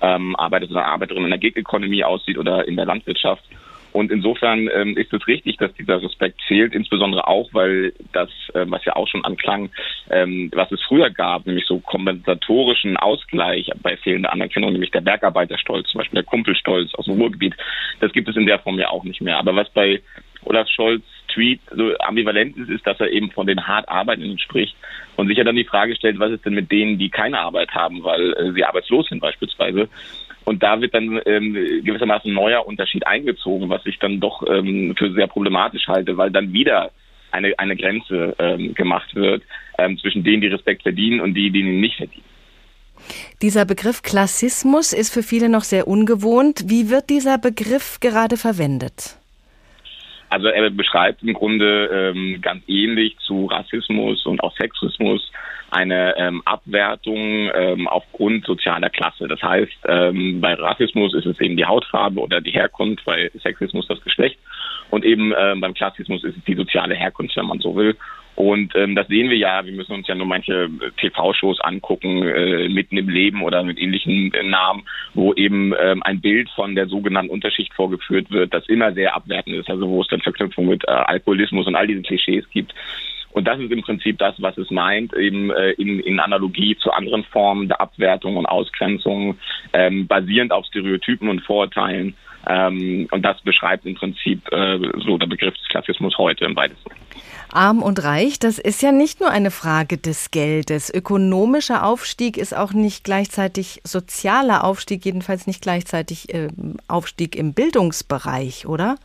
ähm, 0.00 0.36
Arbeiters 0.36 0.70
oder 0.70 0.84
Arbeiterin 0.84 1.24
in 1.24 1.30
der 1.30 1.38
Gig-Economy 1.38 2.04
aussieht 2.04 2.38
oder 2.38 2.66
in 2.66 2.76
der 2.76 2.86
Landwirtschaft. 2.86 3.44
Und 3.92 4.10
insofern 4.10 4.68
ähm, 4.74 4.96
ist 4.96 5.12
es 5.12 5.26
richtig, 5.26 5.58
dass 5.58 5.72
dieser 5.74 6.02
Respekt 6.02 6.40
fehlt, 6.42 6.74
insbesondere 6.74 7.26
auch, 7.28 7.48
weil 7.52 7.92
das, 8.12 8.30
äh, 8.54 8.64
was 8.66 8.84
ja 8.84 8.96
auch 8.96 9.06
schon 9.08 9.24
anklang, 9.24 9.70
ähm, 10.10 10.50
was 10.54 10.72
es 10.72 10.82
früher 10.82 11.10
gab, 11.10 11.46
nämlich 11.46 11.66
so 11.66 11.78
kompensatorischen 11.78 12.96
Ausgleich 12.96 13.70
bei 13.82 13.96
fehlender 13.96 14.32
Anerkennung, 14.32 14.72
nämlich 14.72 14.90
der 14.90 15.02
Bergarbeiterstolz, 15.02 15.90
zum 15.90 15.98
Beispiel 15.98 16.16
der 16.16 16.24
Kumpelstolz 16.24 16.94
aus 16.94 17.04
dem 17.04 17.20
Ruhrgebiet, 17.20 17.54
das 18.00 18.12
gibt 18.12 18.28
es 18.28 18.36
in 18.36 18.46
der 18.46 18.58
Form 18.58 18.78
ja 18.78 18.88
auch 18.88 19.04
nicht 19.04 19.20
mehr. 19.20 19.38
Aber 19.38 19.54
was 19.54 19.68
bei 19.70 20.00
Olaf 20.44 20.68
Scholz 20.68 21.02
Tweet 21.32 21.60
so 21.74 21.96
ambivalent 21.98 22.56
ist, 22.56 22.68
ist, 22.68 22.86
dass 22.86 23.00
er 23.00 23.10
eben 23.10 23.30
von 23.30 23.46
den 23.46 23.66
hart 23.66 23.88
Arbeitenden 23.88 24.38
spricht 24.38 24.76
und 25.16 25.28
sich 25.28 25.38
ja 25.38 25.44
dann 25.44 25.56
die 25.56 25.64
Frage 25.64 25.96
stellt, 25.96 26.18
was 26.18 26.32
ist 26.32 26.44
denn 26.44 26.54
mit 26.54 26.70
denen, 26.70 26.98
die 26.98 27.10
keine 27.10 27.38
Arbeit 27.40 27.70
haben, 27.70 28.02
weil 28.04 28.32
äh, 28.34 28.52
sie 28.52 28.64
arbeitslos 28.64 29.08
sind 29.08 29.20
beispielsweise. 29.20 29.88
Und 30.44 30.62
da 30.62 30.80
wird 30.80 30.94
dann 30.94 31.20
ähm, 31.26 31.54
gewissermaßen 31.84 32.30
ein 32.30 32.34
neuer 32.34 32.66
Unterschied 32.66 33.06
eingezogen, 33.06 33.68
was 33.68 33.84
ich 33.86 33.98
dann 33.98 34.20
doch 34.20 34.42
ähm, 34.48 34.94
für 34.98 35.12
sehr 35.12 35.26
problematisch 35.26 35.86
halte, 35.88 36.16
weil 36.16 36.30
dann 36.30 36.52
wieder 36.52 36.90
eine, 37.30 37.58
eine 37.58 37.76
Grenze 37.76 38.34
ähm, 38.38 38.74
gemacht 38.74 39.14
wird 39.14 39.42
ähm, 39.78 39.98
zwischen 39.98 40.24
denen, 40.24 40.42
die 40.42 40.48
Respekt 40.48 40.82
verdienen 40.82 41.20
und 41.20 41.34
die, 41.34 41.50
die 41.50 41.60
ihn 41.60 41.80
nicht 41.80 41.96
verdienen. 41.96 42.24
Dieser 43.40 43.64
Begriff 43.64 44.02
Klassismus 44.02 44.92
ist 44.92 45.12
für 45.12 45.22
viele 45.22 45.48
noch 45.48 45.64
sehr 45.64 45.88
ungewohnt. 45.88 46.64
Wie 46.66 46.90
wird 46.90 47.10
dieser 47.10 47.38
Begriff 47.38 47.98
gerade 48.00 48.36
verwendet? 48.36 49.18
Also 50.32 50.46
er 50.46 50.70
beschreibt 50.70 51.22
im 51.22 51.34
Grunde 51.34 51.90
ähm, 51.92 52.40
ganz 52.40 52.62
ähnlich 52.66 53.18
zu 53.18 53.44
Rassismus 53.44 54.24
und 54.24 54.42
auch 54.42 54.56
Sexismus 54.56 55.30
eine 55.70 56.16
ähm, 56.16 56.40
Abwertung 56.46 57.50
ähm, 57.54 57.86
aufgrund 57.86 58.46
sozialer 58.46 58.88
Klasse. 58.88 59.28
Das 59.28 59.42
heißt, 59.42 59.76
ähm, 59.88 60.40
bei 60.40 60.54
Rassismus 60.54 61.12
ist 61.12 61.26
es 61.26 61.38
eben 61.38 61.58
die 61.58 61.66
Hautfarbe 61.66 62.18
oder 62.18 62.40
die 62.40 62.50
Herkunft, 62.50 63.04
bei 63.04 63.30
Sexismus 63.42 63.86
das 63.88 64.00
Geschlecht 64.00 64.38
und 64.88 65.04
eben 65.04 65.34
ähm, 65.38 65.60
beim 65.60 65.74
Klassismus 65.74 66.24
ist 66.24 66.38
es 66.38 66.44
die 66.44 66.56
soziale 66.56 66.94
Herkunft, 66.94 67.36
wenn 67.36 67.46
man 67.46 67.58
so 67.58 67.76
will. 67.76 67.94
Und 68.34 68.74
ähm, 68.74 68.94
das 68.94 69.08
sehen 69.08 69.28
wir 69.28 69.36
ja, 69.36 69.64
wir 69.64 69.72
müssen 69.72 69.92
uns 69.92 70.08
ja 70.08 70.14
nur 70.14 70.26
manche 70.26 70.64
äh, 70.64 70.90
TV-Shows 70.98 71.60
angucken, 71.60 72.22
äh, 72.22 72.68
mitten 72.68 72.96
im 72.96 73.08
Leben 73.08 73.42
oder 73.42 73.62
mit 73.62 73.78
ähnlichen 73.78 74.32
äh, 74.32 74.42
Namen, 74.42 74.84
wo 75.12 75.34
eben 75.34 75.74
ähm, 75.78 76.02
ein 76.02 76.20
Bild 76.20 76.48
von 76.50 76.74
der 76.74 76.86
sogenannten 76.86 77.30
Unterschicht 77.30 77.74
vorgeführt 77.74 78.30
wird, 78.30 78.54
das 78.54 78.66
immer 78.68 78.92
sehr 78.94 79.14
abwertend 79.14 79.56
ist, 79.56 79.68
also 79.68 79.88
wo 79.88 80.00
es 80.00 80.08
dann 80.08 80.20
Verknüpfung 80.20 80.66
mit 80.66 80.82
äh, 80.84 80.90
Alkoholismus 80.90 81.66
und 81.66 81.76
all 81.76 81.86
diese 81.86 82.02
Klischees 82.02 82.48
gibt. 82.50 82.74
Und 83.32 83.46
das 83.48 83.58
ist 83.58 83.72
im 83.72 83.82
Prinzip 83.82 84.18
das, 84.18 84.34
was 84.38 84.56
es 84.58 84.70
meint, 84.70 85.14
eben 85.14 85.50
äh, 85.50 85.70
in, 85.72 86.00
in 86.00 86.20
Analogie 86.20 86.76
zu 86.76 86.90
anderen 86.90 87.24
Formen 87.24 87.68
der 87.68 87.80
Abwertung 87.80 88.36
und 88.36 88.46
Ausgrenzung, 88.46 89.38
ähm, 89.72 90.06
basierend 90.06 90.52
auf 90.52 90.66
Stereotypen 90.66 91.28
und 91.28 91.40
Vorurteilen. 91.42 92.14
Ähm, 92.46 93.08
und 93.10 93.22
das 93.22 93.40
beschreibt 93.42 93.86
im 93.86 93.94
Prinzip 93.94 94.40
äh, 94.52 94.78
so 95.04 95.16
der 95.16 95.28
Begriff 95.28 95.54
des 95.56 95.68
Klassismus 95.68 96.18
heute 96.18 96.44
im 96.44 96.56
weitesten. 96.56 96.90
Arm 97.52 97.82
und 97.82 98.02
reich, 98.02 98.38
das 98.38 98.58
ist 98.58 98.82
ja 98.82 98.92
nicht 98.92 99.20
nur 99.20 99.30
eine 99.30 99.50
Frage 99.50 99.98
des 99.98 100.30
Geldes. 100.30 100.92
Ökonomischer 100.92 101.84
Aufstieg 101.84 102.36
ist 102.36 102.56
auch 102.56 102.72
nicht 102.72 103.04
gleichzeitig 103.04 103.80
sozialer 103.84 104.64
Aufstieg, 104.64 105.04
jedenfalls 105.04 105.46
nicht 105.46 105.62
gleichzeitig 105.62 106.32
äh, 106.34 106.48
Aufstieg 106.88 107.36
im 107.36 107.52
Bildungsbereich, 107.54 108.66
oder? 108.66 108.96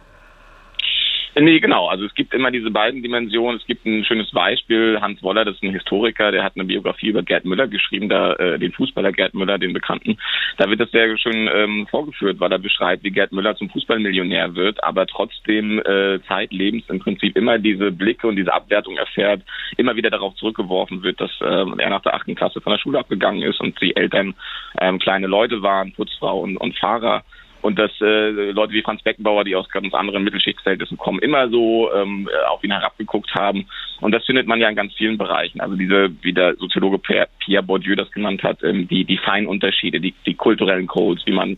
Nee, 1.39 1.59
genau. 1.59 1.87
Also 1.87 2.05
es 2.05 2.13
gibt 2.15 2.33
immer 2.33 2.49
diese 2.49 2.71
beiden 2.71 3.03
Dimensionen. 3.03 3.59
Es 3.59 3.67
gibt 3.67 3.85
ein 3.85 4.03
schönes 4.05 4.31
Beispiel. 4.31 4.99
Hans 4.99 5.21
Woller, 5.21 5.45
das 5.45 5.55
ist 5.55 5.63
ein 5.63 5.71
Historiker, 5.71 6.31
der 6.31 6.43
hat 6.43 6.53
eine 6.55 6.65
Biografie 6.65 7.07
über 7.07 7.21
Gerd 7.21 7.45
Müller 7.45 7.67
geschrieben, 7.67 8.09
da 8.09 8.33
äh, 8.33 8.57
den 8.57 8.71
Fußballer 8.71 9.11
Gerd 9.11 9.35
Müller, 9.35 9.59
den 9.59 9.73
Bekannten. 9.73 10.17
Da 10.57 10.69
wird 10.69 10.79
das 10.79 10.89
sehr 10.91 11.15
schön 11.17 11.49
ähm, 11.53 11.85
vorgeführt, 11.91 12.39
weil 12.39 12.51
er 12.51 12.59
beschreibt, 12.59 13.03
wie 13.03 13.11
Gerd 13.11 13.31
Müller 13.33 13.55
zum 13.55 13.69
Fußballmillionär 13.69 14.55
wird, 14.55 14.83
aber 14.83 15.05
trotzdem 15.05 15.79
äh, 15.79 16.19
zeitlebens 16.27 16.85
im 16.89 16.99
Prinzip 16.99 17.37
immer 17.37 17.59
diese 17.59 17.91
Blicke 17.91 18.27
und 18.27 18.35
diese 18.35 18.53
Abwertung 18.53 18.97
erfährt, 18.97 19.43
immer 19.77 19.95
wieder 19.95 20.09
darauf 20.09 20.33
zurückgeworfen 20.35 21.03
wird, 21.03 21.21
dass 21.21 21.31
äh, 21.41 21.45
er 21.45 21.89
nach 21.89 22.01
der 22.01 22.15
achten 22.15 22.35
Klasse 22.35 22.61
von 22.61 22.71
der 22.71 22.79
Schule 22.79 22.99
abgegangen 22.99 23.43
ist 23.43 23.59
und 23.59 23.79
die 23.81 23.95
Eltern 23.95 24.33
ähm, 24.79 24.97
kleine 24.97 25.27
Leute 25.27 25.61
waren, 25.61 25.93
Putzfrau 25.93 26.39
und, 26.39 26.57
und 26.57 26.75
Fahrer 26.77 27.23
und 27.67 27.77
dass 27.77 27.91
äh, 27.99 28.51
Leute 28.51 28.71
wie 28.71 28.81
Franz 28.81 29.01
Beckenbauer, 29.01 29.43
die 29.43 29.53
aus 29.53 29.67
ganz 29.67 29.93
anderen 29.93 30.23
Mittelschichtsverhältnissen 30.23 30.97
kommen, 30.97 31.19
immer 31.19 31.49
so 31.49 31.91
ähm, 31.93 32.29
auf 32.47 32.63
ihn 32.63 32.71
herabgeguckt 32.71 33.35
haben. 33.35 33.67
Und 33.99 34.13
das 34.13 34.25
findet 34.25 34.47
man 34.47 34.61
ja 34.61 34.69
in 34.69 34.75
ganz 34.77 34.93
vielen 34.93 35.17
Bereichen. 35.17 35.59
Also 35.59 35.75
diese, 35.75 36.09
wie 36.21 36.31
der 36.31 36.55
Soziologe 36.55 36.97
Pierre 36.97 37.63
Bourdieu 37.63 37.95
das 37.95 38.09
genannt 38.11 38.41
hat, 38.41 38.63
ähm, 38.63 38.87
die, 38.87 39.03
die 39.03 39.17
feinen 39.17 39.49
Unterschiede, 39.49 39.99
die, 39.99 40.13
die 40.25 40.35
kulturellen 40.35 40.87
Codes, 40.87 41.25
wie 41.25 41.33
man 41.33 41.57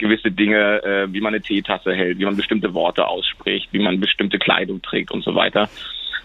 gewisse 0.00 0.32
Dinge, 0.32 0.82
äh, 0.82 1.12
wie 1.12 1.20
man 1.20 1.34
eine 1.34 1.42
Teetasse 1.42 1.94
hält, 1.94 2.18
wie 2.18 2.24
man 2.24 2.36
bestimmte 2.36 2.74
Worte 2.74 3.06
ausspricht, 3.06 3.68
wie 3.72 3.78
man 3.78 4.00
bestimmte 4.00 4.38
Kleidung 4.38 4.82
trägt 4.82 5.12
und 5.12 5.22
so 5.22 5.34
weiter. 5.34 5.68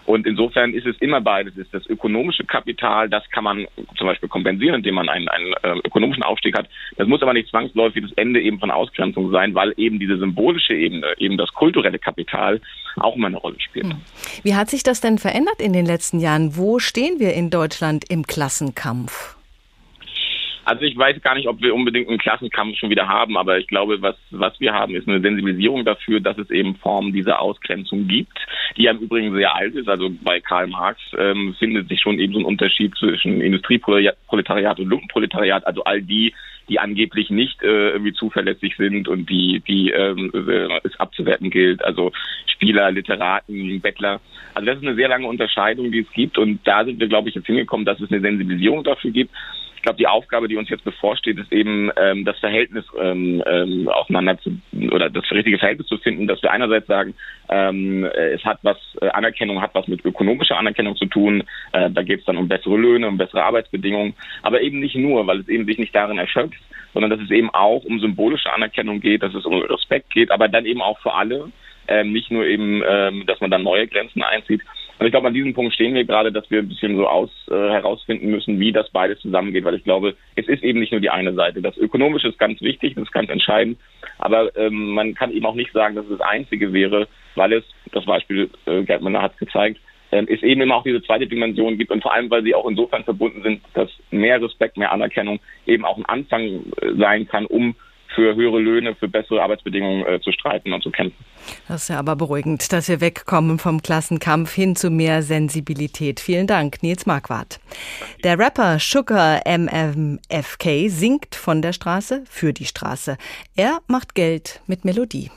Und 0.06 0.24
insofern 0.24 0.72
ist 0.72 0.86
es 0.86 0.96
immer 0.98 1.20
beides. 1.20 1.56
Ist 1.56 1.74
das 1.74 1.84
ökonomische 1.86 2.44
Kapital, 2.44 3.08
das 3.08 3.28
kann 3.30 3.44
man 3.44 3.66
zum 3.96 4.06
Beispiel 4.06 4.28
kompensieren, 4.28 4.76
indem 4.76 4.94
man 4.94 5.08
einen, 5.08 5.28
einen 5.28 5.52
äh, 5.62 5.78
ökonomischen 5.84 6.22
Aufstieg 6.22 6.56
hat. 6.56 6.68
Das 6.96 7.08
muss 7.08 7.22
aber 7.22 7.32
nicht 7.32 7.48
zwangsläufig 7.48 8.02
das 8.02 8.12
Ende 8.12 8.40
eben 8.40 8.60
von 8.60 8.70
Ausgrenzung 8.70 9.30
sein, 9.32 9.54
weil 9.54 9.74
eben 9.76 9.98
diese 9.98 10.16
symbolische 10.16 10.74
Ebene, 10.74 11.14
eben 11.18 11.36
das 11.36 11.52
kulturelle 11.52 11.98
Kapital 11.98 12.60
auch 12.96 13.16
immer 13.16 13.26
eine 13.26 13.38
Rolle 13.38 13.60
spielt. 13.60 13.86
Hm. 13.86 14.00
Wie 14.44 14.54
hat 14.54 14.70
sich 14.70 14.84
das 14.84 15.00
denn 15.00 15.18
verändert 15.18 15.60
in 15.60 15.72
den 15.72 15.86
letzten 15.86 16.20
Jahren? 16.20 16.56
Wo 16.56 16.78
stehen 16.78 17.18
wir 17.18 17.34
in 17.34 17.50
Deutschland 17.50 18.04
im 18.08 18.26
Klassenkampf? 18.26 19.35
Also 20.66 20.82
ich 20.82 20.98
weiß 20.98 21.22
gar 21.22 21.36
nicht, 21.36 21.46
ob 21.46 21.62
wir 21.62 21.72
unbedingt 21.72 22.08
einen 22.08 22.18
Klassenkampf 22.18 22.76
schon 22.76 22.90
wieder 22.90 23.06
haben, 23.06 23.36
aber 23.36 23.56
ich 23.56 23.68
glaube, 23.68 24.02
was, 24.02 24.16
was 24.32 24.58
wir 24.58 24.74
haben, 24.74 24.96
ist 24.96 25.06
eine 25.06 25.20
Sensibilisierung 25.20 25.84
dafür, 25.84 26.18
dass 26.18 26.36
es 26.38 26.50
eben 26.50 26.74
Formen 26.74 27.12
dieser 27.12 27.40
Ausgrenzung 27.40 28.08
gibt, 28.08 28.36
die 28.76 28.82
ja 28.82 28.90
im 28.90 28.98
Übrigen 28.98 29.32
sehr 29.32 29.54
alt 29.54 29.76
ist. 29.76 29.88
Also 29.88 30.10
bei 30.24 30.40
Karl 30.40 30.66
Marx 30.66 31.00
ähm, 31.16 31.54
findet 31.56 31.88
sich 31.88 32.00
schon 32.00 32.18
eben 32.18 32.32
so 32.32 32.40
ein 32.40 32.44
Unterschied 32.44 32.96
zwischen 32.96 33.40
Industrieproletariat 33.40 34.80
und 34.80 34.88
Lumpenproletariat, 34.88 35.64
also 35.64 35.84
all 35.84 36.02
die, 36.02 36.34
die 36.68 36.80
angeblich 36.80 37.30
nicht 37.30 37.62
äh, 37.62 37.90
irgendwie 37.90 38.14
zuverlässig 38.14 38.74
sind 38.76 39.06
und 39.06 39.30
die, 39.30 39.62
die 39.68 39.90
ähm, 39.90 40.32
es 40.82 40.98
abzuwerten 40.98 41.50
gilt. 41.50 41.84
Also 41.84 42.10
Spieler, 42.46 42.90
Literaten, 42.90 43.80
Bettler. 43.80 44.20
Also 44.54 44.66
das 44.66 44.78
ist 44.78 44.84
eine 44.84 44.96
sehr 44.96 45.06
lange 45.06 45.28
Unterscheidung, 45.28 45.92
die 45.92 46.00
es 46.00 46.12
gibt. 46.12 46.38
Und 46.38 46.58
da 46.66 46.84
sind 46.84 46.98
wir, 46.98 47.06
glaube 47.06 47.28
ich, 47.28 47.36
jetzt 47.36 47.46
hingekommen, 47.46 47.86
dass 47.86 48.00
es 48.00 48.10
eine 48.10 48.20
Sensibilisierung 48.20 48.82
dafür 48.82 49.12
gibt 49.12 49.30
glaube, 49.86 49.98
die 49.98 50.08
Aufgabe, 50.08 50.48
die 50.48 50.56
uns 50.56 50.68
jetzt 50.68 50.82
bevorsteht, 50.82 51.38
ist 51.38 51.52
eben 51.52 51.92
ähm, 51.96 52.24
das 52.24 52.36
Verhältnis 52.40 52.84
ähm, 53.00 53.40
ähm, 53.46 53.88
auseinander 53.88 54.36
zu 54.40 54.60
oder 54.90 55.08
das 55.08 55.30
richtige 55.30 55.58
Verhältnis 55.58 55.86
zu 55.86 55.96
finden, 55.98 56.26
dass 56.26 56.42
wir 56.42 56.50
einerseits 56.50 56.88
sagen, 56.88 57.14
ähm, 57.48 58.04
äh, 58.04 58.32
es 58.32 58.44
hat 58.44 58.58
was, 58.62 58.76
äh, 59.00 59.08
Anerkennung 59.10 59.62
hat 59.62 59.74
was 59.74 59.86
mit 59.86 60.04
ökonomischer 60.04 60.58
Anerkennung 60.58 60.96
zu 60.96 61.06
tun. 61.06 61.44
Äh, 61.70 61.88
da 61.90 62.02
geht 62.02 62.18
es 62.18 62.24
dann 62.26 62.36
um 62.36 62.48
bessere 62.48 62.76
Löhne, 62.76 63.06
um 63.06 63.16
bessere 63.16 63.44
Arbeitsbedingungen, 63.44 64.14
aber 64.42 64.60
eben 64.60 64.80
nicht 64.80 64.96
nur, 64.96 65.24
weil 65.28 65.38
es 65.38 65.48
eben 65.48 65.66
sich 65.66 65.78
nicht 65.78 65.94
darin 65.94 66.18
erschöpft, 66.18 66.60
sondern 66.92 67.10
dass 67.10 67.20
es 67.20 67.30
eben 67.30 67.50
auch 67.50 67.84
um 67.84 68.00
symbolische 68.00 68.52
Anerkennung 68.52 69.00
geht, 69.00 69.22
dass 69.22 69.34
es 69.34 69.46
um 69.46 69.54
Respekt 69.54 70.10
geht, 70.12 70.32
aber 70.32 70.48
dann 70.48 70.66
eben 70.66 70.82
auch 70.82 70.98
für 70.98 71.14
alle, 71.14 71.52
ähm, 71.86 72.12
nicht 72.12 72.32
nur 72.32 72.44
eben, 72.44 72.82
ähm, 72.84 73.24
dass 73.26 73.40
man 73.40 73.52
dann 73.52 73.62
neue 73.62 73.86
Grenzen 73.86 74.24
einzieht, 74.24 74.62
und 74.98 75.06
ich 75.06 75.12
glaube, 75.12 75.26
an 75.26 75.34
diesem 75.34 75.52
Punkt 75.52 75.74
stehen 75.74 75.94
wir 75.94 76.04
gerade, 76.04 76.32
dass 76.32 76.50
wir 76.50 76.60
ein 76.60 76.68
bisschen 76.68 76.96
so 76.96 77.06
aus 77.06 77.30
äh, 77.50 77.54
herausfinden 77.54 78.30
müssen, 78.30 78.58
wie 78.58 78.72
das 78.72 78.88
beides 78.90 79.20
zusammengeht, 79.20 79.64
weil 79.64 79.74
ich 79.74 79.84
glaube, 79.84 80.16
es 80.36 80.48
ist 80.48 80.62
eben 80.62 80.80
nicht 80.80 80.92
nur 80.92 81.02
die 81.02 81.10
eine 81.10 81.34
Seite. 81.34 81.60
Das 81.60 81.76
Ökonomische 81.76 82.28
ist 82.28 82.38
ganz 82.38 82.60
wichtig, 82.62 82.94
das 82.94 83.04
ist 83.04 83.12
ganz 83.12 83.28
entscheidend, 83.28 83.78
aber 84.18 84.56
ähm, 84.56 84.92
man 84.94 85.14
kann 85.14 85.32
eben 85.32 85.44
auch 85.44 85.54
nicht 85.54 85.72
sagen, 85.72 85.96
dass 85.96 86.06
es 86.06 86.18
das 86.18 86.26
Einzige 86.26 86.72
wäre, 86.72 87.08
weil 87.34 87.52
es, 87.52 87.64
das 87.92 88.06
Beispiel 88.06 88.48
äh, 88.64 88.82
Gerd 88.84 89.02
Müller 89.02 89.20
hat 89.20 89.32
es 89.32 89.38
gezeigt, 89.38 89.78
äh, 90.12 90.24
es 90.32 90.42
eben 90.42 90.62
immer 90.62 90.76
auch 90.76 90.84
diese 90.84 91.02
zweite 91.02 91.26
Dimension 91.26 91.76
gibt 91.76 91.90
und 91.90 92.02
vor 92.02 92.14
allem, 92.14 92.30
weil 92.30 92.42
sie 92.42 92.54
auch 92.54 92.68
insofern 92.68 93.04
verbunden 93.04 93.42
sind, 93.42 93.60
dass 93.74 93.90
mehr 94.10 94.40
Respekt, 94.40 94.78
mehr 94.78 94.92
Anerkennung 94.92 95.40
eben 95.66 95.84
auch 95.84 95.98
ein 95.98 96.06
Anfang 96.06 96.42
äh, 96.80 96.94
sein 96.96 97.28
kann, 97.28 97.44
um 97.44 97.74
für 98.14 98.34
höhere 98.34 98.58
Löhne, 98.58 98.94
für 98.94 99.08
bessere 99.08 99.42
Arbeitsbedingungen 99.42 100.06
äh, 100.06 100.20
zu 100.20 100.32
streiten 100.32 100.72
und 100.72 100.82
zu 100.82 100.90
kämpfen. 100.90 101.24
Das 101.68 101.82
ist 101.82 101.88
ja 101.88 101.98
aber 101.98 102.16
beruhigend, 102.16 102.72
dass 102.72 102.88
wir 102.88 103.00
wegkommen 103.00 103.58
vom 103.58 103.82
Klassenkampf 103.82 104.52
hin 104.52 104.76
zu 104.76 104.90
mehr 104.90 105.22
Sensibilität. 105.22 106.20
Vielen 106.20 106.46
Dank, 106.46 106.82
Nils 106.82 107.06
Marquardt. 107.06 107.60
Der 108.24 108.38
Rapper 108.38 108.78
Sugar 108.78 109.42
MMFK 109.46 110.88
singt 110.88 111.34
von 111.34 111.62
der 111.62 111.72
Straße 111.72 112.24
für 112.28 112.52
die 112.52 112.64
Straße. 112.64 113.16
Er 113.56 113.78
macht 113.86 114.14
Geld 114.14 114.60
mit 114.66 114.84
Melodie. 114.84 115.30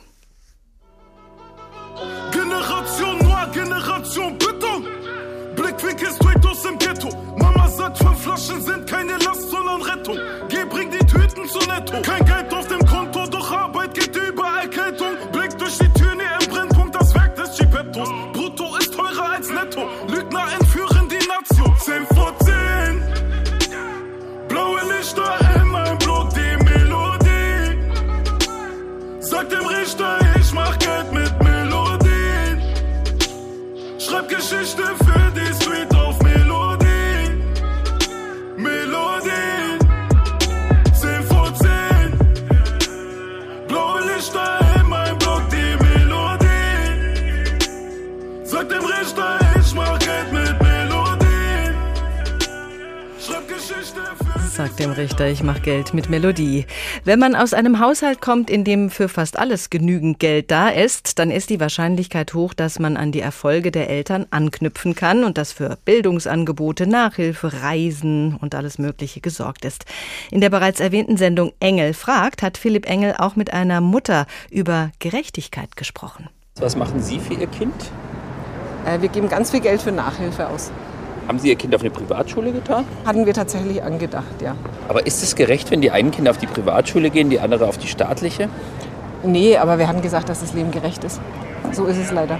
Generation 2.31 3.17
Noir, 3.19 3.49
Generation 3.53 4.37
Beton. 4.37 4.85
Blickwinkel 5.55 6.07
straight 6.13 6.45
aus 6.45 6.61
dem 6.61 6.77
Ghetto. 6.77 7.09
Mama 7.37 7.67
sagt, 7.67 7.97
fünf 7.97 8.21
Flaschen 8.21 8.61
sind 8.61 8.87
keine 8.87 9.13
Last, 9.13 9.49
sondern 9.49 9.81
Rettung. 9.81 10.17
Geh, 10.47 10.63
bring 10.69 10.89
die 10.91 11.05
Tüten 11.05 11.47
zu 11.47 11.59
Netto. 11.69 12.01
Kein 12.01 12.25
Geld 12.25 12.49
Sagt 54.59 54.79
dem 54.81 54.91
Richter, 54.91 55.25
ich 55.29 55.41
mache 55.41 55.61
Geld 55.61 55.93
mit 55.93 56.09
Melodie. 56.09 56.65
Wenn 57.05 57.17
man 57.17 57.33
aus 57.33 57.53
einem 57.53 57.79
Haushalt 57.79 58.19
kommt, 58.19 58.49
in 58.49 58.65
dem 58.65 58.89
für 58.89 59.07
fast 59.07 59.39
alles 59.39 59.69
genügend 59.69 60.19
Geld 60.19 60.51
da 60.51 60.67
ist, 60.67 61.17
dann 61.17 61.31
ist 61.31 61.49
die 61.49 61.61
Wahrscheinlichkeit 61.61 62.33
hoch, 62.33 62.53
dass 62.53 62.77
man 62.77 62.97
an 62.97 63.13
die 63.13 63.21
Erfolge 63.21 63.71
der 63.71 63.89
Eltern 63.89 64.25
anknüpfen 64.31 64.95
kann 64.95 65.23
und 65.23 65.37
dass 65.37 65.53
für 65.53 65.77
Bildungsangebote, 65.85 66.87
Nachhilfe, 66.87 67.53
Reisen 67.63 68.35
und 68.35 68.53
alles 68.53 68.79
Mögliche 68.79 69.21
gesorgt 69.21 69.63
ist. 69.63 69.85
In 70.29 70.41
der 70.41 70.49
bereits 70.49 70.81
erwähnten 70.81 71.15
Sendung 71.15 71.53
Engel 71.61 71.93
fragt, 71.93 72.41
hat 72.41 72.57
Philipp 72.57 72.85
Engel 72.85 73.15
auch 73.17 73.37
mit 73.37 73.53
einer 73.53 73.79
Mutter 73.79 74.27
über 74.51 74.91
Gerechtigkeit 74.99 75.77
gesprochen. 75.77 76.27
Was 76.57 76.75
machen 76.75 77.01
Sie 77.01 77.21
für 77.21 77.35
Ihr 77.35 77.47
Kind? 77.47 77.93
Äh, 78.85 78.99
wir 78.99 79.07
geben 79.07 79.29
ganz 79.29 79.51
viel 79.51 79.61
Geld 79.61 79.81
für 79.81 79.93
Nachhilfe 79.93 80.49
aus. 80.49 80.69
Haben 81.29 81.37
Sie 81.37 81.49
Ihr 81.49 81.55
Kind 81.55 81.75
auf 81.75 81.81
eine 81.81 81.91
Privatschule 81.91 82.51
getan? 82.51 82.85
Hatten 83.05 83.27
wir 83.27 83.35
tatsächlich 83.35 83.83
angedacht, 83.83 84.41
ja. 84.41 84.55
Aber 84.87 85.05
ist 85.05 85.21
es 85.21 85.35
gerecht, 85.35 85.69
wenn 85.69 85.79
die 85.79 85.91
einen 85.91 86.09
Kinder 86.09 86.31
auf 86.31 86.39
die 86.39 86.47
Privatschule 86.47 87.11
gehen, 87.11 87.29
die 87.29 87.39
andere 87.39 87.67
auf 87.67 87.77
die 87.77 87.87
staatliche? 87.87 88.49
Nee, 89.21 89.55
aber 89.55 89.77
wir 89.77 89.87
haben 89.87 90.01
gesagt, 90.01 90.29
dass 90.29 90.39
das 90.39 90.53
Leben 90.53 90.71
gerecht 90.71 91.03
ist. 91.03 91.21
So 91.71 91.85
ist 91.85 91.97
es 91.97 92.11
leider. 92.11 92.39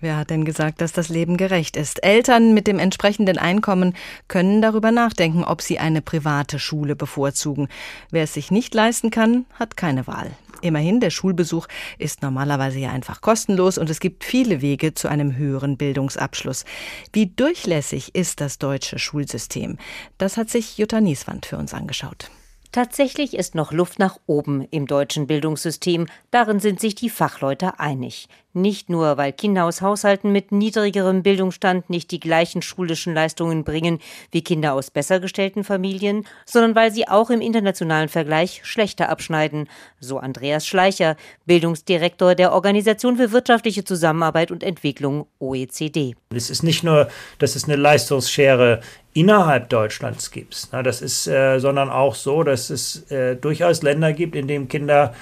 Wer 0.00 0.18
hat 0.18 0.28
denn 0.28 0.44
gesagt, 0.44 0.82
dass 0.82 0.92
das 0.92 1.08
Leben 1.08 1.38
gerecht 1.38 1.74
ist? 1.74 2.04
Eltern 2.04 2.52
mit 2.52 2.66
dem 2.66 2.78
entsprechenden 2.78 3.38
Einkommen 3.38 3.94
können 4.28 4.60
darüber 4.60 4.92
nachdenken, 4.92 5.42
ob 5.42 5.62
sie 5.62 5.78
eine 5.78 6.02
private 6.02 6.58
Schule 6.58 6.96
bevorzugen. 6.96 7.68
Wer 8.10 8.24
es 8.24 8.34
sich 8.34 8.50
nicht 8.50 8.74
leisten 8.74 9.10
kann, 9.10 9.46
hat 9.58 9.78
keine 9.78 10.06
Wahl. 10.06 10.32
Immerhin, 10.60 11.00
der 11.00 11.10
Schulbesuch 11.10 11.66
ist 11.98 12.22
normalerweise 12.22 12.78
ja 12.78 12.90
einfach 12.90 13.20
kostenlos 13.20 13.78
und 13.78 13.90
es 13.90 14.00
gibt 14.00 14.24
viele 14.24 14.60
Wege 14.60 14.94
zu 14.94 15.08
einem 15.08 15.36
höheren 15.36 15.76
Bildungsabschluss. 15.76 16.64
Wie 17.12 17.26
durchlässig 17.26 18.14
ist 18.14 18.40
das 18.40 18.58
deutsche 18.58 18.98
Schulsystem? 18.98 19.78
Das 20.18 20.36
hat 20.36 20.50
sich 20.50 20.78
Jutta 20.78 21.00
Nieswand 21.00 21.46
für 21.46 21.58
uns 21.58 21.74
angeschaut. 21.74 22.30
Tatsächlich 22.70 23.34
ist 23.34 23.54
noch 23.54 23.72
Luft 23.72 23.98
nach 23.98 24.18
oben 24.26 24.66
im 24.70 24.86
deutschen 24.86 25.26
Bildungssystem, 25.26 26.06
darin 26.30 26.60
sind 26.60 26.80
sich 26.80 26.94
die 26.94 27.08
Fachleute 27.08 27.80
einig. 27.80 28.28
Nicht 28.52 28.90
nur, 28.90 29.16
weil 29.16 29.32
Kinder 29.32 29.64
aus 29.64 29.80
Haushalten 29.80 30.32
mit 30.32 30.52
niedrigerem 30.52 31.22
Bildungsstand 31.22 31.88
nicht 31.88 32.10
die 32.10 32.20
gleichen 32.20 32.60
schulischen 32.60 33.14
Leistungen 33.14 33.64
bringen 33.64 34.00
wie 34.32 34.42
Kinder 34.42 34.74
aus 34.74 34.90
besser 34.90 35.18
gestellten 35.18 35.64
Familien, 35.64 36.26
sondern 36.44 36.74
weil 36.74 36.92
sie 36.92 37.08
auch 37.08 37.30
im 37.30 37.40
internationalen 37.40 38.08
Vergleich 38.08 38.60
schlechter 38.64 39.08
abschneiden, 39.08 39.68
so 39.98 40.18
Andreas 40.18 40.66
Schleicher, 40.66 41.16
Bildungsdirektor 41.46 42.34
der 42.34 42.52
Organisation 42.52 43.16
für 43.16 43.32
wirtschaftliche 43.32 43.84
Zusammenarbeit 43.84 44.50
und 44.50 44.62
Entwicklung 44.62 45.26
OECD. 45.38 46.16
Es 46.34 46.50
ist 46.50 46.62
nicht 46.62 46.84
nur, 46.84 47.08
dass 47.38 47.56
es 47.56 47.64
eine 47.64 47.76
Leistungsschere 47.76 48.80
innerhalb 49.18 49.68
Deutschlands 49.68 50.30
gibt, 50.30 50.68
das 50.72 51.02
ist, 51.02 51.26
äh, 51.26 51.58
sondern 51.58 51.90
auch 51.90 52.14
so, 52.14 52.44
dass 52.44 52.70
es 52.70 53.10
äh, 53.10 53.34
durchaus 53.34 53.82
Länder 53.82 54.12
gibt, 54.12 54.36
in 54.36 54.46
denen 54.46 54.68
Kinder 54.68 55.12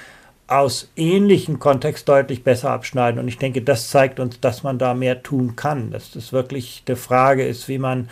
aus 0.49 0.91
ähnlichen 0.97 1.59
Kontext 1.59 2.09
deutlich 2.09 2.45
besser 2.45 2.71
abschneiden. 2.71 3.19
Und 3.19 3.27
ich 3.27 3.39
denke, 3.39 3.63
das 3.63 3.91
zeigt 3.91 4.21
uns, 4.21 4.39
dass 4.41 4.63
man 4.63 4.79
da 4.79 4.95
mehr 4.95 5.23
tun 5.23 5.57
kann. 5.57 5.91
Dass 5.91 6.13
das 6.13 6.33
wirklich 6.33 6.85
eine 6.87 6.97
Frage 6.97 7.47
ist, 7.47 7.69
wie 7.69 7.79
man 7.79 8.09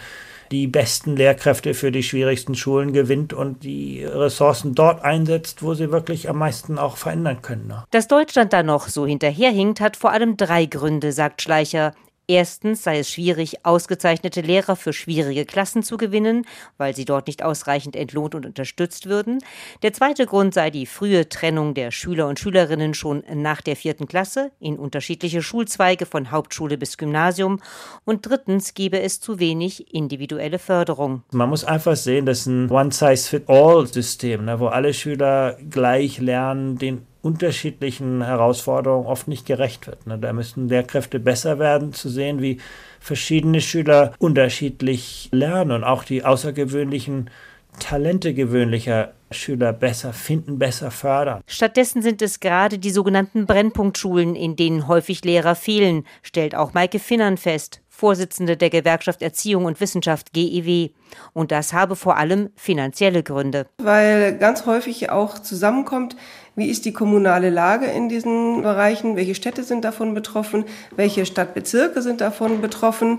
die 0.51 0.67
besten 0.67 1.17
Lehrkräfte 1.17 1.75
für 1.75 1.93
die 1.93 2.03
schwierigsten 2.03 2.55
Schulen 2.55 2.93
gewinnt 2.93 3.33
und 3.33 3.63
die 3.63 4.05
Ressourcen 4.05 4.75
dort 4.75 5.03
einsetzt, 5.03 5.63
wo 5.63 5.75
sie 5.75 5.91
wirklich 5.93 6.29
am 6.29 6.39
meisten 6.39 6.79
auch 6.79 6.97
verändern 6.97 7.43
können. 7.43 7.69
Ne? 7.69 7.85
Dass 7.91 8.09
Deutschland 8.09 8.53
da 8.53 8.63
noch 8.63 8.89
so 8.89 9.07
hinterherhinkt, 9.07 9.81
hat 9.81 9.97
vor 9.97 10.13
allem 10.13 10.37
drei 10.37 10.67
Gründe, 10.67 11.13
sagt 11.13 11.43
Schleicher. 11.43 11.93
Erstens 12.27 12.83
sei 12.83 13.01
es 13.01 13.11
schwierig, 13.11 13.67
ausgezeichnete 13.67 14.41
Lehrer 14.41 14.77
für 14.77 14.95
schwierige 14.95 15.45
Klassen 15.45 15.83
zu 15.83 15.99
gewinnen, 15.99 16.47
weil 16.79 16.97
sie 16.97 17.05
dort 17.05 17.27
nicht 17.27 17.43
ausreichend 17.43 17.97
entlohnt 17.97 18.35
und 18.35 18.47
unterstützt 18.47 19.07
würden. 19.07 19.41
Der 19.83 19.93
zweite 19.93 20.25
Grund 20.25 20.55
sei 20.55 20.71
die 20.71 20.87
frühe 20.87 21.29
Trennung 21.29 21.75
der 21.75 21.91
Schüler 21.91 22.27
und 22.27 22.41
Schülerinnen 22.41 22.95
schon 22.95 23.23
nach 23.35 23.61
der 23.61 23.77
vierten 23.77 24.07
Klasse 24.07 24.53
in 24.59 24.79
unterschiedliche 24.79 25.43
Schulzweige 25.43 26.07
von 26.07 26.31
Hauptschule 26.31 26.79
bis 26.79 26.97
Gymnasium. 26.97 27.61
Und 28.07 28.27
drittens 28.27 28.73
gebe 28.73 29.01
es 29.01 29.21
zu 29.21 29.39
wenig 29.39 29.93
individuelle 29.93 30.59
Förderung. 30.59 31.25
Man 31.33 31.51
muss 31.51 31.65
einfach 31.65 31.97
sehen, 31.97 32.25
dass 32.25 32.47
ein 32.47 32.71
One-Size-Fit-All-System, 32.71 34.47
ne, 34.47 34.59
wo 34.61 34.69
alle 34.69 34.95
Schüler 34.95 35.59
gleich 35.69 36.21
lernen, 36.21 36.79
den 36.79 37.07
unterschiedlichen 37.25 38.23
Herausforderungen 38.23 39.07
oft 39.07 39.29
nicht 39.29 39.47
gerecht 39.47 39.87
wird. 39.87 40.07
Ne? 40.07 40.19
Da 40.19 40.33
müssen 40.33 40.69
Lehrkräfte 40.69 41.19
besser 41.19 41.59
werden, 41.59 41.93
zu 41.93 42.09
sehen, 42.09 42.43
wie 42.43 42.59
verschiedene 43.01 43.61
Schüler 43.61 44.13
unterschiedlich 44.19 45.31
lernen 45.33 45.71
und 45.73 45.85
auch 45.85 46.05
die 46.05 46.25
außergewöhnlichen 46.25 47.31
Talente 47.81 48.35
gewöhnlicher 48.35 49.13
Schüler 49.31 49.73
besser 49.73 50.13
finden, 50.13 50.59
besser 50.59 50.91
fördern. 50.91 51.41
Stattdessen 51.47 52.03
sind 52.03 52.23
es 52.23 52.41
gerade 52.41 52.79
die 52.79 52.91
sogenannten 52.91 53.47
Brennpunktschulen, 53.47 54.37
in 54.37 54.55
denen 54.55 54.87
häufig 54.87 55.25
Lehrer 55.25 55.55
fehlen, 55.55 56.07
stellt 56.23 56.55
auch 56.55 56.75
Maike 56.75 56.99
Finnern 56.99 57.37
fest. 57.37 57.81
Vorsitzende 57.89 58.57
der 58.57 58.71
Gewerkschaft 58.71 59.23
Erziehung 59.23 59.67
und 59.67 59.81
Wissenschaft 59.81 60.33
GEW. 60.33 60.91
Und 61.33 61.53
das 61.53 61.73
habe 61.73 61.95
vor 61.95 62.17
allem 62.17 62.51
finanzielle 62.57 63.23
Gründe. 63.23 63.67
Weil 63.79 64.37
ganz 64.37 64.67
häufig 64.67 65.11
auch 65.11 65.39
zusammenkommt, 65.39 66.17
wie 66.57 66.71
ist 66.71 66.85
die 66.85 66.93
kommunale 66.93 67.51
Lage 67.51 67.87
in 67.87 68.09
diesen 68.09 68.63
Bereichen, 68.63 69.17
welche 69.17 69.35
Städte 69.35 69.65
sind 69.65 69.85
davon 69.85 70.15
betroffen, 70.15 70.65
welche 70.95 71.27
Stadtbezirke 71.27 72.03
sind 72.03 72.21
davon 72.21 72.61
betroffen. 72.61 73.19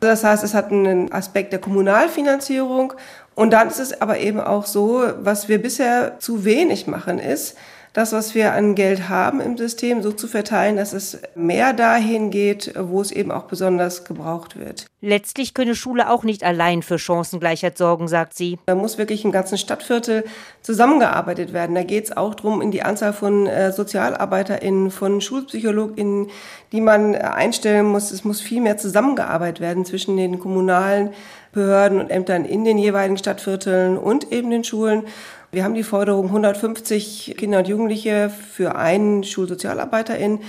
Das 0.00 0.24
heißt, 0.24 0.44
es 0.44 0.54
hat 0.54 0.70
einen 0.70 1.10
Aspekt 1.10 1.52
der 1.52 1.58
Kommunalfinanzierung. 1.58 2.92
Und 3.34 3.50
dann 3.52 3.68
ist 3.68 3.80
es 3.80 4.00
aber 4.00 4.18
eben 4.18 4.40
auch 4.40 4.66
so, 4.66 5.02
was 5.20 5.48
wir 5.48 5.60
bisher 5.60 6.18
zu 6.18 6.44
wenig 6.44 6.86
machen, 6.86 7.18
ist, 7.18 7.56
das, 7.96 8.12
was 8.12 8.34
wir 8.34 8.52
an 8.52 8.74
Geld 8.74 9.08
haben 9.08 9.40
im 9.40 9.56
System, 9.56 10.02
so 10.02 10.12
zu 10.12 10.28
verteilen, 10.28 10.76
dass 10.76 10.92
es 10.92 11.18
mehr 11.34 11.72
dahin 11.72 12.30
geht, 12.30 12.74
wo 12.78 13.00
es 13.00 13.10
eben 13.10 13.32
auch 13.32 13.44
besonders 13.44 14.04
gebraucht 14.04 14.58
wird. 14.58 14.84
Letztlich 15.00 15.54
könne 15.54 15.74
Schule 15.74 16.10
auch 16.10 16.22
nicht 16.22 16.44
allein 16.44 16.82
für 16.82 16.98
Chancengleichheit 16.98 17.78
sorgen, 17.78 18.06
sagt 18.06 18.34
sie. 18.34 18.58
Da 18.66 18.74
muss 18.74 18.98
wirklich 18.98 19.24
im 19.24 19.32
ganzen 19.32 19.56
Stadtviertel 19.56 20.24
zusammengearbeitet 20.60 21.54
werden. 21.54 21.74
Da 21.74 21.84
geht 21.84 22.04
es 22.04 22.14
auch 22.14 22.34
darum, 22.34 22.60
in 22.60 22.70
die 22.70 22.82
Anzahl 22.82 23.14
von 23.14 23.46
äh, 23.46 23.72
SozialarbeiterInnen, 23.72 24.90
von 24.90 25.22
SchulpsychologInnen, 25.22 26.28
die 26.76 26.82
man 26.82 27.14
äh, 27.14 27.18
einstellen 27.18 27.86
muss. 27.86 28.10
Es 28.10 28.22
muss 28.22 28.40
viel 28.40 28.60
mehr 28.60 28.76
zusammengearbeitet 28.76 29.60
werden 29.60 29.84
zwischen 29.86 30.16
den 30.16 30.38
kommunalen 30.38 31.10
Behörden 31.52 31.98
und 32.00 32.10
Ämtern 32.10 32.44
in 32.44 32.64
den 32.64 32.76
jeweiligen 32.76 33.16
Stadtvierteln 33.16 33.96
und 33.96 34.30
eben 34.30 34.50
den 34.50 34.62
Schulen. 34.62 35.04
Wir 35.52 35.64
haben 35.64 35.74
die 35.74 35.84
Forderung 35.84 36.26
150 36.26 37.34
Kinder 37.38 37.60
und 37.60 37.68
Jugendliche 37.68 38.30
für 38.30 38.76
einen 38.76 39.24
Schulsozialarbeiterin. 39.24 40.40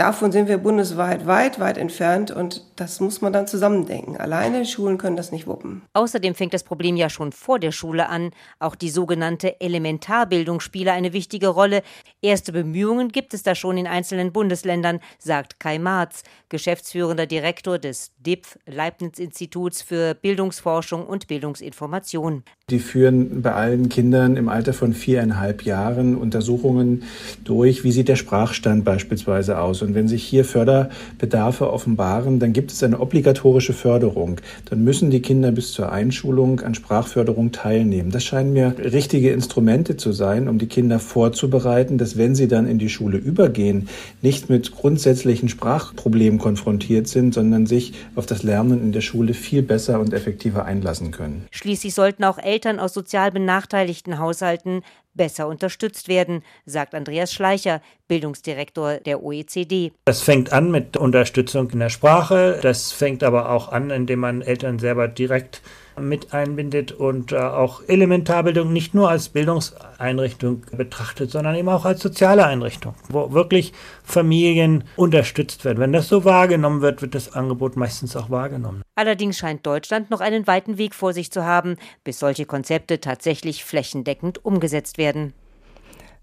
Davon 0.00 0.32
sind 0.32 0.48
wir 0.48 0.56
bundesweit 0.56 1.26
weit, 1.26 1.60
weit 1.60 1.76
entfernt 1.76 2.30
und 2.30 2.64
das 2.76 3.00
muss 3.00 3.20
man 3.20 3.34
dann 3.34 3.46
zusammendenken. 3.46 4.16
Alleine 4.16 4.64
Schulen 4.64 4.96
können 4.96 5.18
das 5.18 5.30
nicht 5.30 5.46
wuppen. 5.46 5.82
Außerdem 5.92 6.34
fängt 6.34 6.54
das 6.54 6.64
Problem 6.64 6.96
ja 6.96 7.10
schon 7.10 7.32
vor 7.32 7.58
der 7.58 7.70
Schule 7.70 8.08
an. 8.08 8.30
Auch 8.60 8.76
die 8.76 8.88
sogenannte 8.88 9.60
Elementarbildung 9.60 10.60
spiele 10.60 10.92
eine 10.92 11.12
wichtige 11.12 11.48
Rolle. 11.48 11.82
Erste 12.22 12.50
Bemühungen 12.50 13.10
gibt 13.10 13.34
es 13.34 13.42
da 13.42 13.54
schon 13.54 13.76
in 13.76 13.86
einzelnen 13.86 14.32
Bundesländern, 14.32 15.00
sagt 15.18 15.60
Kai 15.60 15.78
Marz, 15.78 16.22
geschäftsführender 16.48 17.26
Direktor 17.26 17.78
des 17.78 18.12
DIPF 18.20 18.58
Leibniz-Instituts 18.64 19.82
für 19.82 20.14
Bildungsforschung 20.14 21.04
und 21.04 21.26
Bildungsinformation. 21.26 22.44
Die 22.70 22.78
führen 22.78 23.42
bei 23.42 23.52
allen 23.52 23.88
Kindern 23.88 24.36
im 24.36 24.48
Alter 24.48 24.72
von 24.72 24.92
viereinhalb 24.92 25.64
Jahren 25.64 26.14
Untersuchungen 26.14 27.02
durch, 27.42 27.82
wie 27.82 27.90
sieht 27.90 28.08
der 28.08 28.14
Sprachstand 28.14 28.84
beispielsweise 28.84 29.58
aus. 29.58 29.82
Und 29.82 29.96
wenn 29.96 30.06
sich 30.06 30.22
hier 30.22 30.44
Förderbedarfe 30.44 31.72
offenbaren, 31.72 32.38
dann 32.38 32.52
gibt 32.52 32.70
es 32.70 32.82
eine 32.84 33.00
obligatorische 33.00 33.72
Förderung. 33.72 34.40
Dann 34.66 34.84
müssen 34.84 35.10
die 35.10 35.20
Kinder 35.20 35.50
bis 35.50 35.72
zur 35.72 35.90
Einschulung 35.90 36.60
an 36.60 36.74
Sprachförderung 36.74 37.50
teilnehmen. 37.50 38.12
Das 38.12 38.22
scheinen 38.22 38.52
mir 38.52 38.76
richtige 38.78 39.32
Instrumente 39.32 39.96
zu 39.96 40.12
sein, 40.12 40.48
um 40.48 40.58
die 40.58 40.68
Kinder 40.68 41.00
vorzubereiten, 41.00 41.98
dass 41.98 42.16
wenn 42.16 42.36
sie 42.36 42.46
dann 42.46 42.68
in 42.68 42.78
die 42.78 42.88
Schule 42.88 43.18
übergehen, 43.18 43.88
nicht 44.22 44.48
mit 44.48 44.70
grundsätzlichen 44.70 45.48
Sprachproblemen 45.48 46.38
konfrontiert 46.38 47.08
sind, 47.08 47.34
sondern 47.34 47.66
sich 47.66 47.94
auf 48.14 48.26
das 48.26 48.44
Lernen 48.44 48.80
in 48.80 48.92
der 48.92 49.00
Schule 49.00 49.34
viel 49.34 49.62
besser 49.62 49.98
und 49.98 50.12
effektiver 50.12 50.66
einlassen 50.66 51.10
können. 51.10 51.46
Schließlich 51.50 51.94
sollten 51.94 52.22
auch 52.22 52.38
Eltern 52.38 52.59
Eltern 52.60 52.78
aus 52.78 52.92
sozial 52.92 53.30
benachteiligten 53.30 54.18
Haushalten 54.18 54.82
besser 55.14 55.48
unterstützt 55.48 56.08
werden, 56.08 56.42
sagt 56.66 56.94
Andreas 56.94 57.32
Schleicher, 57.32 57.80
Bildungsdirektor 58.06 58.98
der 58.98 59.22
OECD. 59.22 59.92
Das 60.04 60.20
fängt 60.20 60.52
an 60.52 60.70
mit 60.70 60.98
Unterstützung 60.98 61.70
in 61.70 61.78
der 61.78 61.88
Sprache, 61.88 62.58
das 62.60 62.92
fängt 62.92 63.22
aber 63.22 63.48
auch 63.48 63.72
an, 63.72 63.88
indem 63.88 64.18
man 64.18 64.42
Eltern 64.42 64.78
selber 64.78 65.08
direkt 65.08 65.62
mit 65.98 66.32
einbindet 66.32 66.92
und 66.92 67.32
äh, 67.32 67.36
auch 67.36 67.82
Elementarbildung 67.86 68.72
nicht 68.72 68.94
nur 68.94 69.10
als 69.10 69.28
Bildungseinrichtung 69.28 70.62
betrachtet, 70.72 71.30
sondern 71.30 71.54
eben 71.54 71.68
auch 71.68 71.84
als 71.84 72.00
soziale 72.00 72.46
Einrichtung, 72.46 72.94
wo 73.08 73.32
wirklich 73.32 73.72
Familien 74.04 74.84
unterstützt 74.96 75.64
werden. 75.64 75.78
Wenn 75.78 75.92
das 75.92 76.08
so 76.08 76.24
wahrgenommen 76.24 76.82
wird, 76.82 77.02
wird 77.02 77.14
das 77.14 77.34
Angebot 77.34 77.76
meistens 77.76 78.16
auch 78.16 78.30
wahrgenommen. 78.30 78.82
Allerdings 78.94 79.38
scheint 79.38 79.66
Deutschland 79.66 80.10
noch 80.10 80.20
einen 80.20 80.46
weiten 80.46 80.78
Weg 80.78 80.94
vor 80.94 81.12
sich 81.12 81.30
zu 81.30 81.44
haben, 81.44 81.76
bis 82.04 82.18
solche 82.18 82.46
Konzepte 82.46 83.00
tatsächlich 83.00 83.64
flächendeckend 83.64 84.44
umgesetzt 84.44 84.98
werden. 84.98 85.32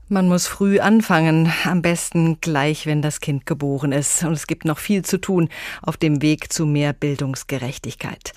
Man 0.09 0.29
muss 0.29 0.47
früh 0.47 0.79
anfangen, 0.79 1.51
am 1.65 1.81
besten 1.81 2.39
gleich, 2.39 2.85
wenn 2.85 3.01
das 3.01 3.19
Kind 3.19 3.45
geboren 3.45 3.91
ist. 3.91 4.23
Und 4.23 4.31
es 4.31 4.47
gibt 4.47 4.63
noch 4.63 4.77
viel 4.77 5.03
zu 5.03 5.17
tun 5.17 5.49
auf 5.81 5.97
dem 5.97 6.21
Weg 6.21 6.53
zu 6.53 6.65
mehr 6.65 6.93
Bildungsgerechtigkeit. 6.93 8.31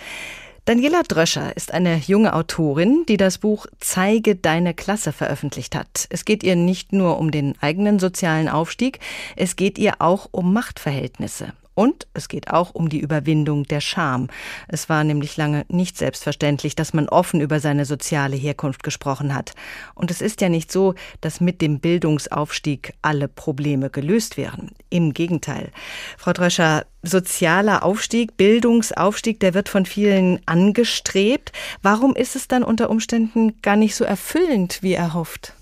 Daniela 0.71 1.03
Dröscher 1.03 1.57
ist 1.57 1.75
eine 1.75 1.97
junge 1.97 2.33
Autorin, 2.33 3.05
die 3.09 3.17
das 3.17 3.39
Buch 3.39 3.67
Zeige 3.81 4.37
deine 4.37 4.73
Klasse 4.73 5.11
veröffentlicht 5.11 5.75
hat. 5.75 6.07
Es 6.11 6.25
geht 6.25 6.45
ihr 6.45 6.55
nicht 6.55 6.93
nur 6.93 7.19
um 7.19 7.33
den 7.33 7.61
eigenen 7.61 7.99
sozialen 7.99 8.49
Aufstieg, 8.49 9.01
es 9.35 9.57
geht 9.57 9.79
ihr 9.79 9.95
auch 9.99 10.29
um 10.31 10.53
Machtverhältnisse 10.53 11.55
Und 11.81 12.07
es 12.13 12.29
geht 12.29 12.51
auch 12.51 12.75
um 12.75 12.91
die 12.91 13.01
Überwindung 13.01 13.65
der 13.65 13.81
Scham. 13.81 14.29
Es 14.69 14.91
war 14.91 15.03
nämlich 15.03 15.39
lange 15.39 15.65
nicht 15.71 15.97
selbstverständlich, 15.97 16.77
dass 16.77 16.93
man 16.93 17.09
offen 17.09 17.41
über 17.41 17.59
seine 17.59 17.87
soziale 17.87 18.37
Herkunft 18.37 18.83
gesprochen 18.83 19.35
hat. 19.35 19.55
Und 19.95 20.11
es 20.11 20.21
ist 20.21 20.43
ja 20.43 20.51
nicht 20.51 20.71
so, 20.71 20.95
dass 21.23 21.41
mit 21.41 21.63
dem 21.63 21.81
Bildungsaufstieg 21.81 22.93
alle 23.01 23.29
Probleme 23.29 23.89
gelöst 23.89 24.37
wären. 24.37 24.73
Im 24.91 25.15
Gegenteil. 25.15 25.71
Frau 26.19 26.35
Dröscher, 26.35 26.85
sozialer 27.03 27.83
Aufstieg, 27.83 28.37
Bildungsaufstieg, 28.37 29.41
der 29.41 29.55
wird 29.55 29.71
von 29.71 29.87
vielen 29.87 30.39
angestrebt. 30.45 31.51
Warum 31.81 32.15
ist 32.15 32.37
es 32.37 32.47
dann 32.47 32.63
unter 32.63 32.91
Umständen 32.91 33.63
gar 33.63 33.77
nicht 33.77 33.95
so 33.95 34.05
erfüllend, 34.05 34.83
wie 34.83 34.93
erhofft? 34.93 35.55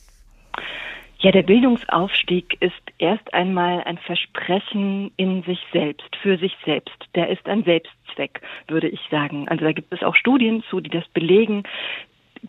Ja, 1.21 1.33
der 1.33 1.43
Bildungsaufstieg 1.43 2.57
ist 2.61 2.75
erst 2.99 3.35
einmal 3.35 3.83
ein 3.83 3.99
Versprechen 3.99 5.11
in 5.16 5.43
sich 5.43 5.59
selbst, 5.73 6.14
für 6.23 6.39
sich 6.39 6.57
selbst. 6.64 6.95
Der 7.16 7.29
ist 7.29 7.45
ein 7.49 7.64
Selbstzweck, 7.64 8.41
würde 8.69 8.89
ich 8.89 9.01
sagen. 9.11 9.49
Also 9.49 9.64
da 9.64 9.73
gibt 9.73 9.93
es 9.93 10.05
auch 10.05 10.14
Studien 10.14 10.62
zu, 10.71 10.81
die 10.81 10.91
das 10.91 11.09
belegen. 11.09 11.64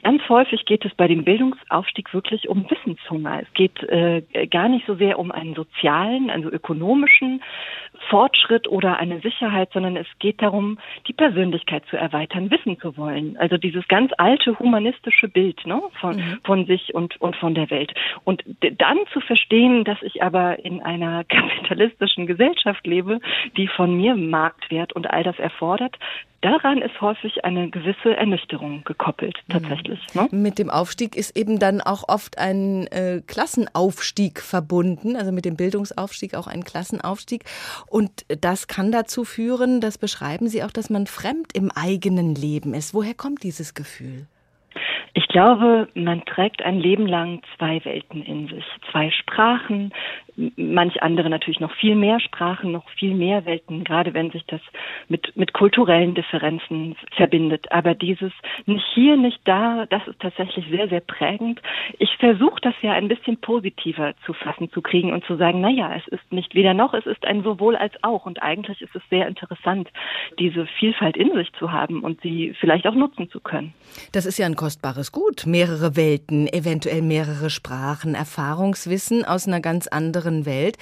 Ganz 0.03 0.21
häufig 0.29 0.65
geht 0.65 0.85
es 0.85 0.93
bei 0.95 1.07
dem 1.07 1.23
Bildungsaufstieg 1.23 2.13
wirklich 2.13 2.47
um 2.47 2.69
Wissenshunger. 2.69 3.41
Es 3.41 3.53
geht 3.53 3.81
äh, 3.83 4.21
gar 4.47 4.69
nicht 4.69 4.85
so 4.85 4.95
sehr 4.95 5.19
um 5.19 5.31
einen 5.31 5.55
sozialen, 5.55 6.29
also 6.29 6.49
ökonomischen 6.49 7.41
Fortschritt 8.09 8.67
oder 8.67 8.97
eine 8.97 9.19
Sicherheit, 9.19 9.69
sondern 9.73 9.97
es 9.97 10.07
geht 10.19 10.41
darum, 10.41 10.79
die 11.07 11.13
Persönlichkeit 11.13 11.83
zu 11.89 11.97
erweitern, 11.97 12.51
wissen 12.51 12.79
zu 12.79 12.97
wollen. 12.97 13.37
Also 13.37 13.57
dieses 13.57 13.87
ganz 13.87 14.11
alte 14.17 14.57
humanistische 14.59 15.27
Bild 15.27 15.65
ne, 15.65 15.81
von, 15.99 16.15
mhm. 16.15 16.39
von 16.43 16.65
sich 16.65 16.93
und, 16.93 17.19
und 17.19 17.35
von 17.35 17.55
der 17.55 17.69
Welt. 17.69 17.93
Und 18.23 18.43
dann 18.77 18.97
zu 19.11 19.19
verstehen, 19.21 19.83
dass 19.83 20.01
ich 20.01 20.23
aber 20.23 20.63
in 20.63 20.81
einer 20.81 21.23
kapitalistischen 21.29 22.27
Gesellschaft 22.27 22.85
lebe, 22.85 23.19
die 23.57 23.67
von 23.67 23.95
mir 23.95 24.15
Marktwert 24.15 24.93
und 24.93 25.09
all 25.09 25.23
das 25.23 25.37
erfordert, 25.39 25.97
daran 26.41 26.81
ist 26.81 26.99
häufig 27.01 27.43
eine 27.43 27.69
gewisse 27.69 28.15
Ernüchterung 28.15 28.83
gekoppelt, 28.83 29.37
mhm. 29.47 29.53
tatsächlich. 29.53 29.99
Mhm. 30.13 30.21
Ne? 30.21 30.27
Mit 30.31 30.59
dem 30.59 30.69
Aufstieg 30.69 31.15
ist 31.15 31.37
eben 31.37 31.59
dann 31.59 31.81
auch 31.81 32.03
oft 32.07 32.37
ein 32.37 32.87
äh, 32.87 33.21
Klassenaufstieg 33.25 34.41
verbunden, 34.41 35.15
also 35.15 35.31
mit 35.31 35.45
dem 35.45 35.55
Bildungsaufstieg 35.55 36.35
auch 36.35 36.47
ein 36.47 36.63
Klassenaufstieg. 36.63 37.43
Und 37.87 38.25
das 38.41 38.67
kann 38.67 38.91
dazu 38.91 39.23
führen, 39.23 39.81
das 39.81 39.97
beschreiben 39.97 40.47
Sie 40.47 40.63
auch, 40.63 40.71
dass 40.71 40.89
man 40.89 41.07
fremd 41.07 41.53
im 41.53 41.71
eigenen 41.71 42.35
Leben 42.35 42.73
ist. 42.73 42.93
Woher 42.93 43.13
kommt 43.13 43.43
dieses 43.43 43.73
Gefühl? 43.73 44.27
Ich 45.13 45.27
glaube, 45.39 45.87
man 45.93 46.25
trägt 46.25 46.63
ein 46.63 46.81
Leben 46.81 47.07
lang 47.07 47.41
zwei 47.55 47.79
Welten 47.85 48.23
in 48.23 48.49
sich, 48.49 48.65
zwei 48.91 49.09
Sprachen, 49.09 49.93
manch 50.55 51.01
andere 51.01 51.29
natürlich 51.29 51.59
noch 51.59 51.73
viel 51.73 51.95
mehr 51.95 52.19
Sprachen, 52.19 52.71
noch 52.71 52.89
viel 52.91 53.13
mehr 53.13 53.45
Welten, 53.45 53.83
gerade 53.83 54.13
wenn 54.13 54.31
sich 54.31 54.45
das 54.47 54.61
mit, 55.07 55.35
mit 55.35 55.53
kulturellen 55.53 56.13
Differenzen 56.13 56.95
verbindet. 57.15 57.71
Aber 57.71 57.95
dieses 57.95 58.31
nicht 58.65 58.85
hier, 58.93 59.17
nicht 59.17 59.39
da, 59.45 59.85
das 59.89 60.07
ist 60.07 60.19
tatsächlich 60.19 60.65
sehr, 60.69 60.87
sehr 60.87 61.01
prägend. 61.01 61.61
Ich 61.97 62.15
versuche 62.17 62.61
das 62.61 62.75
ja 62.81 62.93
ein 62.93 63.07
bisschen 63.07 63.37
positiver 63.37 64.13
zu 64.25 64.33
fassen 64.33 64.71
zu 64.71 64.81
kriegen 64.81 65.13
und 65.13 65.25
zu 65.25 65.35
sagen, 65.35 65.61
naja, 65.61 65.93
es 65.95 66.07
ist 66.07 66.31
nicht 66.31 66.55
weder 66.55 66.73
noch, 66.73 66.93
es 66.93 67.05
ist 67.05 67.25
ein 67.25 67.43
sowohl 67.43 67.75
als 67.75 67.93
auch. 68.01 68.25
Und 68.25 68.41
eigentlich 68.41 68.81
ist 68.81 68.95
es 68.95 69.01
sehr 69.09 69.27
interessant, 69.27 69.89
diese 70.37 70.65
Vielfalt 70.79 71.17
in 71.17 71.33
sich 71.33 71.51
zu 71.53 71.71
haben 71.71 72.01
und 72.01 72.21
sie 72.21 72.53
vielleicht 72.59 72.87
auch 72.87 72.95
nutzen 72.95 73.29
zu 73.29 73.39
können. 73.39 73.73
Das 74.11 74.25
ist 74.25 74.37
ja 74.37 74.45
ein 74.45 74.55
kostbares 74.55 75.11
Gut. 75.11 75.28
Mehrere 75.45 75.95
Welten, 75.95 76.47
eventuell 76.47 77.01
mehrere 77.01 77.49
Sprachen, 77.49 78.15
Erfahrungswissen 78.15 79.25
aus 79.25 79.47
einer 79.47 79.61
ganz 79.61 79.87
anderen 79.87 80.19
anderen 80.19 80.45
Welt. 80.45 80.77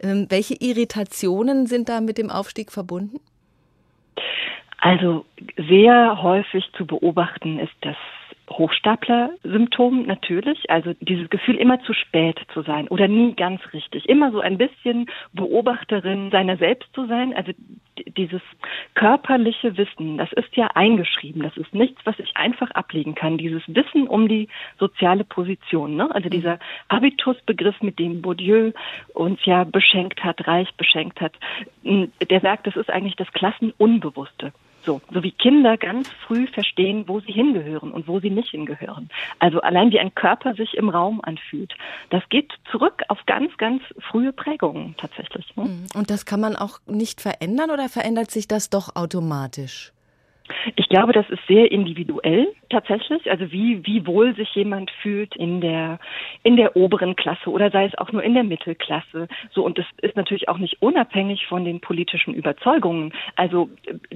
Ähm, 0.00 0.26
welche 0.28 0.54
Irritationen 0.54 1.66
sind 1.66 1.88
da 1.88 2.00
mit 2.00 2.18
dem 2.18 2.30
Aufstieg 2.30 2.70
verbunden? 2.70 3.20
Also 4.80 5.24
sehr 5.56 6.22
häufig 6.22 6.64
zu 6.76 6.86
beobachten 6.86 7.58
ist 7.58 7.74
das 7.80 7.96
Hochstapler-Symptom 8.50 10.06
natürlich, 10.06 10.70
also 10.70 10.94
dieses 11.00 11.30
Gefühl, 11.30 11.56
immer 11.56 11.80
zu 11.82 11.92
spät 11.92 12.40
zu 12.52 12.62
sein 12.62 12.88
oder 12.88 13.08
nie 13.08 13.34
ganz 13.34 13.60
richtig, 13.72 14.08
immer 14.08 14.32
so 14.32 14.40
ein 14.40 14.58
bisschen 14.58 15.06
Beobachterin 15.32 16.30
seiner 16.30 16.56
selbst 16.56 16.92
zu 16.94 17.06
sein, 17.06 17.34
also 17.34 17.52
dieses 18.16 18.42
körperliche 18.94 19.76
Wissen, 19.76 20.18
das 20.18 20.32
ist 20.32 20.54
ja 20.56 20.68
eingeschrieben, 20.74 21.42
das 21.42 21.56
ist 21.56 21.74
nichts, 21.74 22.00
was 22.04 22.18
ich 22.18 22.36
einfach 22.36 22.70
ablegen 22.72 23.14
kann, 23.14 23.38
dieses 23.38 23.62
Wissen 23.66 24.06
um 24.06 24.28
die 24.28 24.48
soziale 24.78 25.24
Position, 25.24 25.96
ne? 25.96 26.12
also 26.14 26.28
dieser 26.28 26.58
Habitusbegriff, 26.90 27.80
mit 27.82 27.98
dem 27.98 28.22
Bourdieu 28.22 28.72
uns 29.14 29.44
ja 29.44 29.64
beschenkt 29.64 30.24
hat, 30.24 30.46
reich 30.46 30.72
beschenkt 30.76 31.20
hat, 31.20 31.32
der 31.84 32.40
sagt, 32.40 32.66
das 32.66 32.76
ist 32.76 32.90
eigentlich 32.90 33.16
das 33.16 33.32
Klassenunbewusste. 33.32 34.52
So, 34.84 35.00
so 35.12 35.22
wie 35.22 35.32
Kinder 35.32 35.76
ganz 35.76 36.08
früh 36.26 36.46
verstehen, 36.46 37.04
wo 37.06 37.20
sie 37.20 37.32
hingehören 37.32 37.92
und 37.92 38.08
wo 38.08 38.20
sie 38.20 38.30
nicht 38.30 38.50
hingehören. 38.50 39.08
Also 39.38 39.60
allein 39.60 39.90
wie 39.90 40.00
ein 40.00 40.14
Körper 40.14 40.54
sich 40.54 40.74
im 40.74 40.88
Raum 40.88 41.20
anfühlt. 41.22 41.74
Das 42.10 42.22
geht 42.28 42.52
zurück 42.70 43.02
auf 43.08 43.18
ganz, 43.26 43.56
ganz 43.58 43.82
frühe 43.98 44.32
Prägungen 44.32 44.94
tatsächlich. 44.96 45.54
Ne? 45.56 45.64
Mhm. 45.64 45.86
Und 45.94 46.10
das 46.10 46.26
kann 46.26 46.40
man 46.40 46.56
auch 46.56 46.78
nicht 46.86 47.20
verändern 47.20 47.70
oder 47.70 47.88
verändert 47.88 48.30
sich 48.30 48.48
das 48.48 48.70
doch 48.70 48.96
automatisch? 48.96 49.92
Ich 50.76 50.88
glaube, 50.88 51.12
das 51.12 51.28
ist 51.30 51.46
sehr 51.46 51.70
individuell 51.70 52.48
tatsächlich. 52.70 53.30
Also 53.30 53.50
wie, 53.52 53.84
wie 53.86 54.06
wohl 54.06 54.34
sich 54.34 54.54
jemand 54.54 54.90
fühlt 55.02 55.34
in 55.36 55.60
der, 55.60 55.98
in 56.42 56.56
der 56.56 56.76
oberen 56.76 57.16
Klasse 57.16 57.50
oder 57.50 57.70
sei 57.70 57.86
es 57.86 57.96
auch 57.98 58.12
nur 58.12 58.22
in 58.22 58.34
der 58.34 58.44
Mittelklasse. 58.44 59.28
So, 59.52 59.64
und 59.64 59.78
das 59.78 59.86
ist 60.02 60.16
natürlich 60.16 60.48
auch 60.48 60.58
nicht 60.58 60.80
unabhängig 60.82 61.46
von 61.46 61.64
den 61.64 61.80
politischen 61.80 62.34
Überzeugungen. 62.34 63.12
Also 63.36 63.68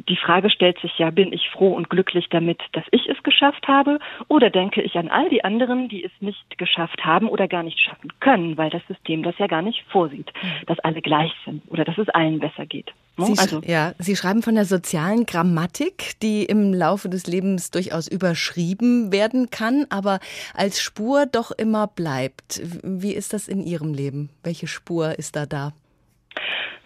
die 0.08 0.16
Frage 0.16 0.50
stellt 0.50 0.78
sich 0.80 0.98
ja, 0.98 1.10
bin 1.10 1.32
ich 1.32 1.48
froh 1.50 1.72
und 1.72 1.90
glücklich 1.90 2.28
damit, 2.30 2.60
dass 2.72 2.84
ich 2.90 3.08
es 3.08 3.22
geschafft 3.22 3.66
habe? 3.68 3.98
Oder 4.28 4.50
denke 4.50 4.82
ich 4.82 4.96
an 4.96 5.08
all 5.08 5.28
die 5.28 5.44
anderen, 5.44 5.88
die 5.88 6.04
es 6.04 6.12
nicht 6.20 6.58
geschafft 6.58 7.04
haben 7.04 7.28
oder 7.28 7.48
gar 7.48 7.62
nicht 7.62 7.78
schaffen 7.78 8.12
können, 8.20 8.56
weil 8.56 8.70
das 8.70 8.86
System 8.86 9.22
das 9.22 9.38
ja 9.38 9.46
gar 9.46 9.62
nicht 9.62 9.82
vorsieht, 9.88 10.32
dass 10.66 10.78
alle 10.80 11.02
gleich 11.02 11.32
sind 11.44 11.62
oder 11.68 11.84
dass 11.84 11.98
es 11.98 12.08
allen 12.10 12.40
besser 12.40 12.66
geht. 12.66 12.92
Sie, 13.18 13.38
also, 13.38 13.60
ja, 13.64 13.92
Sie 13.98 14.16
schreiben 14.16 14.42
von 14.42 14.54
der 14.54 14.64
sozialen 14.64 15.26
Grammatik, 15.26 16.18
die 16.22 16.44
im 16.44 16.72
Laufe 16.72 17.10
des 17.10 17.26
Lebens 17.26 17.70
durchaus 17.70 18.08
überschrieben 18.08 19.12
werden 19.12 19.50
kann, 19.50 19.86
aber 19.90 20.18
als 20.54 20.80
Spur 20.80 21.26
doch 21.26 21.50
immer 21.50 21.86
bleibt. 21.86 22.62
Wie 22.82 23.12
ist 23.12 23.34
das 23.34 23.48
in 23.48 23.62
Ihrem 23.62 23.92
Leben? 23.92 24.30
Welche 24.42 24.66
Spur 24.66 25.18
ist 25.18 25.36
da 25.36 25.44
da? 25.44 25.72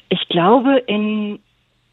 Ich 0.08 0.28
glaube, 0.28 0.78
in 0.86 1.38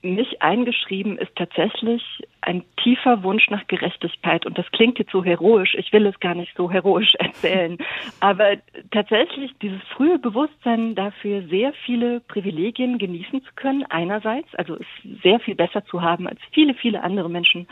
mich 0.04 0.42
eingeschrieben 0.42 1.18
ist 1.18 1.36
tatsächlich 1.36 2.04
ein 2.42 2.64
tiefer 2.84 3.24
Wunsch 3.24 3.50
nach 3.50 3.66
Gerechtigkeit. 3.68 4.46
Und 4.46 4.58
das 4.58 4.70
klingt 4.72 5.00
jetzt 5.00 5.12
so 5.12 5.24
heroisch. 5.24 5.76
Ich 5.76 5.94
will 5.94 6.06
es 6.06 6.20
gar 6.20 6.36
nicht 6.36 6.54
so 6.58 6.70
heroisch 6.70 7.16
erzählen. 7.20 7.78
Aber 8.20 8.58
tatsächlich 8.92 9.52
dieses 9.62 9.82
frühe 9.96 10.20
Bewusstsein 10.20 10.96
dafür, 10.96 11.44
sehr 11.44 11.74
viele 11.86 12.20
Privilegien 12.20 12.98
genießen 12.98 13.44
zu 13.44 13.52
können, 13.56 13.86
einerseits, 13.90 14.54
also 14.56 14.76
es 14.76 15.22
sehr 15.24 15.40
viel 15.40 15.56
besser 15.56 15.86
zu 15.86 16.02
haben 16.02 16.28
als 16.28 16.40
viele, 16.52 16.74
viele 16.74 17.02
andere 17.02 17.30
Menschen 17.30 17.68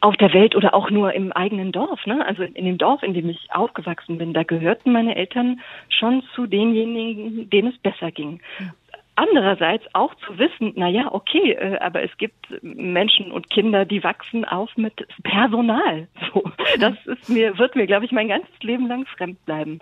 auf 0.00 0.16
der 0.18 0.34
Welt 0.34 0.54
oder 0.54 0.74
auch 0.74 0.90
nur 0.90 1.14
im 1.14 1.32
eigenen 1.32 1.72
Dorf. 1.72 2.04
Ne? 2.04 2.24
Also 2.24 2.42
in 2.42 2.66
dem 2.66 2.76
Dorf, 2.76 3.02
in 3.02 3.14
dem 3.14 3.30
ich 3.30 3.48
aufgewachsen 3.50 4.18
bin, 4.18 4.34
da 4.34 4.42
gehörten 4.42 4.92
meine 4.92 5.16
Eltern 5.16 5.60
schon 5.88 6.22
zu 6.34 6.46
denjenigen, 6.46 7.48
denen 7.48 7.72
es 7.72 7.78
besser 7.78 8.10
ging 8.10 8.40
andererseits 9.16 9.84
auch 9.94 10.14
zu 10.26 10.38
wissen, 10.38 10.72
na 10.76 10.88
ja, 10.88 11.12
okay, 11.12 11.52
äh, 11.52 11.78
aber 11.78 12.02
es 12.02 12.16
gibt 12.18 12.46
Menschen 12.62 13.32
und 13.32 13.50
Kinder, 13.50 13.84
die 13.84 14.04
wachsen 14.04 14.44
auf 14.44 14.70
mit 14.76 15.06
Personal. 15.22 16.08
So, 16.34 16.42
das 16.80 16.94
ist 17.06 17.30
mir, 17.30 17.56
wird 17.56 17.76
mir, 17.76 17.86
glaube 17.86 18.04
ich, 18.04 18.12
mein 18.12 18.28
ganzes 18.28 18.52
Leben 18.60 18.88
lang 18.88 19.06
fremd 19.06 19.42
bleiben. 19.46 19.78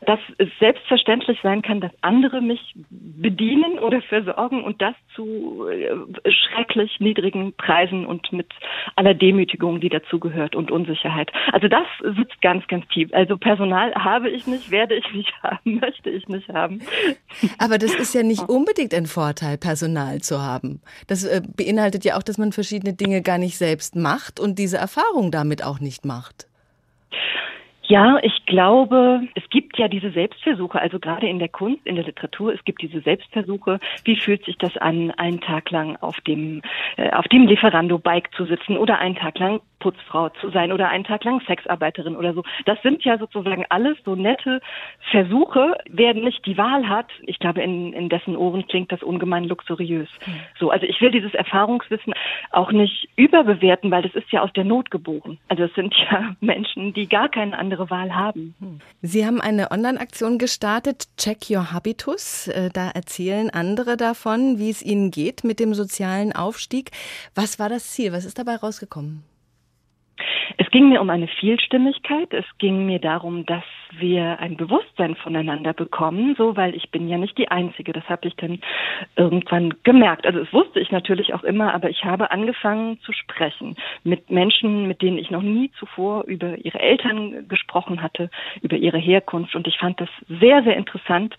Dass 0.00 0.18
es 0.38 0.48
selbstverständlich 0.58 1.38
sein 1.42 1.62
kann, 1.62 1.80
dass 1.80 1.92
andere 2.00 2.40
mich 2.40 2.74
bedienen 2.90 3.78
oder 3.78 4.00
versorgen 4.02 4.64
und 4.64 4.80
das 4.82 4.94
zu 5.14 5.68
äh, 5.68 5.94
schrecklich 6.30 6.98
niedrigen 6.98 7.52
Preisen 7.52 8.06
und 8.06 8.32
mit 8.32 8.48
aller 8.96 9.14
Demütigung, 9.14 9.80
die 9.80 9.90
dazugehört 9.90 10.56
und 10.56 10.70
Unsicherheit. 10.70 11.30
Also 11.52 11.68
das 11.68 11.86
sitzt 12.16 12.40
ganz, 12.40 12.66
ganz 12.66 12.88
tief. 12.88 13.10
Also 13.12 13.36
Personal 13.36 13.94
habe 13.94 14.30
ich 14.30 14.46
nicht, 14.46 14.70
werde 14.70 14.96
ich 14.96 15.12
nicht 15.12 15.32
haben, 15.42 15.78
möchte 15.78 16.10
ich 16.10 16.26
nicht 16.26 16.48
haben. 16.48 16.80
Aber 17.58 17.78
das 17.78 17.94
ist 17.94 18.14
ja 18.14 18.22
nicht 18.22 18.48
unbedingt 18.48 18.71
unbedingt 18.72 18.94
ein 18.94 19.06
Vorteil, 19.06 19.58
Personal 19.58 20.20
zu 20.20 20.40
haben. 20.40 20.80
Das 21.06 21.24
äh, 21.24 21.42
beinhaltet 21.44 22.04
ja 22.06 22.16
auch, 22.16 22.22
dass 22.22 22.38
man 22.38 22.52
verschiedene 22.52 22.94
Dinge 22.94 23.20
gar 23.20 23.36
nicht 23.36 23.58
selbst 23.58 23.96
macht 23.96 24.40
und 24.40 24.58
diese 24.58 24.78
Erfahrung 24.78 25.30
damit 25.30 25.62
auch 25.62 25.78
nicht 25.78 26.06
macht. 26.06 26.46
Ja, 27.82 28.18
ich 28.22 28.46
glaube, 28.46 29.20
es 29.34 29.42
gibt 29.50 29.76
ja 29.76 29.88
diese 29.88 30.12
Selbstversuche, 30.12 30.80
also 30.80 30.98
gerade 30.98 31.28
in 31.28 31.38
der 31.38 31.48
Kunst, 31.48 31.84
in 31.84 31.96
der 31.96 32.04
Literatur, 32.04 32.54
es 32.54 32.64
gibt 32.64 32.80
diese 32.80 33.02
Selbstversuche. 33.02 33.80
Wie 34.04 34.16
fühlt 34.16 34.42
sich 34.46 34.56
das 34.56 34.74
an, 34.78 35.10
einen 35.10 35.40
Tag 35.42 35.70
lang 35.70 35.96
auf 35.96 36.18
dem, 36.22 36.62
äh, 36.96 37.10
auf 37.10 37.26
dem 37.26 37.46
Lieferando-Bike 37.46 38.32
zu 38.34 38.46
sitzen 38.46 38.78
oder 38.78 38.98
einen 39.00 39.16
Tag 39.16 39.38
lang 39.38 39.60
Putzfrau 39.82 40.28
zu 40.40 40.50
sein 40.50 40.70
oder 40.70 40.88
einen 40.88 41.02
Tag 41.02 41.24
lang 41.24 41.40
Sexarbeiterin 41.44 42.14
oder 42.14 42.34
so. 42.34 42.44
Das 42.66 42.80
sind 42.82 43.04
ja 43.04 43.18
sozusagen 43.18 43.64
alles 43.68 43.98
so 44.04 44.14
nette 44.14 44.60
Versuche. 45.10 45.76
Wer 45.90 46.14
nicht 46.14 46.46
die 46.46 46.56
Wahl 46.56 46.88
hat, 46.88 47.08
ich 47.22 47.40
glaube, 47.40 47.62
in, 47.62 47.92
in 47.92 48.08
dessen 48.08 48.36
Ohren 48.36 48.66
klingt 48.68 48.92
das 48.92 49.02
ungemein 49.02 49.44
luxuriös. 49.44 50.08
Hm. 50.20 50.34
So, 50.58 50.70
also 50.70 50.86
ich 50.86 51.00
will 51.00 51.10
dieses 51.10 51.34
Erfahrungswissen 51.34 52.14
auch 52.52 52.70
nicht 52.70 53.08
überbewerten, 53.16 53.90
weil 53.90 54.02
das 54.02 54.14
ist 54.14 54.30
ja 54.30 54.42
aus 54.42 54.52
der 54.52 54.62
Not 54.62 54.92
geboren. 54.92 55.38
Also 55.48 55.64
es 55.64 55.74
sind 55.74 55.92
ja 56.10 56.36
Menschen, 56.40 56.94
die 56.94 57.08
gar 57.08 57.28
keine 57.28 57.58
andere 57.58 57.90
Wahl 57.90 58.14
haben. 58.14 58.54
Hm. 58.60 58.78
Sie 59.00 59.26
haben 59.26 59.40
eine 59.40 59.72
Online-Aktion 59.72 60.38
gestartet, 60.38 61.08
Check 61.16 61.50
Your 61.50 61.72
Habitus. 61.72 62.46
Äh, 62.46 62.70
da 62.72 62.88
erzählen 62.90 63.50
andere 63.50 63.96
davon, 63.96 64.60
wie 64.60 64.70
es 64.70 64.80
ihnen 64.80 65.10
geht 65.10 65.42
mit 65.42 65.58
dem 65.58 65.74
sozialen 65.74 66.32
Aufstieg. 66.32 66.92
Was 67.34 67.58
war 67.58 67.68
das 67.68 67.90
Ziel? 67.90 68.12
Was 68.12 68.24
ist 68.24 68.38
dabei 68.38 68.54
rausgekommen? 68.54 69.24
Es 70.58 70.70
ging 70.70 70.88
mir 70.88 71.00
um 71.00 71.10
eine 71.10 71.28
Vielstimmigkeit. 71.28 72.32
Es 72.32 72.44
ging 72.58 72.86
mir 72.86 72.98
darum, 72.98 73.46
dass 73.46 73.64
wir 73.92 74.38
ein 74.40 74.56
Bewusstsein 74.56 75.16
voneinander 75.16 75.72
bekommen, 75.72 76.34
so, 76.36 76.56
weil 76.56 76.74
ich 76.74 76.90
bin 76.90 77.08
ja 77.08 77.18
nicht 77.18 77.36
die 77.38 77.48
Einzige. 77.48 77.92
Das 77.92 78.08
habe 78.08 78.28
ich 78.28 78.36
dann 78.36 78.60
irgendwann 79.16 79.74
gemerkt. 79.82 80.26
Also 80.26 80.40
es 80.40 80.52
wusste 80.52 80.80
ich 80.80 80.90
natürlich 80.90 81.34
auch 81.34 81.44
immer, 81.44 81.74
aber 81.74 81.90
ich 81.90 82.04
habe 82.04 82.30
angefangen 82.30 82.98
zu 83.00 83.12
sprechen 83.12 83.76
mit 84.04 84.30
Menschen, 84.30 84.86
mit 84.86 85.02
denen 85.02 85.18
ich 85.18 85.30
noch 85.30 85.42
nie 85.42 85.70
zuvor 85.78 86.24
über 86.24 86.58
ihre 86.58 86.80
Eltern 86.80 87.48
gesprochen 87.48 88.02
hatte, 88.02 88.30
über 88.62 88.76
ihre 88.76 88.98
Herkunft. 88.98 89.54
Und 89.54 89.66
ich 89.66 89.78
fand 89.78 90.00
das 90.00 90.08
sehr, 90.28 90.62
sehr 90.62 90.76
interessant, 90.76 91.36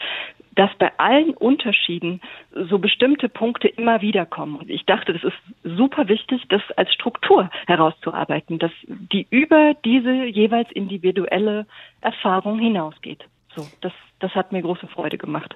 dass 0.55 0.69
bei 0.77 0.91
allen 0.97 1.33
Unterschieden 1.33 2.21
so 2.69 2.79
bestimmte 2.79 3.29
Punkte 3.29 3.67
immer 3.67 4.01
wieder 4.01 4.25
kommen. 4.25 4.55
Und 4.55 4.69
ich 4.69 4.85
dachte, 4.85 5.13
das 5.13 5.23
ist 5.23 5.37
super 5.63 6.07
wichtig, 6.07 6.43
das 6.49 6.61
als 6.75 6.93
Struktur 6.93 7.49
herauszuarbeiten, 7.67 8.59
dass 8.59 8.71
die 8.87 9.27
über 9.29 9.73
diese 9.85 10.25
jeweils 10.25 10.71
individuelle 10.71 11.65
Erfahrung 12.01 12.59
hinausgeht. 12.59 13.23
So, 13.55 13.67
das, 13.81 13.93
das 14.19 14.33
hat 14.33 14.51
mir 14.51 14.61
große 14.61 14.87
Freude 14.87 15.17
gemacht. 15.17 15.55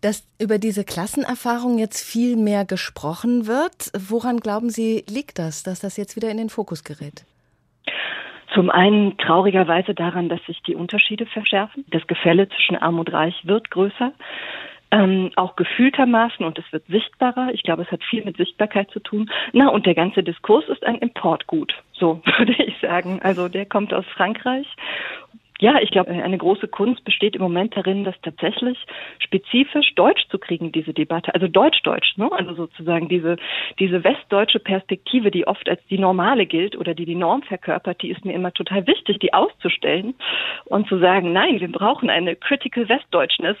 Dass 0.00 0.26
über 0.38 0.58
diese 0.58 0.84
Klassenerfahrung 0.84 1.78
jetzt 1.78 2.02
viel 2.02 2.36
mehr 2.36 2.64
gesprochen 2.64 3.46
wird, 3.46 3.92
woran 3.96 4.40
glauben 4.40 4.70
Sie, 4.70 5.04
liegt 5.08 5.38
das, 5.38 5.62
dass 5.62 5.80
das 5.80 5.96
jetzt 5.96 6.16
wieder 6.16 6.30
in 6.30 6.38
den 6.38 6.50
Fokus 6.50 6.82
gerät? 6.84 7.24
Zum 8.54 8.70
einen 8.70 9.16
traurigerweise 9.18 9.94
daran, 9.94 10.28
dass 10.28 10.44
sich 10.46 10.60
die 10.62 10.74
Unterschiede 10.74 11.26
verschärfen. 11.26 11.84
Das 11.90 12.06
Gefälle 12.06 12.48
zwischen 12.48 12.76
Arm 12.76 12.98
und 12.98 13.12
Reich 13.12 13.46
wird 13.46 13.70
größer. 13.70 14.12
Ähm, 14.92 15.30
auch 15.36 15.54
gefühltermaßen 15.54 16.44
und 16.44 16.58
es 16.58 16.64
wird 16.72 16.84
sichtbarer. 16.88 17.50
Ich 17.52 17.62
glaube, 17.62 17.82
es 17.82 17.92
hat 17.92 18.02
viel 18.02 18.24
mit 18.24 18.36
Sichtbarkeit 18.36 18.90
zu 18.90 18.98
tun. 18.98 19.30
Na, 19.52 19.68
und 19.68 19.86
der 19.86 19.94
ganze 19.94 20.24
Diskurs 20.24 20.68
ist 20.68 20.84
ein 20.84 20.96
Importgut, 20.96 21.72
so 21.92 22.20
würde 22.38 22.54
ich 22.64 22.76
sagen. 22.80 23.20
Also 23.22 23.48
der 23.48 23.66
kommt 23.66 23.94
aus 23.94 24.04
Frankreich 24.16 24.66
ja, 25.60 25.78
ich 25.80 25.90
glaube, 25.90 26.10
eine 26.10 26.38
große 26.38 26.68
Kunst 26.68 27.04
besteht 27.04 27.36
im 27.36 27.42
Moment 27.42 27.76
darin, 27.76 28.04
das 28.04 28.14
tatsächlich 28.22 28.78
spezifisch 29.18 29.94
deutsch 29.94 30.26
zu 30.30 30.38
kriegen, 30.38 30.72
diese 30.72 30.94
Debatte. 30.94 31.34
Also 31.34 31.48
deutsch-deutsch, 31.48 32.16
ne? 32.16 32.30
Also 32.32 32.54
sozusagen 32.54 33.08
diese, 33.08 33.36
diese 33.78 34.02
westdeutsche 34.02 34.58
Perspektive, 34.58 35.30
die 35.30 35.46
oft 35.46 35.68
als 35.68 35.84
die 35.88 35.98
normale 35.98 36.46
gilt 36.46 36.76
oder 36.76 36.94
die 36.94 37.04
die 37.04 37.14
Norm 37.14 37.42
verkörpert, 37.42 38.00
die 38.00 38.10
ist 38.10 38.24
mir 38.24 38.32
immer 38.32 38.52
total 38.54 38.86
wichtig, 38.86 39.18
die 39.18 39.34
auszustellen 39.34 40.14
und 40.64 40.88
zu 40.88 40.98
sagen, 40.98 41.32
nein, 41.32 41.60
wir 41.60 41.70
brauchen 41.70 42.08
eine 42.08 42.36
critical 42.36 42.88
Westdeutschness. 42.88 43.58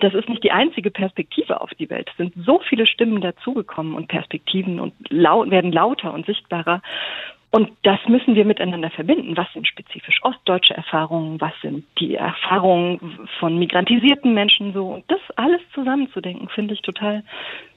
Das 0.00 0.12
ist 0.12 0.28
nicht 0.28 0.44
die 0.44 0.52
einzige 0.52 0.90
Perspektive 0.90 1.62
auf 1.62 1.70
die 1.78 1.88
Welt. 1.88 2.10
Es 2.10 2.16
sind 2.18 2.34
so 2.44 2.60
viele 2.68 2.86
Stimmen 2.86 3.22
dazugekommen 3.22 3.94
und 3.94 4.08
Perspektiven 4.08 4.78
und 4.78 4.92
laut, 5.08 5.50
werden 5.50 5.72
lauter 5.72 6.12
und 6.12 6.26
sichtbarer. 6.26 6.82
Und 7.54 7.70
das 7.84 8.00
müssen 8.08 8.34
wir 8.34 8.44
miteinander 8.44 8.90
verbinden. 8.90 9.36
Was 9.36 9.46
sind 9.52 9.68
spezifisch 9.68 10.18
ostdeutsche 10.22 10.74
Erfahrungen? 10.74 11.40
Was 11.40 11.52
sind 11.62 11.84
die 12.00 12.16
Erfahrungen 12.16 13.28
von 13.38 13.56
migrantisierten 13.60 14.34
Menschen 14.34 14.72
so? 14.72 14.88
Und 14.88 15.04
das 15.06 15.20
alles 15.36 15.60
zusammenzudenken, 15.72 16.48
finde 16.48 16.74
ich 16.74 16.82
total 16.82 17.22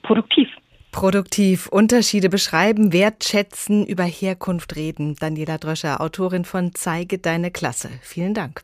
produktiv. 0.02 0.50
Produktiv 0.92 1.68
Unterschiede 1.68 2.28
beschreiben, 2.28 2.92
wertschätzen, 2.92 3.86
über 3.86 4.02
Herkunft 4.02 4.76
reden. 4.76 5.16
Daniela 5.20 5.60
Dröscher, 5.60 6.02
Autorin 6.02 6.44
von 6.44 6.72
Zeige 6.74 7.20
deine 7.20 7.52
Klasse. 7.52 7.90
Vielen 8.02 8.34
Dank. 8.34 8.62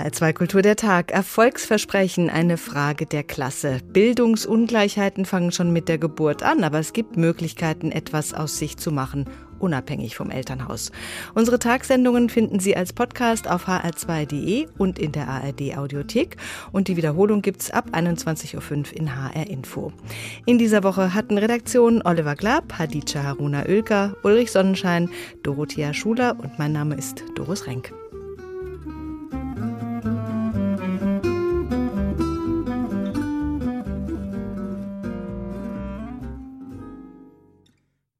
HR2 0.00 0.32
Kultur 0.32 0.62
der 0.62 0.76
Tag. 0.76 1.10
Erfolgsversprechen, 1.10 2.30
eine 2.30 2.56
Frage 2.56 3.04
der 3.04 3.22
Klasse. 3.22 3.80
Bildungsungleichheiten 3.92 5.26
fangen 5.26 5.52
schon 5.52 5.74
mit 5.74 5.90
der 5.90 5.98
Geburt 5.98 6.42
an, 6.42 6.64
aber 6.64 6.78
es 6.78 6.94
gibt 6.94 7.18
Möglichkeiten, 7.18 7.92
etwas 7.92 8.32
aus 8.32 8.56
sich 8.56 8.78
zu 8.78 8.92
machen, 8.92 9.26
unabhängig 9.58 10.16
vom 10.16 10.30
Elternhaus. 10.30 10.90
Unsere 11.34 11.58
Tagsendungen 11.58 12.30
finden 12.30 12.60
Sie 12.60 12.74
als 12.74 12.94
Podcast 12.94 13.50
auf 13.50 13.68
hr2.de 13.68 14.68
und 14.78 14.98
in 14.98 15.12
der 15.12 15.28
ARD 15.28 15.76
Audiothek 15.76 16.38
und 16.72 16.88
die 16.88 16.96
Wiederholung 16.96 17.42
gibt's 17.42 17.70
ab 17.70 17.90
21.05 17.92 18.56
Uhr 18.56 18.96
in 18.96 19.14
HR 19.14 19.48
Info. 19.48 19.92
In 20.46 20.56
dieser 20.56 20.82
Woche 20.82 21.12
hatten 21.12 21.36
Redaktion 21.36 22.00
Oliver 22.02 22.36
Glab, 22.36 22.78
Hadija 22.78 23.22
Haruna 23.22 23.66
Oelker, 23.66 24.16
Ulrich 24.22 24.50
Sonnenschein, 24.50 25.10
Dorothea 25.42 25.92
Schuler 25.92 26.36
und 26.38 26.58
mein 26.58 26.72
Name 26.72 26.94
ist 26.94 27.22
Doris 27.34 27.66
Renk. 27.66 27.92